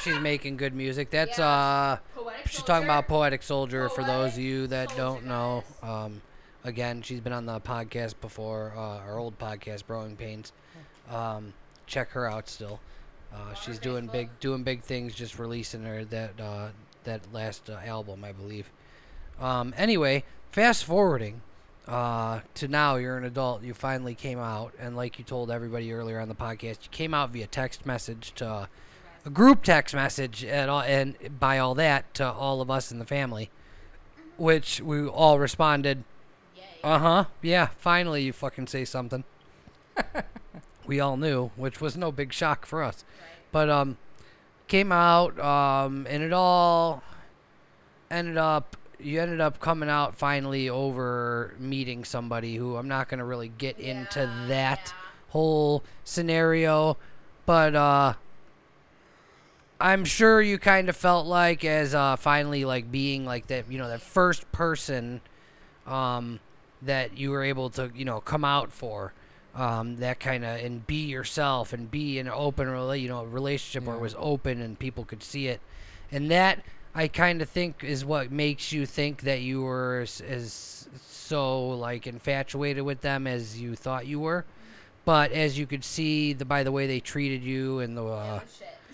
She's 0.04 0.20
making 0.20 0.58
good 0.58 0.74
music. 0.76 1.10
That's 1.10 1.38
Yeah. 1.40 1.48
uh 1.48 1.98
Poetic 2.16 2.48
she's 2.48 2.62
talking 2.64 2.84
about 2.86 3.08
Soldier. 3.08 3.08
Poetic 3.08 3.44
Soldier 3.44 3.90
for 3.90 4.04
those 4.04 4.34
of 4.34 4.40
you 4.40 4.68
that 4.68 4.90
Soldier, 4.90 5.02
don't 5.04 5.26
know. 5.26 5.64
guys. 5.82 5.90
Um 5.90 6.22
again, 6.64 7.02
she's 7.02 7.20
been 7.20 7.34
on 7.34 7.46
the 7.46 7.60
podcast 7.60 8.16
before, 8.22 8.72
uh, 8.76 9.00
our 9.00 9.18
old 9.18 9.38
podcast, 9.40 9.86
Growing 9.88 10.16
Pains. 10.16 10.54
Um, 11.10 11.54
check 11.88 12.10
her 12.12 12.30
out 12.30 12.48
still. 12.48 12.80
Uh, 13.34 13.54
she's 13.56 13.80
doing 13.80 14.08
big 14.08 14.30
doing 14.40 14.64
big 14.64 14.82
things, 14.84 15.14
just 15.16 15.40
releasing 15.40 15.84
her 15.84 16.06
that 16.06 16.40
uh, 16.40 16.70
that 17.04 17.22
last 17.34 17.70
uh, 17.70 17.80
album, 17.86 18.24
I 18.24 18.32
believe. 18.32 18.70
Um, 19.42 19.74
anyway, 19.76 20.24
fast 20.52 20.86
forwarding 20.86 21.42
uh, 21.88 22.40
to 22.56 22.68
now, 22.68 22.96
you're 22.96 23.18
an 23.18 23.26
adult. 23.26 23.64
You 23.64 23.74
finally 23.74 24.16
came 24.16 24.40
out, 24.40 24.74
and 24.80 24.96
like 24.96 25.20
you 25.20 25.26
told 25.26 25.52
everybody 25.52 25.92
earlier 25.92 26.20
on 26.20 26.30
the 26.30 26.36
podcast, 26.36 26.84
you 26.84 26.90
came 26.92 27.14
out 27.14 27.32
via 27.32 27.48
text 27.48 27.86
message 27.86 28.34
to 28.36 28.70
a 29.26 29.30
group 29.30 29.64
text 29.64 29.94
message, 29.94 30.44
and 30.44 30.70
all, 30.70 30.82
and 30.82 31.16
by 31.40 31.60
all 31.60 31.76
that 31.76 32.14
to 32.16 32.32
all 32.32 32.62
of 32.62 32.72
us 32.72 32.92
in 32.92 33.00
the 33.00 33.06
family, 33.06 33.50
which 34.38 34.80
we 34.80 35.06
all 35.06 35.40
responded, 35.40 36.04
"Uh 36.84 37.00
huh, 37.00 37.26
yeah, 37.42 37.68
finally 37.78 38.24
you 38.24 38.34
fucking 38.34 38.68
say 38.68 38.86
something." 38.86 39.26
we 40.88 41.00
all 41.00 41.18
knew, 41.18 41.52
which 41.58 41.82
was 41.82 41.98
no 41.98 42.12
big 42.12 42.32
shock 42.32 42.66
for 42.66 42.82
us, 42.82 43.04
but 43.52 43.70
um, 43.70 43.98
came 44.68 44.92
out 44.92 45.38
um, 45.40 46.08
and 46.10 46.24
it 46.24 46.34
all 46.34 47.04
ended 48.10 48.38
up 48.38 48.78
you 49.04 49.22
ended 49.22 49.42
up 49.42 49.60
coming 49.60 49.90
out 49.90 50.16
finally 50.16 50.70
over 50.70 51.54
meeting 51.60 52.04
somebody 52.04 52.56
who 52.56 52.76
I'm 52.76 52.88
not 52.88 53.10
going 53.10 53.20
to 53.20 53.26
really 53.26 53.50
get 53.50 53.80
into 53.80 54.20
that 54.48 54.82
yeah. 54.86 54.94
whole 55.30 55.84
scenario 56.04 56.98
but 57.46 57.76
uh 57.76 58.14
I'm 59.80 60.06
sure 60.06 60.42
you 60.42 60.58
kind 60.58 60.88
of 60.88 60.96
felt 60.96 61.26
like 61.26 61.66
as 61.66 61.94
uh 61.94 62.16
finally 62.16 62.66
like 62.66 62.92
being 62.92 63.26
like 63.26 63.48
that 63.48 63.72
you 63.72 63.78
know 63.78 63.90
that 63.90 64.02
first 64.02 64.52
person 64.52 65.22
um 65.86 66.40
that 66.82 67.18
you 67.18 67.32
were 67.32 67.44
able 67.44 67.70
to 67.72 67.92
you 67.96 68.06
know 68.06 68.22
come 68.22 68.46
out 68.46 68.72
for 68.72 69.14
um 69.56 69.98
that 69.98 70.20
kind 70.20 70.44
of 70.44 70.60
and 70.60 70.86
be 70.88 71.06
yourself 71.06 71.74
and 71.74 71.92
be 71.92 72.20
in 72.20 72.28
an 72.28 72.34
open 72.36 72.68
rela- 72.68 73.00
you 73.00 73.08
know 73.08 73.24
relationship 73.24 73.84
where 73.88 73.96
it 73.96 74.02
was 74.02 74.16
open 74.18 74.62
and 74.62 74.80
people 74.80 75.04
could 75.04 75.22
see 75.22 75.48
it 75.48 75.60
and 76.12 76.32
that 76.32 76.64
I 76.96 77.08
kind 77.08 77.42
of 77.42 77.50
think 77.50 77.84
is 77.84 78.06
what 78.06 78.32
makes 78.32 78.72
you 78.72 78.86
think 78.86 79.22
that 79.22 79.42
you 79.42 79.62
were 79.62 80.02
as, 80.04 80.22
as 80.22 80.88
so 81.02 81.70
like 81.70 82.06
infatuated 82.08 82.84
with 82.84 83.02
them 83.02 83.26
as 83.28 83.60
you 83.60 83.76
thought 83.76 84.06
you 84.06 84.20
were. 84.20 84.46
But 85.06 85.32
as 85.32 85.58
you 85.58 85.66
could 85.66 85.84
see, 85.84 86.34
the 86.34 86.46
by 86.46 86.64
the 86.64 86.72
way 86.72 86.88
they 86.88 87.00
treated 87.00 87.44
you 87.44 87.80
and 87.80 87.98
the 87.98 88.06
uh, 88.06 88.40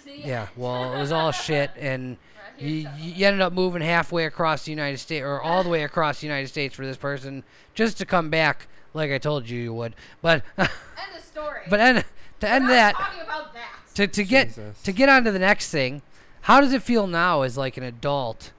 yeah, 0.08 0.47
well, 0.56 0.93
it 0.93 1.00
was 1.00 1.12
all 1.12 1.32
shit, 1.32 1.70
and 1.78 2.18
you, 2.58 2.89
you 2.97 3.26
ended 3.28 3.41
up 3.41 3.54
moving 3.54 3.82
halfway 3.82 4.26
across 4.26 4.66
the 4.66 4.72
United 4.72 4.97
States 4.97 5.24
or 5.24 5.39
all 5.41 5.64
the 5.64 5.70
way 5.70 5.84
across 5.84 6.22
the 6.22 6.28
United 6.28 6.47
States 6.47 6.74
for 6.76 6.86
this 6.86 6.97
person 6.97 7.43
just 7.76 7.97
to 8.00 8.06
come 8.06 8.30
back, 8.30 8.68
like 8.93 9.12
I 9.12 9.18
told 9.20 9.47
you 9.50 9.60
you 9.60 9.74
would. 9.74 9.93
But 10.22 10.43
End 10.58 10.70
of 11.16 11.24
story. 11.24 11.62
but 11.70 11.80
end, 11.80 12.04
to 12.39 12.50
end 12.50 12.66
We're 12.68 12.76
not 12.76 12.95
that 12.97 13.24
about 13.24 13.54
that. 13.54 13.70
to 13.95 14.08
to 14.08 14.24
get 14.24 14.58
to 14.84 14.91
get 14.91 15.10
on 15.10 15.24
to 15.26 15.32
the 15.32 15.39
next 15.39 15.70
thing, 15.70 16.02
how 16.42 16.62
does 16.62 16.74
it 16.74 16.84
feel 16.84 17.08
now 17.08 17.42
as 17.42 17.58
like 17.58 17.78
an 17.78 17.84
adult? 17.84 18.52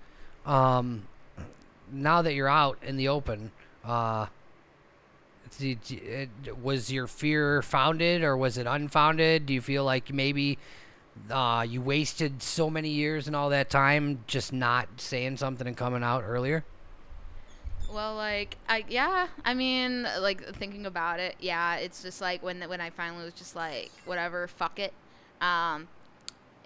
Um, 0.47 1.07
now 1.93 2.23
that 2.23 2.35
you're 2.35 2.49
out 2.49 2.79
in 2.83 2.97
the 2.97 3.09
open, 3.09 3.53
uh, 3.85 4.27
did 5.59 5.79
it, 5.91 6.59
was 6.63 6.93
your 6.93 7.07
fear 7.07 7.63
founded 7.63 8.23
or 8.23 8.37
was 8.37 8.57
it 8.57 8.67
unfounded? 8.67 9.47
Do 9.47 9.55
you 9.55 9.61
feel 9.61 9.85
like 9.85 10.13
maybe 10.13 10.59
uh, 11.31 11.67
you 11.69 11.81
wasted 11.81 12.43
so 12.43 12.71
many 12.71 12.91
years 12.91 13.27
and 13.27 13.37
all 13.37 13.51
that 13.51 13.71
time 13.71 14.25
just 14.27 14.53
not 14.53 14.89
saying 14.97 15.37
something 15.37 15.67
and 15.67 15.77
coming 15.77 16.03
out 16.03 16.25
earlier? 16.27 16.65
Well, 17.93 18.15
like, 18.15 18.57
I 18.69 18.85
yeah, 18.89 19.27
I 19.45 19.55
mean, 19.55 20.07
like 20.21 20.43
thinking 20.55 20.87
about 20.87 21.19
it, 21.19 21.35
yeah, 21.41 21.77
it's 21.77 22.03
just 22.03 22.21
like 22.21 22.43
when 22.43 22.61
when 22.63 22.81
I 22.81 22.91
finally 22.91 23.25
was 23.25 23.35
just 23.35 23.57
like, 23.57 23.91
whatever, 24.05 24.47
fuck 24.47 24.79
it. 24.79 24.93
Um, 25.41 25.89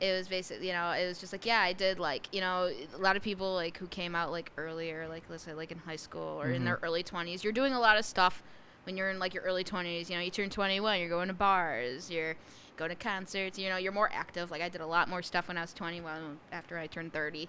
it 0.01 0.17
was 0.17 0.29
basically, 0.29 0.67
you 0.67 0.73
know, 0.73 0.91
it 0.91 1.07
was 1.07 1.19
just 1.19 1.33
like, 1.33 1.47
yeah, 1.47 1.61
I 1.61 1.73
did 1.73 1.99
like, 1.99 2.29
you 2.33 2.41
know, 2.41 2.71
a 2.95 2.99
lot 2.99 3.17
of 3.17 3.23
people 3.23 3.55
like 3.55 3.79
who 3.79 3.87
came 3.87 4.15
out 4.15 4.31
like 4.31 4.51
earlier, 4.57 5.07
like 5.09 5.23
let's 5.29 5.45
say 5.45 5.55
like 5.55 5.71
in 5.71 5.79
high 5.79 5.97
school 5.97 6.41
or 6.41 6.51
in 6.51 6.65
their 6.65 6.81
early 6.83 7.03
twenties. 7.03 7.45
You're 7.45 7.53
doing 7.53 7.73
a 7.73 7.81
lot 7.81 7.97
of 7.97 8.05
stuff 8.05 8.43
when 8.85 8.97
you're 8.97 9.11
in 9.11 9.19
like 9.19 9.35
your 9.35 9.45
early 9.45 9.65
twenties. 9.65 10.11
You 10.11 10.17
know, 10.17 10.23
you 10.23 10.31
turn 10.31 10.51
21, 10.51 11.01
you're 11.01 11.09
going 11.09 11.29
to 11.29 11.35
bars, 11.35 12.11
you're 12.11 12.35
going 12.77 12.91
to 12.91 12.97
concerts. 12.97 13.59
You 13.59 13.69
know, 13.69 13.77
you're 13.77 13.93
more 13.93 14.11
active. 14.13 14.51
Like 14.51 14.63
I 14.63 14.69
did 14.69 14.81
a 14.81 14.87
lot 14.87 15.09
more 15.09 15.23
stuff 15.23 15.49
when 15.49 15.57
I 15.57 15.61
was 15.61 15.73
21 15.73 16.39
after 16.51 16.77
I 16.77 16.87
turned 16.87 17.13
30. 17.13 17.49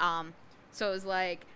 Um, 0.00 0.34
so 0.72 0.88
it 0.88 0.92
was 0.92 1.04
like 1.04 1.46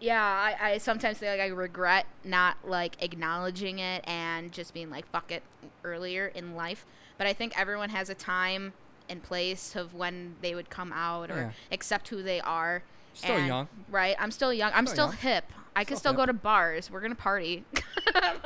yeah, 0.00 0.22
I, 0.22 0.70
I 0.70 0.78
sometimes 0.78 1.18
feel 1.18 1.30
like 1.30 1.40
I 1.40 1.48
regret 1.48 2.06
not 2.24 2.56
like 2.64 3.02
acknowledging 3.02 3.80
it 3.80 4.04
and 4.06 4.52
just 4.52 4.72
being 4.72 4.90
like 4.90 5.10
fuck 5.10 5.32
it 5.32 5.42
earlier 5.84 6.28
in 6.28 6.54
life. 6.54 6.86
But 7.16 7.26
I 7.26 7.32
think 7.32 7.58
everyone 7.58 7.90
has 7.90 8.08
a 8.08 8.14
time 8.14 8.72
and 9.08 9.22
place 9.22 9.74
of 9.76 9.94
when 9.94 10.36
they 10.42 10.54
would 10.54 10.70
come 10.70 10.92
out 10.92 11.30
or 11.30 11.36
Yeah. 11.36 11.50
accept 11.72 12.08
who 12.08 12.22
they 12.22 12.40
are. 12.40 12.82
Still 13.14 13.36
and- 13.36 13.46
young. 13.46 13.68
Right? 13.90 14.14
I'm 14.18 14.30
still 14.30 14.52
young. 14.52 14.70
I'm 14.74 14.86
Still 14.86 15.08
still, 15.12 15.30
young. 15.30 15.34
hip. 15.34 15.44
I 15.74 15.84
can 15.84 15.96
Still 15.96 16.12
still 16.12 16.20
go 16.20 16.26
to 16.26 16.32
bars. 16.32 16.90
We're 16.90 17.00
gonna 17.00 17.14
party. 17.14 17.64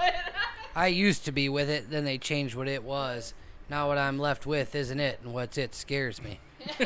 I 0.76 0.86
used 0.88 1.24
to 1.26 1.32
be 1.32 1.48
with 1.48 1.68
it, 1.68 1.90
then 1.90 2.04
they 2.04 2.16
changed 2.18 2.54
what 2.54 2.68
it 2.68 2.82
was. 2.82 3.34
Now 3.68 3.88
what 3.88 3.98
I'm 3.98 4.18
left 4.18 4.46
with 4.46 4.74
isn't 4.74 5.00
it, 5.00 5.20
and 5.22 5.32
what's 5.34 5.56
it 5.58 5.74
scares 5.74 6.20
me. 6.22 6.40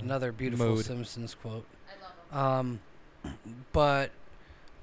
Another 0.00 0.30
beautiful 0.32 0.66
Mood. 0.66 0.84
Simpsons 0.84 1.34
quote. 1.34 1.66
I 1.88 2.36
love 2.38 2.80
'em. 3.24 3.30
Um, 3.32 3.60
but 3.72 4.10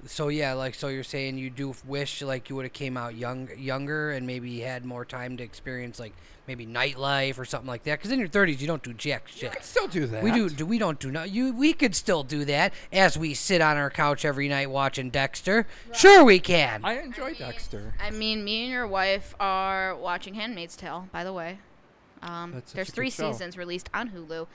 so 0.06 0.28
yeah, 0.28 0.52
like 0.54 0.74
so 0.74 0.88
you're 0.88 1.04
saying 1.04 1.38
you 1.38 1.50
do 1.50 1.74
wish 1.86 2.22
like 2.22 2.48
you 2.50 2.56
would 2.56 2.64
have 2.64 2.72
came 2.72 2.96
out 2.96 3.14
young, 3.14 3.48
younger, 3.56 4.10
and 4.10 4.26
maybe 4.26 4.60
had 4.60 4.84
more 4.84 5.04
time 5.04 5.36
to 5.36 5.44
experience 5.44 6.00
like 6.00 6.12
maybe 6.48 6.66
nightlife 6.66 7.38
or 7.38 7.44
something 7.44 7.68
like 7.68 7.84
that. 7.84 7.98
Because 7.98 8.10
in 8.10 8.18
your 8.18 8.28
30s 8.28 8.60
you 8.60 8.66
don't 8.66 8.82
do 8.82 8.92
jack 8.92 9.28
You 9.34 9.40
shit. 9.42 9.52
can 9.52 9.62
still 9.62 9.86
do 9.86 10.06
that. 10.06 10.22
We 10.22 10.32
do, 10.32 10.48
do. 10.50 10.66
We 10.66 10.78
don't 10.78 10.98
do 10.98 11.10
no. 11.12 11.22
You. 11.22 11.52
We 11.52 11.72
could 11.72 11.94
still 11.94 12.24
do 12.24 12.44
that 12.46 12.72
as 12.92 13.16
we 13.16 13.32
sit 13.34 13.60
on 13.60 13.76
our 13.76 13.90
couch 13.90 14.24
every 14.24 14.48
night 14.48 14.70
watching 14.70 15.10
Dexter. 15.10 15.66
Sure, 15.92 16.24
we 16.24 16.40
can. 16.40 16.84
I 16.84 16.98
enjoy 17.00 17.26
I 17.26 17.28
mean- 17.28 17.38
Dexter. 17.38 17.94
I 18.00 18.10
mean, 18.10 18.44
me 18.44 18.64
and 18.64 18.72
your 18.72 18.86
wife 18.88 19.34
are 19.38 19.94
watching 19.94 20.34
*Handmaid's 20.34 20.76
Tale*. 20.76 21.08
By 21.12 21.22
the 21.22 21.32
way, 21.32 21.58
um, 22.22 22.62
there's 22.74 22.90
three 22.90 23.10
seasons 23.10 23.56
released 23.56 23.88
on 23.94 24.10
Hulu. 24.10 24.46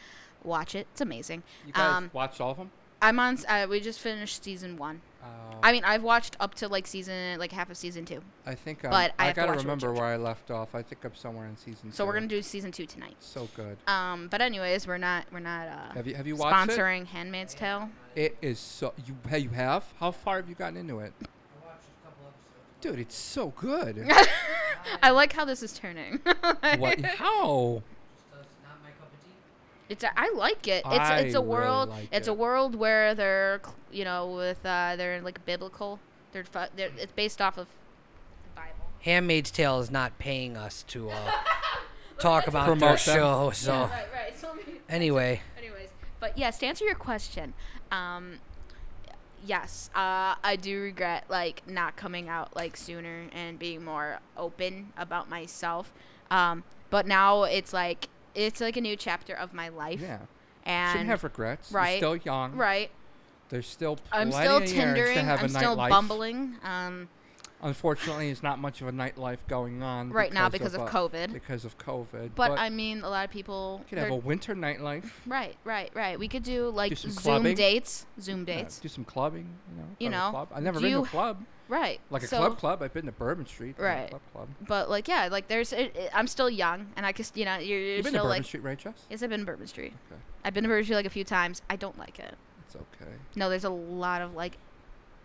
Watch 0.44 0.76
it; 0.76 0.88
it's 0.92 1.02
amazing. 1.02 1.44
You 1.66 1.74
guys 1.74 1.96
um, 1.98 2.12
watched 2.14 2.42
all 2.42 2.52
of 2.52 2.58
them? 2.58 2.72
I'm 3.02 3.20
on. 3.20 3.38
Uh, 3.48 3.68
we 3.70 3.80
just 3.80 4.00
finished 4.00 4.44
season 4.44 4.76
one. 4.78 5.02
Uh, 5.24 5.28
I 5.64 5.72
mean, 5.72 5.84
I've 5.84 6.04
watched 6.04 6.36
up 6.40 6.56
to 6.56 6.68
like 6.68 6.88
season, 6.88 7.40
like 7.40 7.52
half 7.52 7.70
of 7.70 7.78
season 7.78 8.06
two. 8.06 8.22
I 8.46 8.56
think 8.56 8.86
um, 8.86 8.92
but 8.92 9.14
I 9.18 9.24
I, 9.24 9.26
have 9.28 9.36
to 9.36 9.42
gotta 9.42 9.48
watch 9.52 9.56
it 9.56 9.58
with 9.58 9.66
remember 9.66 9.94
where 9.94 10.06
I 10.06 10.18
left 10.18 10.52
off. 10.52 10.76
I 10.76 10.82
think 10.82 11.04
I'm 11.04 11.16
somewhere 11.16 11.48
in 11.48 11.58
season. 11.58 11.92
So 11.92 12.06
we're 12.06 12.14
gonna 12.14 12.28
do 12.28 12.42
season 12.42 12.72
two 12.72 12.86
tonight. 12.86 13.16
So 13.20 13.50
good. 13.56 13.78
Um, 13.88 14.28
but 14.28 14.42
anyways, 14.42 14.88
we're 14.88 14.98
not 14.98 15.26
we're 15.32 15.40
not 15.40 15.68
uh, 15.68 15.94
Have 15.94 16.08
you 16.08 16.16
have 16.16 16.28
you 16.28 16.36
watched 16.36 16.72
it? 16.72 16.78
sponsoring 16.78 17.06
*Handmaid's 17.08 17.54
Tale*. 17.54 17.90
It 18.16 18.38
is 18.42 18.60
so 18.60 18.94
you 19.06 19.16
hey, 19.30 19.40
you 19.40 19.50
have. 19.50 19.84
How 20.00 20.12
far 20.12 20.38
have 20.38 20.50
you 20.50 20.56
gotten 20.56 20.78
into 20.78 21.00
it? 21.00 21.14
I 21.22 21.66
watched 21.66 21.86
a 21.86 22.08
couple 22.08 22.28
episodes. 22.28 22.82
Dude, 22.82 23.00
it's 23.00 23.16
so 23.16 23.50
good. 23.56 24.08
I 25.04 25.10
like 25.10 25.34
how 25.34 25.46
this 25.46 25.64
is 25.64 25.74
turning. 25.74 26.20
what? 26.78 27.02
How? 27.02 27.84
It's 29.90 30.04
a, 30.04 30.20
I 30.20 30.32
like 30.36 30.68
it. 30.68 30.84
It's 30.86 30.88
I 30.88 31.20
it's 31.20 31.36
a 31.36 31.38
really 31.40 31.48
world. 31.50 31.90
like 31.90 32.08
it's 32.12 32.28
a 32.28 32.34
world 32.34 32.76
where 32.76 33.16
they're 33.16 33.62
you 33.92 34.04
know 34.04 34.28
with 34.28 34.66
uh 34.66 34.96
they're 34.98 35.22
like 35.22 35.46
biblical. 35.46 36.00
They're, 36.34 36.44
fu- 36.44 36.72
they're 36.76 36.92
it's 36.98 37.14
based 37.14 37.42
off 37.42 37.58
of 37.58 37.68
the 38.44 38.50
Bible. 38.62 38.86
Handmaid's 39.02 39.50
Tale 39.52 39.80
is 39.80 39.90
not 39.90 40.18
paying 40.20 40.58
us 40.58 40.84
to 40.90 41.10
uh, 41.10 41.32
talk 42.20 42.48
about 42.48 42.66
their 42.68 42.76
Promote 42.76 43.00
them. 43.00 43.16
show. 43.16 43.52
So 43.54 43.72
right, 43.74 43.92
right. 44.14 44.38
So 44.40 44.56
anyway, 44.90 45.42
Anyways, 45.58 45.90
but 46.20 46.38
yes, 46.38 46.58
to 46.60 46.66
answer 46.66 46.84
your 46.86 46.96
question, 46.96 47.54
um, 47.92 48.40
yes, 49.46 49.90
uh, 49.96 50.36
I 50.44 50.58
do 50.60 50.82
regret 50.82 51.26
like 51.30 51.68
not 51.68 51.96
coming 51.96 52.28
out 52.30 52.56
like 52.56 52.76
sooner 52.78 53.28
and 53.32 53.58
being 53.58 53.84
more 53.84 54.20
open 54.36 54.92
about 54.98 55.30
myself. 55.30 55.92
Um, 56.30 56.64
but 56.90 57.08
now 57.08 57.44
it's 57.44 57.74
like 57.74 58.10
it's 58.38 58.62
like 58.62 58.78
a 58.78 58.82
new 58.82 58.96
chapter 58.96 59.34
of 59.34 59.54
my 59.54 59.68
life, 59.70 60.00
Yeah. 60.00 60.20
and 60.64 60.92
Shouldn't 60.92 61.10
have 61.10 61.24
regrets. 61.24 61.72
right, 61.72 61.90
You're 62.02 62.18
still 62.20 62.34
young. 62.34 62.54
right. 62.56 62.92
There's 63.50 63.68
still 63.68 63.98
I'm 64.12 64.30
plenty 64.30 64.46
still 64.46 64.58
of 64.58 64.64
years 64.96 65.10
tindering. 65.10 65.14
to 65.16 65.24
have 65.24 65.40
I'm 65.40 65.46
a 65.46 65.50
still 65.50 65.76
nightlife. 65.78 65.90
bumbling. 65.90 66.56
Um, 66.64 67.10
Unfortunately, 67.62 68.28
there's 68.28 68.44
not 68.44 68.60
much 68.60 68.82
of 68.82 68.88
a 68.88 68.92
nightlife 68.92 69.40
going 69.48 69.82
on 69.82 70.12
right 70.12 70.32
now 70.32 70.48
because 70.48 70.76
of, 70.76 70.82
uh, 70.82 70.88
COVID. 70.88 71.34
Because 71.34 71.66
of 71.66 71.78
COVID. 71.80 72.32
But, 72.36 72.52
I 72.52 72.70
mean, 72.70 73.02
a 73.02 73.10
lot 73.10 73.26
of 73.26 73.32
people. 73.32 73.80
you 73.84 73.90
could 73.90 73.98
have 73.98 74.12
a 74.12 74.16
winter 74.16 74.56
nightlife. 74.56 75.10
right, 75.26 75.56
right, 75.64 75.90
right. 75.96 76.20
We 76.20 76.28
could 76.28 76.44
do 76.44 76.70
like 76.70 76.96
some 76.96 77.12
Zoom 77.12 77.24
clubbing. 77.24 77.56
dates. 77.56 78.06
Zoom 78.22 78.46
Yeah, 78.48 78.58
dates. 78.58 78.80
do 78.80 78.88
some 78.88 79.04
clubbing. 79.06 79.50
You 79.72 79.78
know. 79.82 79.88
You 80.00 80.10
go 80.10 80.12
to 80.12 80.18
a 80.18 80.26
know, 80.26 80.32
club. 80.32 80.50
I've 80.54 80.64
never 80.64 80.80
been 80.80 80.92
to 80.92 81.00
a 81.00 81.06
club. 81.06 81.44
Right. 81.70 82.00
Like 82.10 82.24
a 82.24 82.28
so, 82.28 82.38
club 82.38 82.58
club. 82.60 82.82
I've 82.82 82.94
been 82.94 83.08
to 83.08 83.12
Bourbon 83.12 83.46
Street. 83.46 83.76
but 83.78 83.84
Right. 83.84 84.10
Club 84.10 84.22
club. 84.32 84.48
But 84.68 84.90
like, 84.90 85.08
yeah, 85.08 85.28
like 85.32 85.48
there's. 85.48 85.74
It, 85.74 85.96
it, 85.96 86.12
I'm 86.14 86.28
still 86.28 86.50
young, 86.50 86.88
and 86.96 87.06
I 87.06 87.12
just, 87.12 87.36
you 87.36 87.44
know, 87.46 87.58
you're, 87.58 87.80
you're 87.80 87.96
You've 87.96 88.04
been 88.04 88.14
to 88.14 88.20
still 88.20 88.24
Bourbon 88.26 88.38
like. 88.38 88.46
Street, 88.46 88.64
right, 88.64 88.78
Jess? 88.78 88.94
Yes, 89.10 89.24
I've 89.24 89.30
been 89.30 89.40
to 89.42 89.46
Bourbon 89.46 89.68
Street. 89.68 89.94
Okay. 90.12 90.22
I've 90.46 90.54
been 90.54 90.64
to 90.64 90.70
Bourbon 90.70 90.84
Street 90.86 90.96
like 90.96 91.06
a 91.06 91.10
few 91.10 91.24
times. 91.24 91.62
I 91.70 91.76
don't 91.76 91.98
like 91.98 92.20
it. 92.20 92.36
It's 92.68 92.76
okay. 92.76 93.12
No, 93.36 93.50
there's 93.50 93.66
a 93.66 93.70
lot 93.70 94.22
of 94.22 94.36
like 94.36 94.58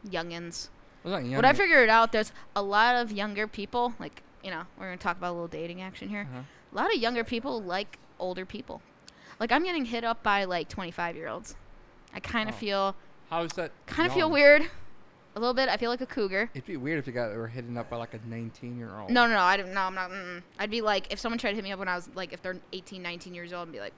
youngins. 0.09 0.69
Well, 1.05 1.21
not 1.21 1.31
What 1.37 1.45
I 1.45 1.49
young- 1.49 1.57
figured 1.57 1.89
out, 1.89 2.13
there's 2.13 2.33
a 2.57 2.63
lot 2.63 2.97
of 2.97 3.11
younger 3.13 3.47
people. 3.47 3.95
Like, 3.99 4.23
you 4.43 4.51
know, 4.51 4.63
we're 4.79 4.87
gonna 4.87 4.97
talk 4.97 5.17
about 5.17 5.31
a 5.31 5.35
little 5.35 5.49
dating 5.49 5.83
action 5.83 6.09
here. 6.09 6.27
Uh-huh. 6.33 6.43
A 6.73 6.75
lot 6.75 6.95
of 6.95 7.01
younger 7.01 7.25
people 7.25 7.61
like 7.63 7.99
older 8.19 8.47
people. 8.47 8.81
Like, 9.41 9.51
I'm 9.53 9.65
getting 9.65 9.85
hit 9.85 10.05
up 10.05 10.23
by 10.23 10.45
like 10.45 10.69
25 10.69 11.17
year 11.17 11.29
olds. 11.29 11.57
I 12.15 12.21
kind 12.21 12.49
of 12.49 12.55
Oh. 12.55 12.59
feel, 12.59 12.97
How 13.31 13.43
is 13.43 13.53
that? 13.55 13.73
kind 13.87 14.07
of 14.07 14.15
feel 14.15 14.31
weird. 14.31 14.63
A 15.35 15.41
little 15.41 15.55
bit. 15.55 15.71
I 15.71 15.79
feel 15.79 15.89
like 15.91 16.03
a 16.03 16.07
cougar. 16.07 16.51
It'd 16.53 16.67
be 16.67 16.77
weird 16.77 16.99
if 16.99 17.07
you 17.07 17.13
got 17.15 17.35
were 17.35 17.49
hitting 17.49 17.79
up 17.79 17.89
by 17.89 17.97
like 17.97 18.13
a 18.13 18.21
19 18.29 18.77
year 18.79 18.91
old. 18.99 19.11
No, 19.11 19.27
no, 19.27 19.33
no. 19.33 19.41
I 19.41 19.57
don't. 19.57 19.73
No, 19.73 19.81
I'm 19.81 19.95
not. 19.95 20.11
Mm-mm. 20.11 20.43
I'd 20.59 20.71
be 20.71 20.83
like, 20.83 21.11
if 21.11 21.19
someone 21.19 21.39
tried 21.39 21.51
to 21.53 21.57
hit 21.57 21.65
me 21.65 21.73
up 21.73 21.79
when 21.79 21.89
I 21.89 21.95
was 21.97 22.09
like, 22.15 22.35
if 22.35 22.43
they're 22.43 22.59
18, 22.75 23.03
19 23.03 23.35
years 23.35 23.51
old, 23.55 23.69
I'd 23.69 23.73
be 23.73 23.81
like, 23.81 23.95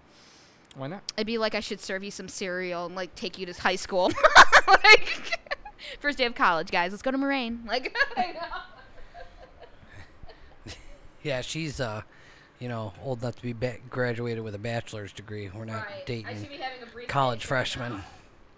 Why 0.77 0.87
not? 0.87 1.03
I'd 1.19 1.27
be 1.27 1.39
like, 1.39 1.57
I 1.57 1.61
should 1.61 1.81
serve 1.81 2.05
you 2.05 2.13
some 2.13 2.29
cereal 2.29 2.87
and 2.87 2.95
like 2.95 3.13
take 3.17 3.37
you 3.37 3.47
to 3.47 3.53
high 3.61 3.75
school. 3.75 4.13
like, 4.69 5.41
first 6.01 6.19
day 6.19 6.25
of 6.27 6.35
college, 6.35 6.71
guys. 6.71 6.93
Let's 6.93 7.03
go 7.03 7.11
to 7.11 7.19
Moraine. 7.19 7.63
Like, 7.67 7.97
I 8.17 8.33
know. 8.33 8.41
yeah, 11.23 11.41
she's 11.41 11.81
uh, 11.81 12.03
you 12.59 12.69
know, 12.69 12.93
old 13.03 13.23
enough 13.23 13.37
to 13.37 13.43
be 13.43 13.53
ba- 13.53 13.79
graduated 13.91 14.43
with 14.45 14.55
a 14.55 14.59
bachelor's 14.59 15.13
degree. 15.13 15.51
We're 15.55 15.65
not 15.65 15.87
Right. 15.87 15.95
I 15.95 15.99
should 15.99 16.07
dating 16.07 16.43
be 16.49 16.57
having 16.57 17.05
a 17.05 17.07
college 17.07 17.41
date 17.41 17.51
right 17.51 17.67
freshmen. 17.67 17.93
now. 17.93 18.05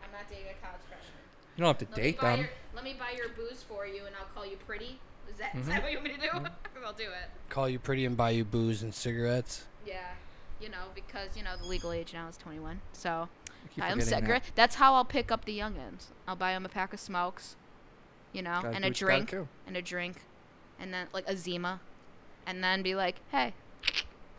I'm 0.04 0.12
not 0.12 0.28
dating 0.28 0.44
a 0.46 0.66
college 0.66 0.82
freshman. 0.88 1.12
You 1.56 1.64
don't 1.64 1.68
have 1.68 1.78
to 1.88 1.94
Let 1.94 2.02
date 2.02 2.20
them. 2.20 2.38
Your, 2.40 2.48
let 2.74 2.84
me 2.84 2.94
buy 2.98 3.12
your 3.16 3.28
booze 3.30 3.62
for 3.62 3.86
you, 3.86 4.04
and 4.06 4.14
I'll 4.18 4.26
call 4.34 4.46
you 4.46 4.56
pretty. 4.66 4.98
Is 5.30 5.36
that, 5.38 5.54
is 5.54 5.66
Mhm. 5.66 5.68
that 5.68 5.82
what 5.82 5.92
you 5.92 5.98
want 5.98 6.08
me 6.08 6.14
to 6.14 6.20
do? 6.20 6.28
'Cause 6.30 6.82
I'll 6.84 6.92
do 6.92 7.04
it. 7.04 7.30
Call 7.48 7.68
you 7.68 7.78
pretty 7.78 8.04
and 8.06 8.16
buy 8.16 8.30
you 8.30 8.44
booze 8.44 8.82
and 8.82 8.94
cigarettes. 8.94 9.64
Yeah. 9.86 10.12
You 10.60 10.70
know, 10.70 10.84
because 10.94 11.36
you 11.36 11.42
know 11.42 11.56
the 11.56 11.66
legal 11.66 11.92
age 11.92 12.14
now 12.14 12.28
is 12.28 12.36
21. 12.38 12.80
So 12.94 13.28
I 13.76 13.80
keep 13.80 13.92
I'm 13.92 14.00
forgetting 14.00 14.18
cigarette. 14.20 14.44
that. 14.44 14.56
That's 14.56 14.74
how 14.76 14.94
I'll 14.94 15.04
pick 15.04 15.30
up 15.30 15.44
the 15.44 15.58
youngins. 15.58 16.06
I'll 16.26 16.36
buy 16.36 16.52
them 16.52 16.64
a 16.64 16.68
pack 16.68 16.92
of 16.92 17.00
smokes, 17.00 17.56
you 18.32 18.42
know, 18.42 18.60
Gotta 18.62 18.68
and 18.68 18.84
a 18.84 18.88
what 18.88 19.00
you 19.00 19.06
gotta 19.06 19.24
drink, 19.24 19.48
and 19.66 19.76
a 19.76 19.82
drink, 19.82 20.16
and 20.80 20.92
then 20.94 21.06
like 21.12 21.24
a 21.28 21.36
Zima, 21.36 21.80
and 22.46 22.62
then 22.62 22.82
be 22.82 22.94
like, 22.94 23.16
hey, 23.32 23.54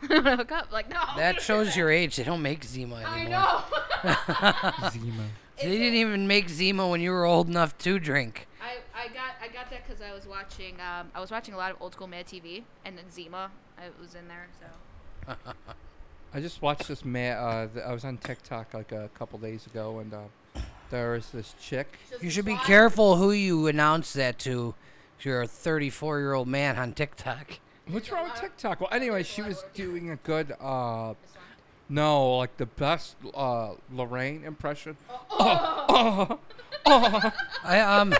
hook 0.02 0.52
up. 0.52 0.72
Like 0.72 0.88
no. 0.88 1.02
That 1.16 1.40
shows 1.40 1.76
your 1.76 1.90
age. 1.90 2.16
They 2.16 2.24
don't 2.24 2.42
make 2.42 2.64
Zima 2.64 2.96
anymore. 2.96 3.10
I 3.10 3.20
anymore. 3.20 4.82
know. 4.82 4.90
Zima. 4.90 5.24
They 5.60 5.70
didn't 5.76 5.94
even 5.94 6.28
make 6.28 6.48
Zima 6.48 6.86
when 6.86 7.00
you 7.00 7.10
were 7.10 7.24
old 7.24 7.48
enough 7.48 7.76
to 7.78 7.98
drink. 7.98 8.46
I, 8.62 8.76
I 8.94 9.08
got 9.08 9.34
I 9.42 9.48
got 9.48 9.70
that 9.70 9.86
because 9.86 10.02
I 10.02 10.12
was 10.12 10.26
watching 10.26 10.74
um, 10.80 11.10
I 11.14 11.20
was 11.20 11.30
watching 11.30 11.54
a 11.54 11.56
lot 11.56 11.70
of 11.72 11.80
old 11.80 11.94
school 11.94 12.06
Mad 12.06 12.26
TV 12.26 12.62
and 12.84 12.96
then 12.96 13.10
Zima 13.10 13.50
I 13.76 13.84
was 14.00 14.14
in 14.14 14.28
there 14.28 14.46
so 14.60 15.34
I 16.34 16.40
just 16.40 16.60
watched 16.60 16.88
this 16.88 17.04
man. 17.04 17.36
Uh, 17.36 17.68
th- 17.72 17.84
I 17.84 17.92
was 17.92 18.04
on 18.04 18.18
TikTok 18.18 18.74
like 18.74 18.92
a 18.92 19.08
couple 19.18 19.38
days 19.38 19.66
ago, 19.66 19.98
and 20.00 20.12
uh, 20.12 20.60
there 20.90 21.12
was 21.12 21.30
this 21.30 21.54
chick. 21.60 21.98
You 22.20 22.30
should 22.30 22.44
be 22.44 22.56
careful 22.56 23.16
who 23.16 23.30
you 23.32 23.66
announce 23.66 24.12
that 24.12 24.38
to. 24.40 24.74
if 25.18 25.24
You're 25.24 25.42
a 25.42 25.46
34 25.46 26.18
year 26.20 26.34
old 26.34 26.48
man 26.48 26.76
on 26.78 26.92
TikTok. 26.92 27.58
What's 27.88 28.10
wrong 28.12 28.24
with 28.24 28.34
TikTok? 28.34 28.80
Well, 28.80 28.90
anyway, 28.92 29.22
she 29.22 29.40
was 29.40 29.64
doing 29.72 30.10
a 30.10 30.16
good. 30.16 30.54
Uh, 30.60 31.14
no, 31.88 32.36
like 32.36 32.58
the 32.58 32.66
best 32.66 33.16
uh, 33.34 33.70
Lorraine 33.90 34.44
impression. 34.44 34.98
Oh, 35.30 36.38
oh, 36.84 37.32
I 37.64 37.80
um, 37.80 38.12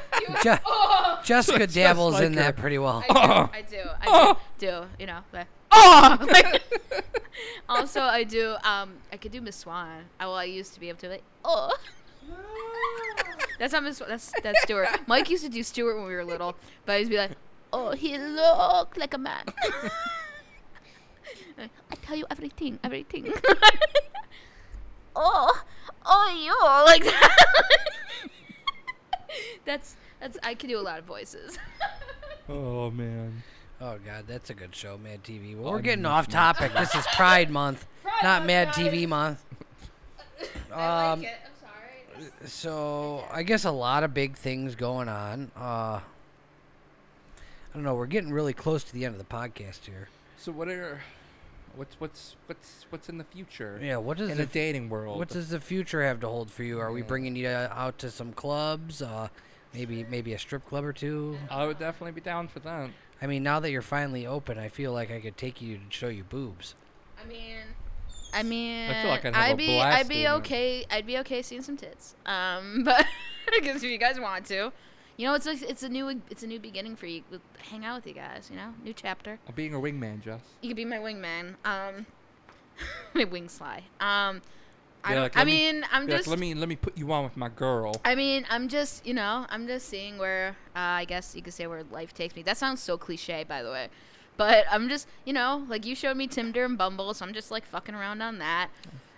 Je- 0.43 0.57
Jessica 1.25 1.59
Just 1.67 1.75
dabbles 1.75 2.15
like 2.15 2.25
in 2.25 2.35
that 2.37 2.57
pretty 2.57 2.79
well. 2.79 3.05
I 3.11 3.63
do 3.69 3.77
I 3.81 4.07
do 4.07 4.11
I 4.11 4.33
do, 4.59 4.67
do 4.67 4.87
you 4.99 5.07
know 5.07 5.21
the 5.33 5.45
oh 5.79 6.19
like, 6.21 6.63
also 7.69 8.01
I 8.01 8.25
do 8.25 8.57
um 8.63 8.95
I 9.13 9.17
could 9.17 9.33
do 9.33 9.41
Miss 9.41 9.57
Swan. 9.57 10.05
I 10.19 10.27
well 10.27 10.37
I 10.37 10.45
used 10.45 10.75
to 10.75 10.81
be 10.81 10.89
able 10.89 10.99
to 11.01 11.09
like 11.09 11.23
oh 11.45 11.77
that's 13.59 13.73
not 13.73 13.83
Miss 13.83 13.99
Swan 13.99 14.11
that's 14.11 14.33
that's 14.43 14.63
Stuart. 14.63 14.89
Mike 15.07 15.31
used 15.31 15.45
to 15.45 15.51
do 15.51 15.63
Stuart 15.63 15.97
when 15.97 16.07
we 16.07 16.15
were 16.15 16.25
little 16.25 16.57
but 16.85 16.93
I 16.93 16.97
used 16.99 17.11
to 17.11 17.17
be 17.17 17.21
like 17.21 17.37
oh 17.73 17.93
he 17.93 18.19
looked 18.19 18.97
like 18.97 19.15
a 19.15 19.19
man. 19.19 19.45
I 21.59 21.95
tell 22.03 22.17
you 22.17 22.27
everything 22.31 22.79
everything. 22.83 23.33
Oh 25.21 25.63
oh 26.07 26.29
you 26.45 26.55
like 26.87 27.05
that. 27.05 27.37
That's 29.65 29.97
that's 30.21 30.39
I 30.43 30.55
can 30.55 30.69
do 30.69 30.79
a 30.79 30.83
lot 30.83 30.99
of 30.99 31.05
voices. 31.05 31.59
Oh 32.49 32.91
man. 32.91 33.43
Oh 33.81 33.97
God, 34.05 34.25
that's 34.27 34.51
a 34.51 34.55
good 34.55 34.75
show, 34.75 34.99
Mad 34.99 35.23
TV. 35.23 35.57
Well, 35.57 35.69
Oh, 35.69 35.73
we're 35.73 35.81
getting 35.81 36.07
off 36.07 36.27
topic. 36.29 36.73
This 36.75 36.95
is 36.95 37.07
Pride 37.15 37.49
Month, 37.51 37.87
Pride 38.03 38.13
not 38.23 38.41
Month, 38.41 38.47
Mad 38.49 38.67
guys. 38.69 38.75
TV 38.77 39.09
Month. 39.09 39.45
I 40.75 41.13
Um, 41.13 41.21
like 41.21 41.29
it. 41.31 41.37
I'm 41.45 42.25
sorry. 42.25 42.31
So 42.47 43.25
I 43.31 43.43
guess 43.45 43.65
a 43.65 43.71
lot 43.71 44.03
of 44.03 44.13
big 44.13 44.37
things 44.37 44.75
going 44.75 45.09
on. 45.09 45.53
Uh, 45.57 46.01
I 46.01 46.03
don't 47.75 47.85
know. 47.85 47.95
We're 47.95 48.07
getting 48.07 48.33
really 48.33 48.53
close 48.53 48.83
to 48.85 48.93
the 48.93 49.05
end 49.05 49.15
of 49.15 49.19
the 49.19 49.33
podcast 49.33 49.85
here. 49.85 50.09
So 50.39 50.51
what 50.51 50.69
are, 50.69 51.01
what's 51.77 51.95
what's 52.01 52.35
what's 52.47 52.87
what's 52.91 53.09
in 53.09 53.19
the 53.19 53.25
future? 53.25 53.79
Yeah. 53.81 53.99
What 53.99 54.17
does 54.19 54.31
in 54.31 54.39
the 54.39 54.45
the 54.47 54.53
dating 54.53 54.89
world. 54.89 55.19
what 55.21 55.29
does 55.29 55.51
the 55.51 55.61
future 55.61 56.03
have 56.03 56.19
to 56.21 56.27
hold 56.29 56.51
for 56.51 56.65
you? 56.65 56.81
Are 56.81 56.91
we 56.91 57.03
bringing 57.03 57.37
you 57.37 57.47
uh, 57.47 57.69
out 57.73 57.99
to 57.99 58.11
some 58.11 58.33
clubs? 58.33 59.03
Uh, 59.03 59.29
maybe 59.73 60.05
maybe 60.11 60.33
a 60.33 60.39
strip 60.39 60.67
club 60.69 60.85
or 60.85 60.93
two. 60.93 61.39
I 61.49 61.65
would 61.67 61.79
definitely 61.79 62.13
be 62.13 62.21
down 62.23 62.49
for 62.49 62.59
that. 62.61 62.91
I 63.21 63.27
mean, 63.27 63.43
now 63.43 63.61
that 63.61 63.71
you're 63.71 63.83
finally 63.83 64.27
open, 64.27 64.59
I 64.59 64.69
feel 64.69 64.93
like 64.93 65.11
I 65.11 65.21
could 65.21 65.37
take 65.37 65.61
you 65.61 65.77
to 65.79 65.83
show 65.91 66.09
you 66.09 66.25
boobs. 66.25 66.75
I 67.21 67.27
mean, 67.27 67.57
I 68.33 68.43
mean, 68.43 68.89
feel 68.89 69.11
like 69.11 69.25
I'd 69.25 69.35
have 69.35 69.55
a 69.55 69.57
be, 69.57 69.67
blast 69.67 69.99
I'd 69.99 70.09
be 70.09 70.15
doing 70.15 70.27
it. 70.27 70.31
okay. 70.39 70.87
I'd 70.91 71.07
be 71.07 71.19
okay 71.19 71.43
seeing 71.43 71.63
some 71.63 71.77
tits. 71.77 72.15
Um, 72.27 72.83
but 72.85 73.05
because 73.53 73.83
if 73.83 73.91
you 73.91 73.99
guys 73.99 74.21
want 74.21 74.47
to, 74.47 74.73
you 75.17 75.27
know, 75.27 75.35
it's 75.35 75.47
like 75.47 75.63
it's 75.63 75.83
a 75.83 75.89
new, 75.89 76.09
it's 76.31 76.43
a 76.43 76.47
new 76.47 76.61
beginning 76.61 76.95
for 76.95 77.07
you. 77.07 77.23
Hang 77.71 77.85
out 77.85 77.97
with 77.97 78.07
you 78.07 78.15
guys. 78.15 78.49
You 78.51 78.57
know, 78.57 78.75
new 78.85 78.93
chapter. 78.93 79.39
I'm 79.49 79.55
being 79.55 79.75
a 79.75 79.79
wingman, 79.79 80.23
Jess. 80.23 80.41
You 80.63 80.69
could 80.69 80.77
be 80.77 80.85
my 80.85 80.99
wingman. 80.99 81.55
Um, 81.65 82.07
my 83.15 83.25
wing 83.25 83.49
sly. 83.49 83.83
Um, 84.01 84.43
I 85.05 85.19
like, 85.19 85.37
I 85.37 85.41
let 85.41 85.47
me- 85.47 85.53
mean, 85.73 85.85
I'm 85.93 86.07
Be 86.07 86.13
like, 86.13 86.19
just. 86.21 86.29
let 86.29 86.39
me 86.39 86.55
let 86.55 86.69
me 86.69 86.77
put 86.77 86.97
you 86.99 87.11
on 87.13 87.25
with 87.25 87.37
my 87.37 87.49
girl. 87.49 87.95
I 88.05 88.15
mean, 88.15 88.45
I'm 88.51 88.69
just, 88.69 89.07
you 89.07 89.15
know, 89.15 89.47
I'm 89.49 89.67
just 89.67 89.89
seeing 89.89 90.19
where, 90.19 90.51
uh, 90.77 90.79
I 91.01 91.05
guess 91.07 91.35
you 91.35 91.43
could 91.43 91.55
say 91.55 91.67
where 91.67 91.83
life 91.91 92.13
takes 92.15 92.35
me. 92.37 92.43
That 92.43 92.57
sounds 92.59 92.83
so 92.83 92.99
cliche, 92.99 93.45
by 93.49 93.63
the 93.63 93.71
way. 93.71 93.89
But 94.37 94.67
I'm 94.71 94.89
just, 94.89 95.09
you 95.25 95.33
know, 95.33 95.65
like 95.69 95.85
you 95.87 95.95
showed 95.95 96.17
me 96.17 96.27
Tinder 96.27 96.65
and 96.65 96.77
Bumble, 96.79 97.13
so 97.15 97.25
I'm 97.25 97.33
just 97.33 97.51
like 97.51 97.65
fucking 97.67 97.95
around 97.95 98.23
on 98.23 98.39
that. 98.39 98.69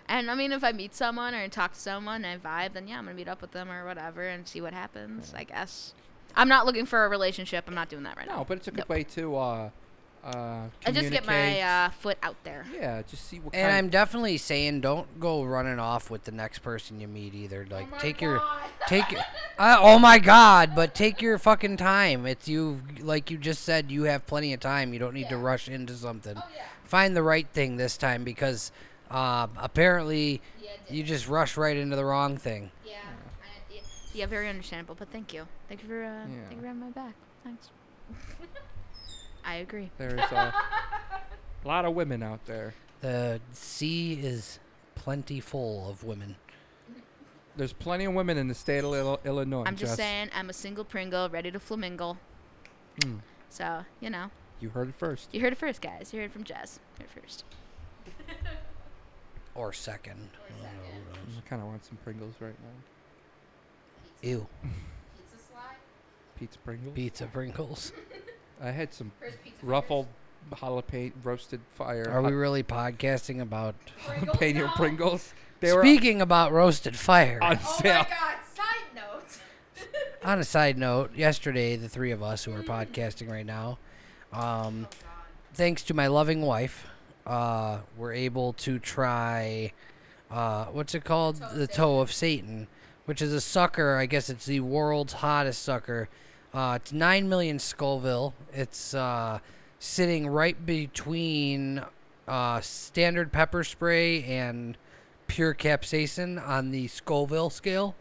And 0.07 0.29
I 0.31 0.35
mean, 0.35 0.51
if 0.51 0.63
I 0.63 0.71
meet 0.71 0.93
someone 0.95 1.33
or 1.33 1.47
talk 1.47 1.73
to 1.73 1.79
someone 1.79 2.25
and 2.25 2.41
I 2.43 2.67
vibe, 2.67 2.73
then 2.73 2.87
yeah, 2.87 2.97
I'm 2.97 3.05
gonna 3.05 3.15
meet 3.15 3.27
up 3.27 3.41
with 3.41 3.51
them 3.51 3.69
or 3.71 3.85
whatever 3.85 4.23
and 4.27 4.47
see 4.47 4.61
what 4.61 4.73
happens. 4.73 5.33
I 5.35 5.43
guess. 5.43 5.93
I'm 6.35 6.47
not 6.47 6.65
looking 6.65 6.85
for 6.85 7.05
a 7.05 7.09
relationship. 7.09 7.65
I'm 7.67 7.75
not 7.75 7.89
doing 7.89 8.03
that 8.03 8.15
right 8.17 8.25
No, 8.25 8.31
now. 8.33 8.37
No, 8.39 8.45
but 8.45 8.57
it's 8.57 8.67
a 8.67 8.71
good 8.71 8.79
Nope. 8.79 8.89
way 8.89 9.03
to 9.03 9.35
uh, 9.35 9.69
uh, 10.23 10.67
I 10.85 10.91
just 10.91 11.11
get 11.11 11.25
my 11.25 11.59
uh, 11.61 11.89
foot 11.89 12.17
out 12.21 12.35
there. 12.43 12.65
yeah, 12.73 13.01
just 13.01 13.27
see 13.27 13.39
what 13.39 13.55
And 13.55 13.63
kind. 13.63 13.75
I'm 13.75 13.89
definitely 13.89 14.37
saying, 14.37 14.81
don't 14.81 15.19
go 15.19 15.43
running 15.43 15.79
off 15.79 16.09
with 16.11 16.23
the 16.25 16.31
next 16.31 16.59
person 16.59 16.99
you 16.99 17.07
meet 17.07 17.33
either. 17.33 17.65
Like, 17.69 17.87
Oh 17.87 17.91
my 17.91 17.97
take 17.97 18.21
your 18.21 18.41
take 18.87 19.11
your- 19.11 19.21
uh, 19.57 19.77
oh 19.79 19.99
my 19.99 20.17
god 20.19 20.73
but 20.75 20.95
take 20.95 21.21
your 21.21 21.37
fucking 21.37 21.77
time 21.77 22.25
it's 22.25 22.47
you 22.47 22.81
like 23.01 23.29
you 23.29 23.37
just 23.37 23.63
said 23.63 23.91
you 23.91 24.03
have 24.03 24.25
plenty 24.25 24.53
of 24.53 24.59
time 24.59 24.91
you 24.93 24.97
don't 24.99 25.13
need 25.13 25.29
to 25.29 25.37
rush 25.37 25.67
into 25.69 25.93
something 25.93 26.35
Oh 26.35 26.43
yeah. 26.55 26.63
find 26.85 27.15
the 27.15 27.21
right 27.21 27.47
thing 27.53 27.77
this 27.77 27.97
time 27.97 28.23
because 28.23 28.71
Uh, 29.11 29.47
apparently, 29.57 30.39
Yeah, 30.63 30.69
you 30.89 31.03
just 31.03 31.27
rush 31.27 31.57
right 31.57 31.75
into 31.75 31.95
the 31.97 32.05
wrong 32.05 32.37
thing. 32.37 32.71
yeah, 32.87 32.93
I, 33.43 33.73
yeah, 33.73 33.81
yeah, 34.13 34.25
very 34.25 34.47
understandable. 34.47 34.95
But 34.97 35.11
thank 35.11 35.33
you, 35.33 35.45
thank 35.67 35.83
you 35.83 35.89
for 35.89 36.01
uh, 36.01 36.07
Yeah. 36.07 36.43
thank 36.47 36.55
you 36.55 36.61
for 36.61 36.67
having 36.67 36.79
my 36.81 36.89
back. 36.91 37.13
Thanks. 37.43 37.69
I 39.45 39.55
agree. 39.55 39.89
There's 39.97 40.19
a 40.19 40.53
lot 41.65 41.85
of 41.85 41.93
women 41.93 42.21
out 42.23 42.45
there. 42.45 42.73
The 43.01 43.39
sea 43.53 44.13
is 44.13 44.59
plenty 44.95 45.39
full 45.39 45.89
of 45.89 46.03
women. 46.03 46.35
There's 47.57 47.73
plenty 47.73 48.05
of 48.05 48.13
women 48.13 48.37
in 48.37 48.47
the 48.47 48.53
state 48.55 48.83
of 48.83 48.93
Ill- 48.93 49.19
Illinois. 49.25 49.63
I'm 49.65 49.75
just 49.75 49.91
Jess. 49.91 49.97
saying, 49.97 50.29
I'm 50.35 50.49
a 50.49 50.53
single 50.53 50.85
Pringle 50.85 51.29
ready 51.29 51.51
to 51.51 51.59
flamingo. 51.59 52.17
Hmm. 53.03 53.15
So 53.49 53.83
you 53.99 54.09
know, 54.09 54.29
You 54.61 54.69
heard 54.69 54.89
it 54.89 54.95
first. 54.95 55.29
you 55.33 55.41
heard 55.41 55.51
it 55.53 55.57
first, 55.57 55.81
guys. 55.81 56.13
You 56.13 56.19
heard 56.19 56.29
it 56.29 56.33
from 56.33 56.43
Jess. 56.43 56.79
You 56.99 57.05
heard 57.05 57.17
it 57.17 57.21
first. 57.21 57.43
Or 59.53 59.73
second. 59.73 60.29
Or 60.39 60.45
I 60.45 60.49
don't 60.49 60.61
know, 60.77 60.83
second. 60.85 61.03
who 61.25 61.31
knows. 61.33 61.37
I 61.45 61.49
kind 61.49 61.61
of 61.61 61.67
want 61.67 61.83
some 61.85 61.97
Pringles 62.05 62.35
right 62.39 62.55
now. 62.63 64.29
Ew. 64.29 64.47
Pizza 64.63 65.43
slide. 65.51 65.75
Pizza 66.39 66.59
Pringles. 66.59 66.95
Pizza 66.95 67.25
Pringles. 67.27 67.91
I 68.61 68.71
had 68.71 68.93
some 68.93 69.11
First 69.19 69.43
pizza. 69.43 69.65
ruffled 69.65 70.07
jalapeno 70.51 71.11
roasted 71.23 71.61
fire. 71.75 72.07
Are 72.09 72.21
we 72.21 72.31
really 72.31 72.63
podcasting 72.63 73.41
about. 73.41 73.75
jalapeno 74.05 74.73
Pringles? 74.75 75.33
They 75.59 75.73
were 75.73 75.81
Speaking 75.83 76.21
about 76.21 76.51
roasted 76.51 76.95
fire. 76.95 77.39
on 77.41 77.59
Oh 77.63 77.77
sale. 77.81 77.99
my 77.99 78.07
God! 78.09 78.35
Side 78.53 78.95
note. 78.95 79.85
On 80.23 80.39
a 80.39 80.43
side 80.43 80.77
note, 80.77 81.15
yesterday, 81.15 81.75
the 81.75 81.89
three 81.89 82.11
of 82.11 82.21
us 82.21 82.43
who 82.43 82.53
are 82.53 82.61
podcasting 82.63 83.29
right 83.29 83.45
now, 83.45 83.79
um, 84.33 84.87
thanks 85.53 85.81
to 85.83 85.93
my 85.95 86.07
loving 86.07 86.41
wife, 86.43 86.87
uh, 87.25 87.79
were 87.97 88.11
able 88.13 88.53
to 88.53 88.77
try, 88.79 89.71
uh, 90.29 90.65
what's 90.65 90.93
it 90.95 91.03
called? 91.03 91.37
Toe 91.39 91.45
of 91.47 91.55
the 91.55 91.67
toe 91.67 91.99
of 92.01 92.11
Satan, 92.11 92.67
which 93.05 93.21
is 93.21 93.33
a 93.33 93.41
sucker. 93.41 93.95
I 93.97 94.05
guess 94.05 94.29
it's 94.29 94.45
the 94.45 94.59
world's 94.59 95.13
hottest 95.13 95.63
sucker. 95.63 96.07
Uh, 96.53 96.79
it's 96.81 96.91
9 96.91 97.29
million 97.29 97.59
Scoville. 97.59 98.33
It's 98.53 98.93
uh, 98.93 99.39
sitting 99.79 100.27
right 100.27 100.65
between 100.65 101.83
uh, 102.27 102.61
standard 102.61 103.31
pepper 103.31 103.63
spray 103.63 104.23
and 104.23 104.77
pure 105.27 105.53
capsaicin 105.53 106.45
on 106.45 106.71
the 106.71 106.87
Scoville 106.87 107.49
scale. 107.49 107.95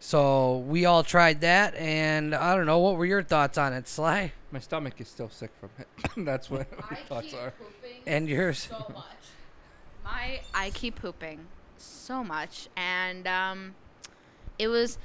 So 0.00 0.58
we 0.58 0.84
all 0.84 1.04
tried 1.04 1.42
that, 1.42 1.76
and 1.76 2.34
I 2.34 2.56
don't 2.56 2.66
know. 2.66 2.78
What 2.80 2.96
were 2.96 3.06
your 3.06 3.22
thoughts 3.22 3.56
on 3.56 3.72
it, 3.72 3.86
Sly? 3.86 4.32
My 4.50 4.58
stomach 4.58 5.00
is 5.00 5.08
still 5.08 5.30
sick 5.30 5.52
from 5.60 5.70
it. 5.78 5.86
That's 6.24 6.50
what 6.50 6.66
my 6.90 6.96
thoughts 6.96 7.32
are. 7.32 7.54
And 8.04 8.28
yours? 8.28 8.68
so 8.68 8.84
much. 8.92 9.04
My 10.04 10.40
I 10.52 10.70
keep 10.70 10.96
pooping 10.96 11.46
so 11.78 12.24
much, 12.24 12.68
and 12.76 13.26
um, 13.28 13.74
it 14.58 14.66
was. 14.68 14.98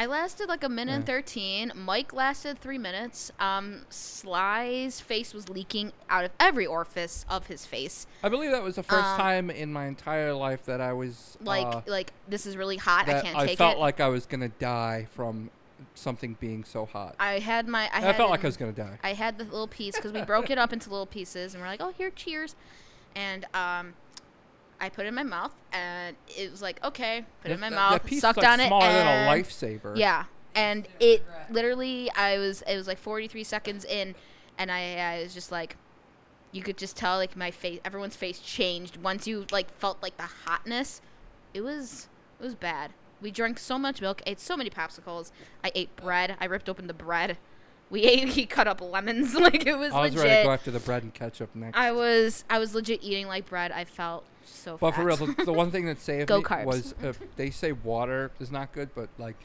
I 0.00 0.06
lasted 0.06 0.48
like 0.48 0.64
a 0.64 0.68
minute 0.70 0.94
and 0.94 1.04
thirteen. 1.04 1.72
Mike 1.74 2.14
lasted 2.14 2.58
three 2.58 2.78
minutes. 2.78 3.30
Um, 3.38 3.82
Sly's 3.90 4.98
face 4.98 5.34
was 5.34 5.50
leaking 5.50 5.92
out 6.08 6.24
of 6.24 6.30
every 6.40 6.64
orifice 6.64 7.26
of 7.28 7.48
his 7.48 7.66
face. 7.66 8.06
I 8.22 8.30
believe 8.30 8.50
that 8.50 8.62
was 8.62 8.76
the 8.76 8.82
first 8.82 9.04
Um, 9.04 9.20
time 9.20 9.50
in 9.50 9.70
my 9.70 9.84
entire 9.84 10.32
life 10.32 10.64
that 10.64 10.80
I 10.80 10.94
was 10.94 11.36
Like 11.42 11.66
uh, 11.66 11.82
like 11.86 12.14
this 12.26 12.46
is 12.46 12.56
really 12.56 12.78
hot. 12.78 13.10
I 13.10 13.20
can't 13.20 13.36
I 13.36 13.46
take 13.46 13.60
it. 13.60 13.62
I 13.62 13.68
felt 13.68 13.78
like 13.78 14.00
I 14.00 14.08
was 14.08 14.24
gonna 14.24 14.48
die 14.48 15.06
from 15.12 15.50
something 15.94 16.34
being 16.40 16.64
so 16.64 16.86
hot. 16.86 17.16
I 17.20 17.38
had 17.38 17.68
my. 17.68 17.90
I, 17.92 17.98
I, 17.98 18.00
had 18.00 18.16
felt 18.16 18.30
like 18.30 18.42
I 18.42 18.48
was 18.48 18.56
gonna 18.56 18.72
die. 18.72 18.98
I 19.04 19.12
had 19.12 19.36
the 19.36 19.44
little 19.44 19.68
piece 19.68 19.96
because 19.96 20.12
we 20.12 20.22
broke 20.22 20.48
it 20.48 20.56
up 20.56 20.72
into 20.72 20.88
little 20.88 21.04
pieces, 21.04 21.52
and 21.52 21.62
we're 21.62 21.68
like, 21.68 21.82
"Oh, 21.82 21.92
here, 21.98 22.08
cheers," 22.08 22.56
and 23.14 23.44
um, 23.52 23.92
I 24.80 24.88
put 24.88 25.04
it 25.04 25.08
in 25.08 25.14
my 25.14 25.22
mouth, 25.22 25.52
and 25.72 26.16
it 26.28 26.50
was 26.50 26.62
like, 26.62 26.82
"Okay," 26.84 27.24
put 27.42 27.50
it 27.50 27.54
in 27.54 27.60
my 27.60 27.70
That- 27.70 27.76
mouth, 27.76 27.92
that 28.02 28.06
piece 28.06 28.20
sucked 28.22 28.38
is 28.38 28.42
like 28.44 28.52
on 28.52 28.60
it, 28.60 28.66
smaller 28.68 28.84
and 28.86 29.08
than 29.08 29.28
a 29.28 29.42
lifesaver. 29.42 29.96
yeah, 29.96 30.24
and 30.54 30.88
it 30.98 31.24
literally, 31.50 32.10
I 32.12 32.38
was, 32.38 32.62
it 32.62 32.76
was 32.76 32.86
like 32.86 32.98
43 32.98 33.44
seconds 33.44 33.84
in, 33.84 34.14
and 34.58 34.70
I, 34.72 34.96
I 35.18 35.22
was 35.22 35.34
just 35.34 35.52
like, 35.52 35.76
you 36.52 36.62
could 36.62 36.76
just 36.78 36.96
tell 36.96 37.16
like 37.16 37.36
my 37.36 37.50
face, 37.50 37.80
everyone's 37.84 38.16
face 38.16 38.38
changed 38.40 38.96
once 38.96 39.26
you 39.26 39.46
like 39.52 39.70
felt 39.78 40.02
like 40.02 40.16
the 40.16 40.28
hotness. 40.46 41.00
It 41.54 41.60
was, 41.60 42.08
it 42.40 42.44
was 42.44 42.54
bad. 42.54 42.92
We 43.20 43.30
drank 43.30 43.58
so 43.58 43.78
much 43.78 44.00
milk, 44.00 44.22
ate 44.26 44.40
so 44.40 44.56
many 44.56 44.70
popsicles. 44.70 45.30
I 45.62 45.70
ate 45.74 45.94
bread. 45.96 46.36
I 46.40 46.46
ripped 46.46 46.68
open 46.70 46.86
the 46.86 46.94
bread. 46.94 47.36
We 47.90 48.02
ate. 48.04 48.28
He 48.30 48.46
cut 48.46 48.66
up 48.66 48.80
lemons. 48.80 49.34
like 49.46 49.66
it 49.66 49.76
was 49.76 49.92
I 49.92 50.00
was 50.02 50.12
legit. 50.14 50.24
ready 50.24 50.42
to 50.42 50.46
go 50.46 50.52
after 50.52 50.70
the 50.70 50.80
bread 50.80 51.02
and 51.02 51.12
ketchup 51.12 51.54
next. 51.54 51.76
I 51.76 51.92
was 51.92 52.44
I 52.48 52.58
was 52.58 52.74
legit 52.74 53.02
eating 53.02 53.26
like 53.26 53.46
bread. 53.46 53.72
I 53.72 53.84
felt 53.84 54.24
so. 54.50 54.76
but 54.78 54.92
for 54.94 55.04
real, 55.04 55.16
the, 55.16 55.44
the 55.44 55.52
one 55.52 55.70
thing 55.70 55.86
that 55.86 56.00
saved 56.00 56.28
Go 56.28 56.38
me 56.38 56.44
carbs. 56.44 56.64
was 56.64 56.94
uh, 57.02 57.12
they 57.36 57.50
say 57.50 57.72
water 57.72 58.30
is 58.40 58.50
not 58.50 58.72
good, 58.72 58.90
but 58.94 59.08
like 59.18 59.36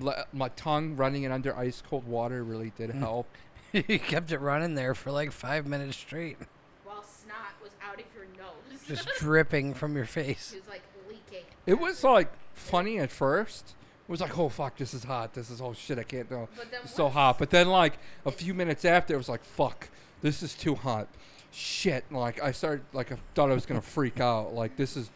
le- 0.00 0.26
my 0.32 0.48
tongue 0.50 0.96
running 0.96 1.22
it 1.24 1.32
under 1.32 1.56
ice 1.56 1.82
cold 1.88 2.06
water 2.06 2.42
really 2.44 2.72
did 2.76 2.90
Mm. 2.90 2.98
help. 2.98 3.26
you 3.72 3.98
kept 3.98 4.32
it 4.32 4.38
running 4.40 4.74
there 4.74 4.94
for 4.94 5.10
like 5.12 5.30
five 5.32 5.66
minutes 5.66 5.96
straight, 5.96 6.36
While 6.84 7.02
snot 7.04 7.36
was 7.62 7.70
out 7.82 7.94
of 8.00 8.04
your 8.14 8.24
nose. 8.36 8.80
just 8.86 9.08
dripping 9.18 9.74
from 9.74 9.94
your 9.96 10.06
face. 10.06 10.52
it 10.52 10.60
was 10.60 10.68
like 10.68 10.82
leaking. 11.08 11.44
It 11.66 11.78
was 11.78 12.02
like 12.04 12.32
funny 12.54 12.98
at 12.98 13.10
first. 13.12 13.74
It 14.08 14.10
was 14.10 14.20
like, 14.20 14.36
oh 14.36 14.48
fuck, 14.48 14.76
this 14.76 14.92
is 14.92 15.04
hot. 15.04 15.34
This 15.34 15.50
is 15.50 15.60
oh 15.60 15.72
shit, 15.72 15.98
I 15.98 16.02
can't 16.02 16.28
know. 16.30 16.48
But 16.56 16.70
then 16.72 16.80
It's 16.82 16.94
so 16.94 17.08
hot. 17.08 17.38
But 17.38 17.50
then 17.50 17.68
like 17.68 17.98
a 18.26 18.32
few 18.32 18.54
minutes 18.54 18.84
after, 18.84 19.14
it 19.14 19.18
was 19.18 19.28
like, 19.28 19.44
fuck, 19.44 19.88
this 20.20 20.42
is 20.42 20.52
too 20.54 20.74
hot. 20.74 21.06
Shit. 21.52 22.04
Like 22.10 22.42
I 22.42 22.52
started 22.52 22.84
like 22.92 23.12
I 23.12 23.16
thought 23.34 23.50
I 23.50 23.54
was 23.54 23.66
gonna 23.66 23.80
freak 23.80 24.20
out. 24.20 24.54
Like 24.54 24.76
this 24.76 24.96
is, 24.96 25.10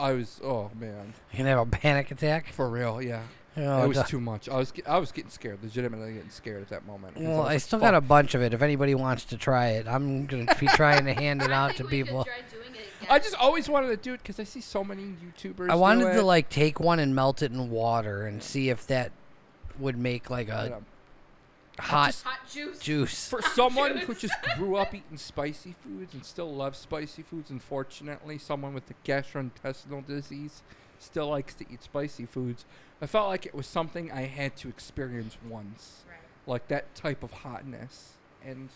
I 0.00 0.12
was 0.12 0.40
oh 0.42 0.70
man, 0.78 1.14
You 1.32 1.36
can 1.36 1.46
have 1.46 1.58
a 1.58 1.66
panic 1.66 2.10
attack. 2.10 2.52
for 2.52 2.68
real, 2.68 3.02
yeah. 3.02 3.22
Oh, 3.56 3.82
it 3.82 3.88
was 3.88 4.02
too 4.04 4.20
much. 4.20 4.48
I 4.48 4.56
was 4.56 4.72
I 4.86 4.98
was 4.98 5.10
getting 5.10 5.30
scared, 5.30 5.58
legitimately 5.62 6.14
getting 6.14 6.30
scared 6.30 6.62
at 6.62 6.68
that 6.68 6.86
moment. 6.86 7.16
Well, 7.16 7.38
was 7.38 7.46
I 7.48 7.56
still 7.56 7.80
fuck. 7.80 7.88
got 7.88 7.94
a 7.94 8.00
bunch 8.00 8.34
of 8.34 8.42
it. 8.42 8.54
If 8.54 8.62
anybody 8.62 8.94
wants 8.94 9.24
to 9.26 9.36
try 9.36 9.70
it, 9.70 9.88
I'm 9.88 10.26
gonna 10.26 10.46
be 10.60 10.66
trying 10.74 11.04
to 11.06 11.12
hand 11.12 11.42
it 11.42 11.50
out 11.50 11.76
to 11.76 11.84
people. 11.84 12.26
I 13.10 13.18
just 13.18 13.34
always 13.36 13.68
wanted 13.68 13.88
to 13.88 13.96
do 13.96 14.14
it 14.14 14.18
because 14.22 14.38
I 14.38 14.44
see 14.44 14.60
so 14.60 14.84
many 14.84 15.02
YouTubers. 15.02 15.70
I 15.70 15.74
do 15.74 15.78
wanted 15.80 16.12
to 16.14 16.22
like 16.22 16.48
take 16.48 16.78
one 16.78 16.98
and 17.00 17.14
melt 17.14 17.42
it 17.42 17.50
in 17.50 17.70
water 17.70 18.26
and 18.26 18.42
see 18.42 18.70
if 18.70 18.86
that 18.88 19.10
would 19.78 19.96
make 19.96 20.30
like 20.30 20.50
I 20.50 20.66
a 20.66 20.76
um, 20.76 20.86
don't- 21.78 21.86
hot 21.90 22.22
hot 22.24 22.48
juice. 22.50 22.78
juice. 22.78 23.28
For 23.28 23.42
someone 23.54 23.96
who 23.98 24.14
just 24.14 24.34
grew 24.56 24.76
up 24.76 24.94
eating 24.94 25.16
spicy 25.16 25.74
foods 25.82 26.14
and 26.14 26.24
still 26.24 26.54
loves 26.54 26.78
spicy 26.78 27.22
foods, 27.22 27.50
unfortunately, 27.50 28.38
someone 28.38 28.74
with 28.74 28.86
the 28.86 28.94
gastrointestinal 29.04 30.06
disease 30.06 30.62
still 30.98 31.28
likes 31.28 31.54
to 31.54 31.64
eat 31.72 31.82
spicy 31.82 32.26
foods. 32.26 32.64
I 33.00 33.06
felt 33.06 33.28
like 33.28 33.46
it 33.46 33.54
was 33.54 33.66
something 33.66 34.10
I 34.10 34.22
had 34.22 34.56
to 34.58 34.68
experience 34.68 35.36
once, 35.48 36.04
Right. 36.08 36.18
like 36.46 36.68
that 36.68 36.94
type 36.94 37.22
of 37.22 37.30
hotness. 37.32 38.14
And 38.44 38.68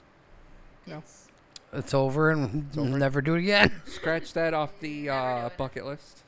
No. 0.86 0.98
It's- 0.98 1.28
It's 1.72 1.94
over 1.94 2.30
and 2.30 2.66
It's 2.68 2.78
over. 2.78 2.98
never 2.98 3.20
do 3.22 3.34
it 3.34 3.38
again. 3.40 3.80
scratch 3.86 4.32
that 4.34 4.52
off 4.54 4.78
the 4.80 5.08
uh, 5.08 5.50
bucket 5.56 5.84
list. 5.86 6.22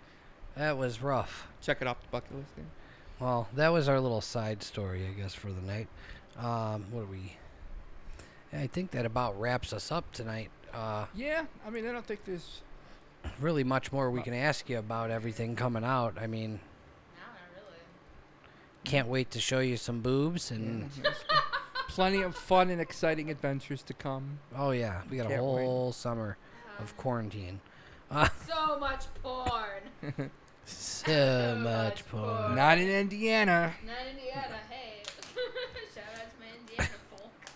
That 0.57 0.79
was 0.79 1.03
rough. 1.03 1.47
Check 1.61 1.79
it 1.83 1.87
off 1.89 2.01
the 2.01 2.09
bucket 2.09 2.35
list. 2.35 2.51
yeah. 2.57 2.65
Well, 3.21 3.49
that 3.55 3.69
was 3.69 3.89
our 3.89 4.01
little 4.01 4.21
side 4.21 4.63
story, 4.63 5.07
I 5.07 5.13
guess, 5.21 5.35
for 5.35 5.53
the 5.53 5.61
night. 5.61 5.87
Um, 6.39 6.87
what 6.91 7.03
are 7.03 7.07
we? 7.07 7.37
I 8.53 8.67
think 8.67 8.91
that 8.93 9.05
about 9.07 9.39
wraps 9.41 9.73
us 9.73 9.91
up 9.93 10.11
tonight. 10.13 10.51
Uh, 10.73 11.07
Yeah, 11.15 11.45
I 11.67 11.71
mean, 11.71 11.87
I 11.89 11.93
don't 11.93 12.07
think 12.07 12.25
there's. 12.25 12.61
really 13.41 13.65
much 13.65 13.91
more 13.93 14.11
we 14.11 14.23
can 14.23 14.35
ask 14.35 14.69
you 14.69 14.79
about 14.79 15.11
everything 15.11 15.57
coming 15.57 15.83
out. 15.85 16.17
I 16.21 16.27
mean, 16.27 16.53
No, 16.53 17.23
not 17.23 17.39
really. 17.57 17.79
can't 18.85 19.09
wait 19.09 19.31
to 19.33 19.41
show 19.41 19.61
you 19.61 19.77
some 19.77 20.01
boobs 20.01 20.51
and 20.51 20.91
plenty 21.89 22.23
of 22.23 22.35
fun 22.37 22.69
and 22.71 22.81
exciting 22.81 23.31
adventures 23.31 23.83
to 23.85 23.95
come. 23.95 24.39
oh 24.57 24.73
yeah, 24.73 25.03
we 25.11 25.17
got 25.17 25.27
a 25.27 25.31
Can't 25.31 25.43
wait. 25.43 25.65
whole 25.65 25.93
summer 25.93 26.37
of 26.79 26.97
quarantine. 26.97 27.61
So 28.47 28.79
much 28.79 29.07
porn. 29.23 30.31
So 30.67 31.57
much 31.59 31.65
much 31.65 32.09
porn. 32.09 32.25
porn. 32.25 32.55
Not 32.55 32.79
in 32.79 32.89
Indiana. 32.89 33.73
Not 33.85 33.97
in 34.07 34.17
Indiana, 34.19 34.59
hey. 34.71 35.03
Shout 35.95 36.05
out 36.15 36.31
to 36.31 36.37
my 36.39 36.87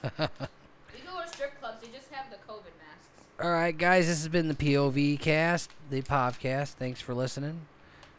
Indiana 0.02 0.30
folk. 0.38 0.50
we 0.94 1.00
go 1.00 1.20
to 1.22 1.28
strip 1.28 1.58
clubs, 1.60 1.80
they 1.82 1.88
just 1.88 2.10
have 2.12 2.30
the 2.30 2.36
COVID 2.50 2.72
masks. 2.78 3.08
All 3.42 3.50
right, 3.50 3.76
guys, 3.76 4.06
this 4.06 4.18
has 4.18 4.28
been 4.28 4.48
the 4.48 4.54
POV 4.54 5.18
cast, 5.20 5.70
the 5.90 6.02
podcast. 6.02 6.70
Thanks 6.74 7.00
for 7.00 7.14
listening. 7.14 7.60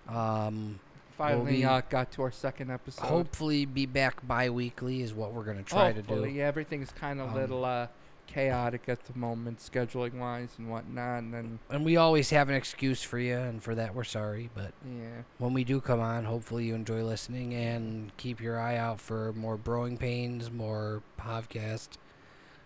Um, 0.08 0.80
Finally, 1.18 1.58
be- 1.58 1.66
uh, 1.66 1.82
got 1.90 2.12
to 2.14 2.22
our 2.22 2.32
second 2.32 2.72
episode. 2.72 3.06
hopefully, 3.06 3.66
be 3.66 3.86
back 3.86 4.26
bi-weekly 4.26 5.02
is 5.02 5.14
what 5.14 5.34
we're 5.34 5.44
gonna 5.44 5.62
try 5.64 5.92
to 5.92 6.02
do. 6.02 6.26
Yeah, 6.26 6.46
everything's 6.46 6.92
kind 6.92 7.20
of 7.20 7.30
Um, 7.30 7.36
little 7.36 7.66
uh, 7.66 7.88
chaotic 8.34 8.84
at 8.88 9.04
the 9.06 9.18
moment, 9.18 9.58
scheduling 9.60 10.20
wise 10.20 10.50
and 10.58 10.70
whatnot. 10.70 11.20
And 11.20 11.34
then, 11.34 11.60
And 11.70 11.84
we 11.84 11.98
always 11.98 12.30
have 12.30 12.48
an 12.48 12.56
excuse 12.56 13.02
for 13.02 13.18
you, 13.18 13.36
and 13.38 13.62
for 13.62 13.74
that 13.76 13.96
we're 13.96 14.04
sorry. 14.04 14.50
But 14.54 14.72
yeah, 14.86 15.24
when 15.40 15.54
we 15.54 15.64
do 15.64 15.82
come 15.82 16.00
on, 16.00 16.26
hopefully 16.26 16.66
you 16.66 16.76
enjoy 16.76 17.04
listening 17.04 17.54
and 17.54 18.16
keep 18.18 18.40
your 18.40 18.60
eye 18.60 18.78
out 18.78 19.02
for 19.02 19.34
more 19.34 19.58
Brewing 19.58 19.98
Pains, 19.98 20.52
more 20.52 21.02
podcast, 21.20 21.90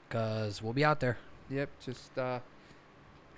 because 0.10 0.62
we'll 0.62 0.74
be 0.74 0.84
out 0.86 1.00
there. 1.00 1.18
yep. 1.50 1.70
Just 1.84 2.18
uh, 2.18 2.40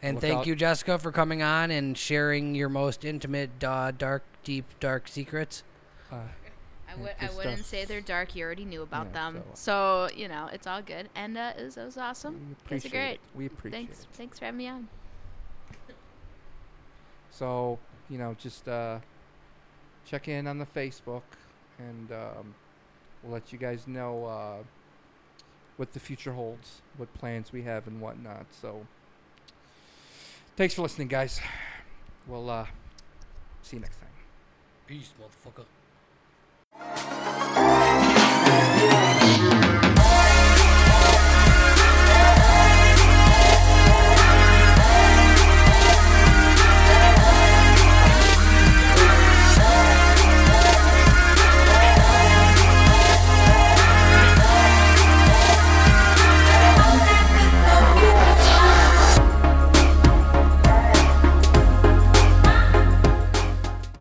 And 0.01 0.19
thank 0.19 0.39
out- 0.39 0.47
you, 0.47 0.55
Jessica, 0.55 0.97
for 0.97 1.11
coming 1.11 1.41
on 1.43 1.69
and 1.71 1.97
sharing 1.97 2.55
your 2.55 2.69
most 2.69 3.05
intimate, 3.05 3.63
uh, 3.63 3.91
dark, 3.91 4.23
deep, 4.43 4.65
dark 4.79 5.07
secrets. 5.07 5.63
Uh, 6.11 6.17
would, 7.01 7.11
I 7.19 7.25
just, 7.25 7.33
uh, 7.33 7.37
wouldn't 7.37 7.65
say 7.65 7.85
they're 7.85 8.01
dark. 8.01 8.35
You 8.35 8.43
already 8.45 8.65
knew 8.65 8.81
about 8.81 9.07
Yeah, 9.07 9.31
them. 9.31 9.43
So, 9.53 10.09
you 10.15 10.27
know, 10.27 10.49
it's 10.51 10.67
all 10.67 10.81
good. 10.81 11.09
And 11.15 11.37
uh, 11.37 11.53
it, 11.57 11.63
was, 11.63 11.77
it 11.77 11.85
was 11.85 11.97
awesome. 11.97 12.55
we 12.69 12.77
You 12.77 12.81
are 12.85 12.89
great. 12.89 13.11
it. 13.13 13.19
We 13.35 13.45
appreciate 13.47 13.87
Thanks, 13.87 14.01
it. 14.01 14.07
thanks 14.13 14.39
for 14.39 14.45
having 14.45 14.57
me 14.57 14.67
on. 14.67 14.87
So, 17.31 17.79
you 18.09 18.17
know, 18.17 18.35
just 18.39 18.67
uh, 18.67 18.99
check 20.05 20.27
in 20.27 20.47
on 20.47 20.57
the 20.57 20.65
Facebook, 20.65 21.23
and 21.77 22.11
um, 22.11 22.55
we'll 23.21 23.33
let 23.33 23.51
you 23.51 23.59
guys 23.59 23.87
know 23.87 24.25
uh, 24.25 24.63
what 25.77 25.91
the 25.91 25.99
future 25.99 26.31
holds, 26.31 26.81
what 26.97 27.13
plans 27.13 27.51
we 27.51 27.61
have, 27.63 27.87
and 27.87 27.99
whatnot. 27.99 28.45
So, 28.51 28.85
thanks 30.55 30.73
for 30.73 30.81
listening, 30.83 31.09
guys. 31.09 31.41
We'll 32.27 32.49
uh, 32.49 32.67
see 33.61 33.75
you 33.75 33.81
next 33.81 33.97
time. 33.97 34.09
Peace, 34.87 35.11
motherfucker. 35.21 35.65
Yeah. 36.77 37.15